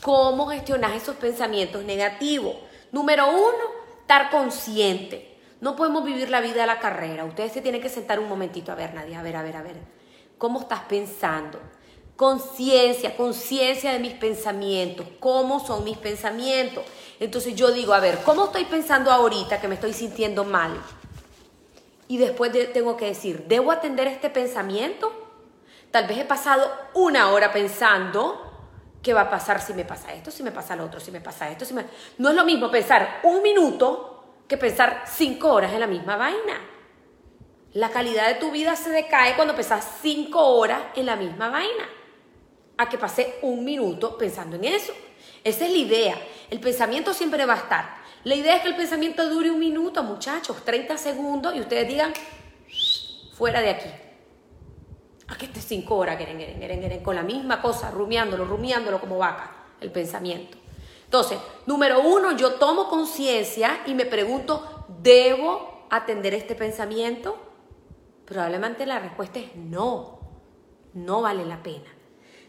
¿Cómo 0.00 0.46
gestionar 0.46 0.94
esos 0.94 1.16
pensamientos 1.16 1.84
negativos? 1.84 2.56
Número 2.92 3.28
uno, 3.28 3.64
estar 4.00 4.30
consciente. 4.30 5.35
No 5.60 5.74
podemos 5.74 6.04
vivir 6.04 6.28
la 6.28 6.40
vida 6.40 6.64
a 6.64 6.66
la 6.66 6.78
carrera. 6.78 7.24
Ustedes 7.24 7.52
se 7.52 7.62
tienen 7.62 7.80
que 7.80 7.88
sentar 7.88 8.20
un 8.20 8.28
momentito 8.28 8.72
a 8.72 8.74
ver, 8.74 8.94
nadie, 8.94 9.16
a 9.16 9.22
ver, 9.22 9.36
a 9.36 9.42
ver, 9.42 9.56
a 9.56 9.62
ver. 9.62 9.76
¿Cómo 10.38 10.60
estás 10.60 10.80
pensando? 10.80 11.58
Conciencia, 12.14 13.16
conciencia 13.16 13.92
de 13.92 13.98
mis 13.98 14.14
pensamientos. 14.14 15.06
¿Cómo 15.18 15.64
son 15.64 15.84
mis 15.84 15.96
pensamientos? 15.96 16.84
Entonces 17.20 17.54
yo 17.54 17.70
digo, 17.70 17.94
a 17.94 18.00
ver, 18.00 18.18
¿cómo 18.24 18.46
estoy 18.46 18.64
pensando 18.66 19.10
ahorita 19.10 19.60
que 19.60 19.68
me 19.68 19.74
estoy 19.74 19.94
sintiendo 19.94 20.44
mal? 20.44 20.72
Y 22.08 22.18
después 22.18 22.52
tengo 22.72 22.96
que 22.96 23.06
decir, 23.06 23.44
¿debo 23.48 23.72
atender 23.72 24.06
este 24.06 24.30
pensamiento? 24.30 25.12
Tal 25.90 26.06
vez 26.06 26.18
he 26.18 26.24
pasado 26.24 26.70
una 26.94 27.30
hora 27.30 27.52
pensando 27.52 28.42
qué 29.02 29.14
va 29.14 29.22
a 29.22 29.30
pasar 29.30 29.60
si 29.62 29.72
me 29.72 29.84
pasa 29.84 30.12
esto, 30.12 30.30
si 30.30 30.42
me 30.42 30.52
pasa 30.52 30.76
lo 30.76 30.84
otro, 30.84 31.00
si 31.00 31.10
me 31.10 31.20
pasa 31.20 31.48
esto, 31.50 31.64
si 31.64 31.72
me... 31.72 31.86
No 32.18 32.28
es 32.28 32.34
lo 32.34 32.44
mismo 32.44 32.70
pensar 32.70 33.20
un 33.22 33.42
minuto 33.42 34.15
que 34.48 34.56
pensar 34.56 35.04
cinco 35.06 35.52
horas 35.52 35.72
en 35.72 35.80
la 35.80 35.86
misma 35.86 36.16
vaina. 36.16 36.60
La 37.72 37.90
calidad 37.90 38.28
de 38.28 38.36
tu 38.36 38.50
vida 38.50 38.76
se 38.76 38.90
decae 38.90 39.34
cuando 39.36 39.54
pensás 39.54 39.98
cinco 40.00 40.40
horas 40.40 40.80
en 40.94 41.06
la 41.06 41.16
misma 41.16 41.50
vaina. 41.50 41.88
A 42.78 42.88
que 42.88 42.98
pase 42.98 43.38
un 43.42 43.64
minuto 43.64 44.16
pensando 44.16 44.56
en 44.56 44.64
eso. 44.64 44.92
Esa 45.42 45.64
es 45.64 45.70
la 45.70 45.78
idea. 45.78 46.18
El 46.50 46.60
pensamiento 46.60 47.12
siempre 47.12 47.44
va 47.46 47.54
a 47.54 47.58
estar. 47.58 47.96
La 48.24 48.34
idea 48.34 48.56
es 48.56 48.62
que 48.62 48.68
el 48.68 48.76
pensamiento 48.76 49.28
dure 49.28 49.50
un 49.50 49.58
minuto, 49.58 50.02
muchachos, 50.02 50.64
30 50.64 50.98
segundos, 50.98 51.54
y 51.54 51.60
ustedes 51.60 51.86
digan, 51.86 52.12
fuera 53.34 53.60
de 53.60 53.70
aquí. 53.70 53.88
A 55.28 55.36
que 55.36 55.46
esté 55.46 55.60
cinco 55.60 55.96
horas, 55.96 56.18
con 57.02 57.14
la 57.14 57.22
misma 57.22 57.62
cosa, 57.62 57.90
rumiándolo, 57.90 58.44
rumiándolo 58.44 59.00
como 59.00 59.18
vaca, 59.18 59.52
el 59.80 59.92
pensamiento. 59.92 60.58
Entonces, 61.16 61.38
número 61.64 62.02
uno, 62.02 62.32
yo 62.32 62.56
tomo 62.56 62.90
conciencia 62.90 63.80
y 63.86 63.94
me 63.94 64.04
pregunto, 64.04 64.84
¿debo 65.00 65.86
atender 65.88 66.34
este 66.34 66.54
pensamiento? 66.54 67.38
Probablemente 68.26 68.84
la 68.84 68.98
respuesta 68.98 69.38
es 69.38 69.56
no, 69.56 70.20
no 70.92 71.22
vale 71.22 71.46
la 71.46 71.62
pena. 71.62 71.86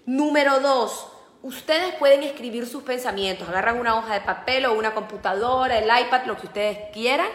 Número 0.06 0.60
dos, 0.60 1.08
ustedes 1.44 1.96
pueden 1.96 2.24
escribir 2.24 2.68
sus 2.68 2.84
pensamientos, 2.84 3.48
agarran 3.48 3.80
una 3.80 3.98
hoja 3.98 4.16
de 4.16 4.20
papel 4.20 4.66
o 4.66 4.74
una 4.74 4.94
computadora, 4.94 5.80
el 5.80 5.86
iPad, 5.86 6.26
lo 6.26 6.36
que 6.36 6.48
ustedes 6.48 6.78
quieran, 6.92 7.30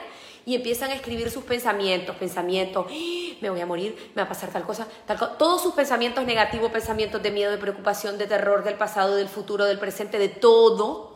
y 0.45 0.55
empiezan 0.55 0.91
a 0.91 0.95
escribir 0.97 1.30
sus 1.30 1.45
pensamientos, 1.45 2.14
pensamientos, 2.16 2.89
¡Ah! 2.91 3.37
me 3.41 3.49
voy 3.49 3.61
a 3.62 3.64
morir, 3.64 4.12
me 4.14 4.20
va 4.20 4.26
a 4.26 4.28
pasar 4.28 4.51
tal 4.51 4.64
cosa, 4.64 4.87
tal 5.07 5.18
cosa, 5.18 5.39
todos 5.39 5.62
sus 5.62 5.72
pensamientos 5.72 6.26
negativos, 6.26 6.70
pensamientos 6.70 7.22
de 7.22 7.30
miedo, 7.30 7.51
de 7.51 7.57
preocupación, 7.57 8.18
de 8.18 8.26
terror, 8.26 8.64
del 8.64 8.74
pasado, 8.74 9.16
del 9.16 9.28
futuro, 9.30 9.64
del 9.64 9.78
presente, 9.78 10.18
de 10.18 10.28
todo, 10.28 11.12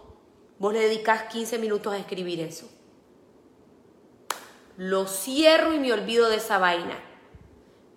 Vos 0.59 0.73
le 0.73 0.81
dedicas 0.81 1.25
15 1.25 1.59
minutos 1.59 1.93
a 1.93 1.99
escribir 1.99 2.41
eso. 2.41 2.69
Lo 4.77 5.07
cierro 5.07 5.73
y 5.73 5.79
me 5.79 5.93
olvido 5.93 6.29
de 6.29 6.37
esa 6.37 6.59
vaina. 6.59 6.99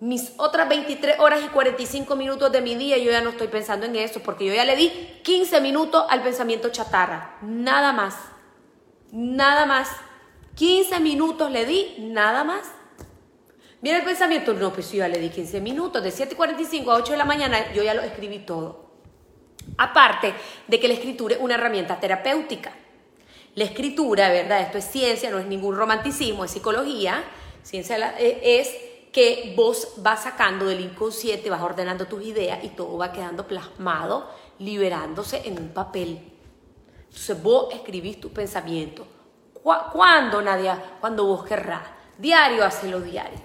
Mis 0.00 0.32
otras 0.38 0.68
23 0.68 1.20
horas 1.20 1.42
y 1.44 1.48
45 1.48 2.16
minutos 2.16 2.50
de 2.50 2.62
mi 2.62 2.74
día 2.74 2.96
yo 2.96 3.10
ya 3.10 3.20
no 3.20 3.30
estoy 3.30 3.48
pensando 3.48 3.84
en 3.84 3.96
eso 3.96 4.20
porque 4.20 4.46
yo 4.46 4.54
ya 4.54 4.64
le 4.64 4.76
di 4.76 4.88
15 5.22 5.60
minutos 5.60 6.04
al 6.08 6.22
pensamiento 6.22 6.70
chatarra. 6.70 7.38
Nada 7.42 7.92
más. 7.92 8.16
Nada 9.12 9.66
más. 9.66 9.88
15 10.54 11.00
minutos 11.00 11.50
le 11.50 11.64
di, 11.64 11.96
nada 11.98 12.44
más. 12.44 12.70
Viene 13.82 14.00
el 14.00 14.04
pensamiento, 14.04 14.52
no, 14.52 14.72
pues 14.72 14.90
yo 14.92 14.98
ya 14.98 15.08
le 15.08 15.18
di 15.18 15.30
15 15.30 15.60
minutos, 15.60 16.02
de 16.02 16.10
7.45 16.10 16.90
a 16.90 16.96
8 16.96 17.12
de 17.12 17.18
la 17.18 17.24
mañana 17.24 17.72
yo 17.72 17.82
ya 17.82 17.94
lo 17.94 18.02
escribí 18.02 18.40
todo. 18.40 18.89
Aparte 19.78 20.34
de 20.66 20.80
que 20.80 20.88
la 20.88 20.94
escritura 20.94 21.34
es 21.34 21.40
una 21.40 21.54
herramienta 21.54 21.98
terapéutica. 21.98 22.72
La 23.54 23.64
escritura, 23.64 24.30
¿verdad? 24.30 24.60
Esto 24.60 24.78
es 24.78 24.84
ciencia, 24.84 25.30
no 25.30 25.38
es 25.38 25.46
ningún 25.46 25.76
romanticismo, 25.76 26.44
es 26.44 26.50
psicología. 26.50 27.24
Ciencia 27.62 28.14
eh, 28.18 28.40
es 28.60 28.70
que 29.12 29.54
vos 29.56 29.94
vas 29.98 30.22
sacando 30.22 30.66
del 30.66 30.80
inconsciente, 30.80 31.50
vas 31.50 31.62
ordenando 31.62 32.06
tus 32.06 32.24
ideas 32.24 32.62
y 32.62 32.68
todo 32.68 32.96
va 32.96 33.12
quedando 33.12 33.46
plasmado, 33.46 34.30
liberándose 34.58 35.42
en 35.44 35.58
un 35.58 35.68
papel. 35.70 36.20
Entonces 37.04 37.42
vos 37.42 37.74
escribís 37.74 38.20
tu 38.20 38.30
pensamiento. 38.30 39.06
¿Cuándo, 39.62 40.40
Nadia? 40.40 40.96
Cuando 41.00 41.26
vos 41.26 41.44
querrás. 41.44 41.82
Diario, 42.18 42.64
hacelo 42.64 43.00
diario. 43.00 43.40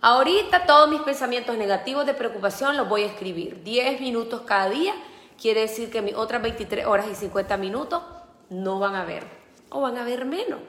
Ahorita 0.00 0.66
todos 0.66 0.90
mis 0.90 1.00
pensamientos 1.00 1.56
negativos 1.56 2.04
de 2.04 2.14
preocupación 2.14 2.76
los 2.76 2.88
voy 2.88 3.04
a 3.04 3.06
escribir. 3.06 3.62
10 3.62 4.00
minutos 4.00 4.42
cada 4.42 4.68
día 4.68 4.94
quiere 5.42 5.62
decir 5.62 5.90
que 5.90 6.02
mis 6.02 6.14
otras 6.14 6.40
23 6.40 6.86
horas 6.86 7.06
y 7.10 7.16
50 7.16 7.56
minutos 7.56 8.00
no 8.48 8.78
van 8.78 8.94
a 8.94 9.04
ver. 9.04 9.26
O 9.70 9.80
van 9.80 9.98
a 9.98 10.04
ver 10.04 10.24
menos. 10.24 10.60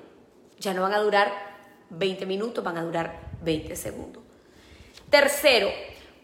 Ya 0.58 0.74
no 0.74 0.82
van 0.82 0.94
a 0.94 1.00
durar 1.00 1.32
20 1.92 2.26
minutos, 2.26 2.64
van 2.64 2.78
a 2.78 2.84
durar 2.84 3.20
20 3.44 3.76
segundos. 3.76 4.24
Tercero, 5.12 5.70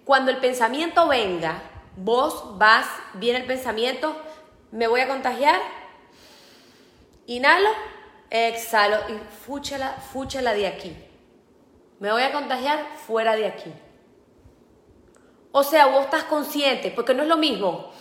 cuando 0.03 0.31
el 0.31 0.37
pensamiento 0.37 1.07
venga, 1.07 1.61
vos 1.95 2.57
vas, 2.57 2.87
viene 3.13 3.39
el 3.39 3.45
pensamiento, 3.45 4.15
me 4.71 4.87
voy 4.87 5.01
a 5.01 5.07
contagiar, 5.07 5.61
inhalo, 7.27 7.69
exhalo 8.31 8.97
y 9.09 9.19
fúchala, 9.45 9.91
fúchala 10.11 10.53
de 10.53 10.65
aquí. 10.65 10.97
Me 11.99 12.11
voy 12.11 12.23
a 12.23 12.31
contagiar 12.31 12.83
fuera 13.05 13.35
de 13.35 13.45
aquí. 13.45 13.71
O 15.51 15.63
sea, 15.63 15.85
vos 15.87 16.05
estás 16.05 16.23
consciente, 16.23 16.89
porque 16.89 17.13
no 17.13 17.21
es 17.23 17.29
lo 17.29 17.37
mismo. 17.37 17.91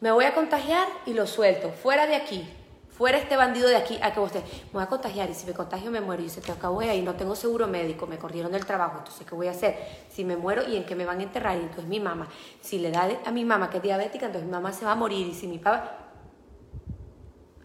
Me 0.00 0.10
voy 0.10 0.24
a 0.24 0.34
contagiar 0.34 0.86
y 1.06 1.14
lo 1.14 1.26
suelto, 1.26 1.70
fuera 1.70 2.06
de 2.06 2.16
aquí. 2.16 2.48
Fuera 2.96 3.18
este 3.18 3.36
bandido 3.36 3.68
de 3.68 3.76
aquí, 3.76 3.98
a 4.00 4.14
que 4.14 4.20
usted 4.20 4.42
me 4.42 4.72
voy 4.72 4.82
a 4.82 4.86
contagiar 4.86 5.28
y 5.28 5.34
si 5.34 5.46
me 5.46 5.52
contagio 5.52 5.90
me 5.90 6.00
muero 6.00 6.22
y 6.22 6.30
se 6.30 6.40
te 6.40 6.50
acabó 6.50 6.80
ahí, 6.80 7.02
no 7.02 7.14
tengo 7.14 7.36
seguro 7.36 7.66
médico, 7.66 8.06
me 8.06 8.16
corrieron 8.16 8.50
del 8.50 8.64
trabajo, 8.64 8.96
entonces 8.98 9.26
¿qué 9.26 9.34
voy 9.34 9.48
a 9.48 9.50
hacer? 9.50 9.76
Si 10.10 10.24
me 10.24 10.34
muero 10.34 10.66
y 10.66 10.76
en 10.76 10.86
qué 10.86 10.94
me 10.94 11.04
van 11.04 11.20
a 11.20 11.24
enterrar, 11.24 11.58
y 11.58 11.60
entonces 11.60 11.84
mi 11.84 12.00
mamá, 12.00 12.26
si 12.62 12.78
le 12.78 12.90
da 12.90 13.06
a 13.26 13.30
mi 13.32 13.44
mamá 13.44 13.68
que 13.68 13.76
es 13.76 13.82
diabética, 13.82 14.24
entonces 14.24 14.46
mi 14.46 14.52
mamá 14.52 14.72
se 14.72 14.86
va 14.86 14.92
a 14.92 14.94
morir 14.94 15.26
y 15.26 15.34
si 15.34 15.46
mi 15.46 15.58
papá... 15.58 15.98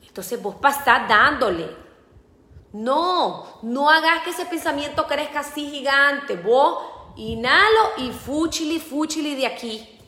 Entonces 0.05 0.41
vos 0.41 0.55
pasás 0.55 1.07
dándole. 1.07 1.69
No, 2.73 3.45
no 3.61 3.89
hagas 3.89 4.23
que 4.23 4.31
ese 4.31 4.45
pensamiento 4.45 5.07
crezca 5.07 5.39
así 5.39 5.69
gigante. 5.69 6.35
Vos 6.35 6.83
inhalo 7.15 7.91
y 7.99 8.11
fuchili, 8.11 8.79
fuchili 8.79 9.35
de 9.35 9.47
aquí. 9.47 10.00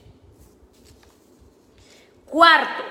Cuarto, 2.34 2.84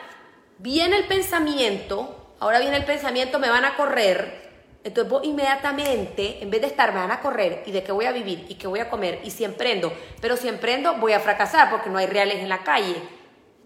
viene 0.59 0.99
el 0.99 1.07
pensamiento 1.09 2.23
ahora 2.43 2.59
viene 2.59 2.77
el 2.77 2.85
pensamiento, 2.85 3.39
me 3.39 3.49
van 3.49 3.65
a 3.65 3.77
correr. 3.77 4.43
Entonces 4.83 5.09
vos 5.09 5.23
inmediatamente, 5.25 6.43
en 6.43 6.51
vez 6.51 6.61
de 6.61 6.67
estar, 6.67 6.93
me 6.93 6.99
van 6.99 7.13
a 7.13 7.21
correr 7.21 7.63
y 7.67 7.71
de 7.71 7.85
qué 7.85 7.93
voy 7.93 8.07
a 8.07 8.11
vivir 8.11 8.47
y 8.49 8.57
qué 8.57 8.67
voy 8.67 8.81
a 8.81 8.91
comer 8.91 9.21
y 9.23 9.31
si 9.31 9.45
emprendo, 9.45 9.93
pero 10.21 10.37
si 10.37 10.49
emprendo 10.49 10.95
voy 10.97 11.13
a 11.13 11.21
fracasar 11.21 11.71
porque 11.71 11.89
no 11.89 11.99
hay 11.99 12.07
reales 12.07 12.39
en 12.39 12.49
la 12.49 12.65
calle. 12.65 12.97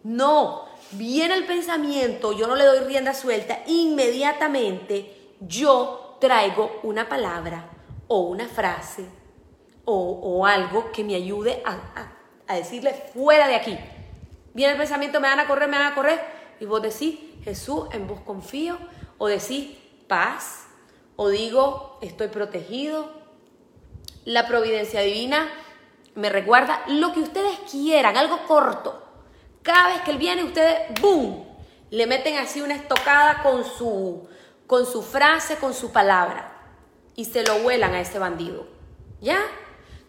No, 0.05 0.67
viene 0.91 1.35
el 1.35 1.47
pensamiento, 1.47 2.35
yo 2.35 2.47
no 2.47 2.55
le 2.55 2.65
doy 2.65 2.81
rienda 2.81 3.15
suelta, 3.15 3.61
inmediatamente 3.67 5.31
yo 5.41 6.19
traigo 6.21 6.81
una 6.83 7.09
palabra 7.09 7.71
o 8.09 8.21
una 8.21 8.47
frase 8.47 9.07
o, 9.87 10.45
algo 10.45 10.93
que 10.93 11.03
me 11.03 11.15
ayude 11.15 11.63
a, 11.65 11.79
a 12.47 12.57
decirle 12.57 12.93
fuera 13.15 13.49
de 13.49 13.55
aquí. 13.55 13.79
Viene 14.57 14.73
el 14.73 14.79
pensamiento, 14.79 15.21
me 15.21 15.29
van 15.29 15.39
a 15.39 15.47
correr, 15.47 15.69
me 15.69 15.77
van 15.77 15.93
a 15.93 15.95
correr 15.95 16.19
y 16.59 16.65
vos 16.65 16.81
decís, 16.81 17.19
Jesús, 17.45 17.89
en 17.93 18.07
vos 18.07 18.21
confío, 18.21 18.79
o 19.19 19.29
decís 19.29 19.77
paz, 20.09 20.65
o 21.15 21.29
digo 21.29 21.99
estoy 22.01 22.29
protegido. 22.29 23.13
La 24.25 24.49
providencia 24.49 25.03
divina 25.03 25.47
me 26.15 26.31
recuerda 26.31 26.83
lo 26.87 27.13
que 27.13 27.21
ustedes 27.21 27.59
quieran, 27.71 28.17
algo 28.17 28.47
corto. 28.47 29.03
Cada 29.61 29.89
vez 29.89 30.01
que 30.01 30.13
él 30.13 30.17
viene, 30.17 30.43
ustedes, 30.43 30.89
¡boom! 31.03 31.45
Le 31.91 32.07
meten 32.07 32.39
así 32.39 32.63
una 32.63 32.77
estocada 32.77 33.43
con 33.43 33.63
su, 33.63 34.27
con 34.67 34.87
su 34.87 35.03
frase, 35.03 35.57
con 35.57 35.75
su 35.75 35.93
palabra. 35.93 36.51
Y 37.15 37.27
se 37.27 37.43
lo 37.43 37.59
vuelan 37.59 37.93
a 37.93 38.01
ese 38.01 38.19
bandido. 38.19 38.67
¿Ya? 39.21 39.39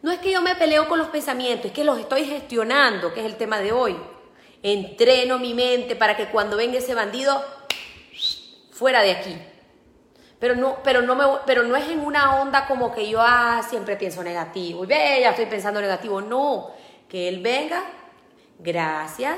No 0.02 0.10
es 0.10 0.20
que 0.20 0.32
yo 0.32 0.42
me 0.42 0.56
peleo 0.56 0.88
con 0.88 1.00
los 1.00 1.10
pensamientos, 1.10 1.66
es 1.66 1.72
que 1.74 1.84
los 1.84 2.00
estoy 2.00 2.24
gestionando, 2.24 3.14
que 3.14 3.20
es 3.20 3.26
el 3.26 3.36
tema 3.36 3.60
de 3.60 3.74
hoy. 3.74 3.98
Entreno 4.64 5.40
mi 5.40 5.54
mente 5.54 5.96
para 5.96 6.18
que 6.18 6.28
cuando 6.30 6.58
venga 6.58 6.78
ese 6.78 6.94
bandido, 6.94 7.44
fuera 8.72 9.02
de 9.02 9.12
aquí. 9.12 9.38
Pero 10.40 10.56
no, 10.56 10.78
pero 10.84 11.02
no, 11.02 11.16
me, 11.16 11.24
pero 11.46 11.64
no 11.64 11.76
es 11.76 11.88
en 11.90 12.00
una 12.00 12.42
onda 12.42 12.68
como 12.68 12.94
que 12.94 13.10
yo 13.10 13.20
ah, 13.22 13.62
siempre 13.68 13.96
pienso 13.96 14.24
negativo. 14.24 14.84
Y 14.84 14.88
ve, 14.88 15.20
ya 15.22 15.32
estoy 15.32 15.48
pensando 15.48 15.82
negativo. 15.82 16.22
No, 16.22 16.72
que 17.10 17.28
él 17.28 17.42
venga, 17.42 17.84
gracias, 18.60 19.38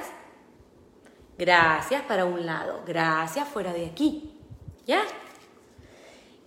gracias 1.37 2.01
para 2.03 2.25
un 2.25 2.45
lado, 2.45 2.83
gracias 2.85 3.47
fuera 3.47 3.71
de 3.71 3.85
aquí. 3.85 4.37
¿Ya? 4.85 5.03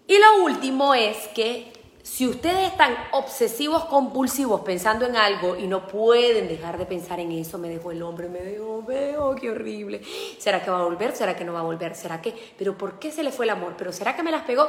Y 0.07 0.19
lo 0.19 0.45
último 0.45 0.95
es 0.95 1.29
que 1.29 1.73
si 2.03 2.27
ustedes 2.27 2.73
están 2.73 2.95
obsesivos, 3.13 3.85
compulsivos, 3.85 4.63
pensando 4.63 5.07
en 5.07 5.15
algo 5.15 5.57
y 5.57 5.69
no 5.69 5.87
pueden 5.87 6.49
dejar 6.49 6.77
de 6.77 6.85
pensar 6.85 7.21
en 7.21 7.31
eso, 7.31 7.59
me 7.59 7.69
dejó 7.69 7.93
el 7.93 8.03
hombre, 8.03 8.29
me 8.29 8.41
dejó, 8.41 8.83
veo, 8.83 9.37
qué 9.37 9.51
horrible. 9.51 10.03
¿Será 10.39 10.65
que 10.65 10.71
va 10.71 10.81
a 10.81 10.85
volver? 10.85 11.15
¿Será 11.15 11.37
que 11.37 11.45
no 11.45 11.53
va 11.53 11.61
a 11.61 11.65
volver? 11.65 11.95
¿Será 11.95 12.21
que? 12.21 12.35
¿Pero 12.59 12.77
por 12.77 12.99
qué 12.99 13.13
se 13.13 13.23
le 13.23 13.31
fue 13.31 13.45
el 13.45 13.51
amor? 13.51 13.75
¿Pero 13.79 13.93
será 13.93 14.17
que 14.17 14.25
me 14.25 14.33
las 14.33 14.43
pegó? 14.43 14.69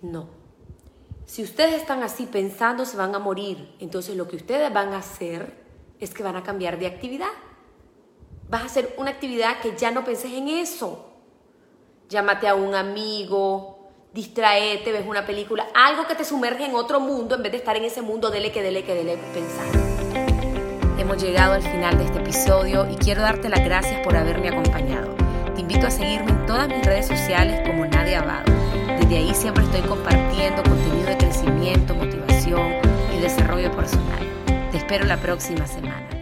No. 0.00 0.28
Si 1.26 1.42
ustedes 1.42 1.74
están 1.74 2.02
así 2.02 2.24
pensando, 2.24 2.86
se 2.86 2.96
van 2.96 3.14
a 3.14 3.18
morir. 3.18 3.76
Entonces 3.80 4.16
lo 4.16 4.26
que 4.26 4.36
ustedes 4.36 4.72
van 4.72 4.94
a 4.94 4.98
hacer 4.98 5.62
es 6.00 6.14
que 6.14 6.22
van 6.22 6.36
a 6.36 6.42
cambiar 6.42 6.78
de 6.78 6.86
actividad. 6.86 7.30
Vas 8.48 8.62
a 8.62 8.66
hacer 8.66 8.94
una 8.96 9.10
actividad 9.10 9.60
que 9.60 9.76
ya 9.76 9.90
no 9.90 10.04
penses 10.04 10.32
en 10.32 10.48
eso. 10.48 11.06
Llámate 12.08 12.48
a 12.48 12.54
un 12.54 12.74
amigo, 12.74 13.79
distraete, 14.12 14.92
ves 14.92 15.06
una 15.06 15.24
película, 15.24 15.66
algo 15.74 16.06
que 16.06 16.14
te 16.14 16.24
sumerge 16.24 16.64
en 16.64 16.74
otro 16.74 17.00
mundo 17.00 17.36
en 17.36 17.42
vez 17.42 17.52
de 17.52 17.58
estar 17.58 17.76
en 17.76 17.84
ese 17.84 18.02
mundo 18.02 18.30
dele 18.30 18.50
que 18.50 18.62
dele 18.62 18.84
que 18.84 18.94
dele 18.94 19.16
pensar. 19.32 19.66
Hemos 20.98 21.22
llegado 21.22 21.54
al 21.54 21.62
final 21.62 21.96
de 21.96 22.04
este 22.04 22.18
episodio 22.18 22.88
y 22.90 22.96
quiero 22.96 23.22
darte 23.22 23.48
las 23.48 23.64
gracias 23.64 24.00
por 24.04 24.16
haberme 24.16 24.48
acompañado. 24.48 25.14
Te 25.54 25.60
invito 25.60 25.86
a 25.86 25.90
seguirme 25.90 26.30
en 26.30 26.46
todas 26.46 26.68
mis 26.68 26.84
redes 26.84 27.06
sociales 27.06 27.66
como 27.66 27.86
Nadia 27.86 28.20
Abado. 28.20 28.52
Desde 28.98 29.16
ahí 29.16 29.34
siempre 29.34 29.64
estoy 29.64 29.82
compartiendo 29.82 30.62
contenido 30.62 31.08
de 31.08 31.16
crecimiento, 31.16 31.94
motivación 31.94 32.74
y 33.16 33.20
desarrollo 33.20 33.70
personal. 33.72 34.20
Te 34.70 34.78
espero 34.78 35.04
la 35.06 35.16
próxima 35.16 35.66
semana. 35.66 36.19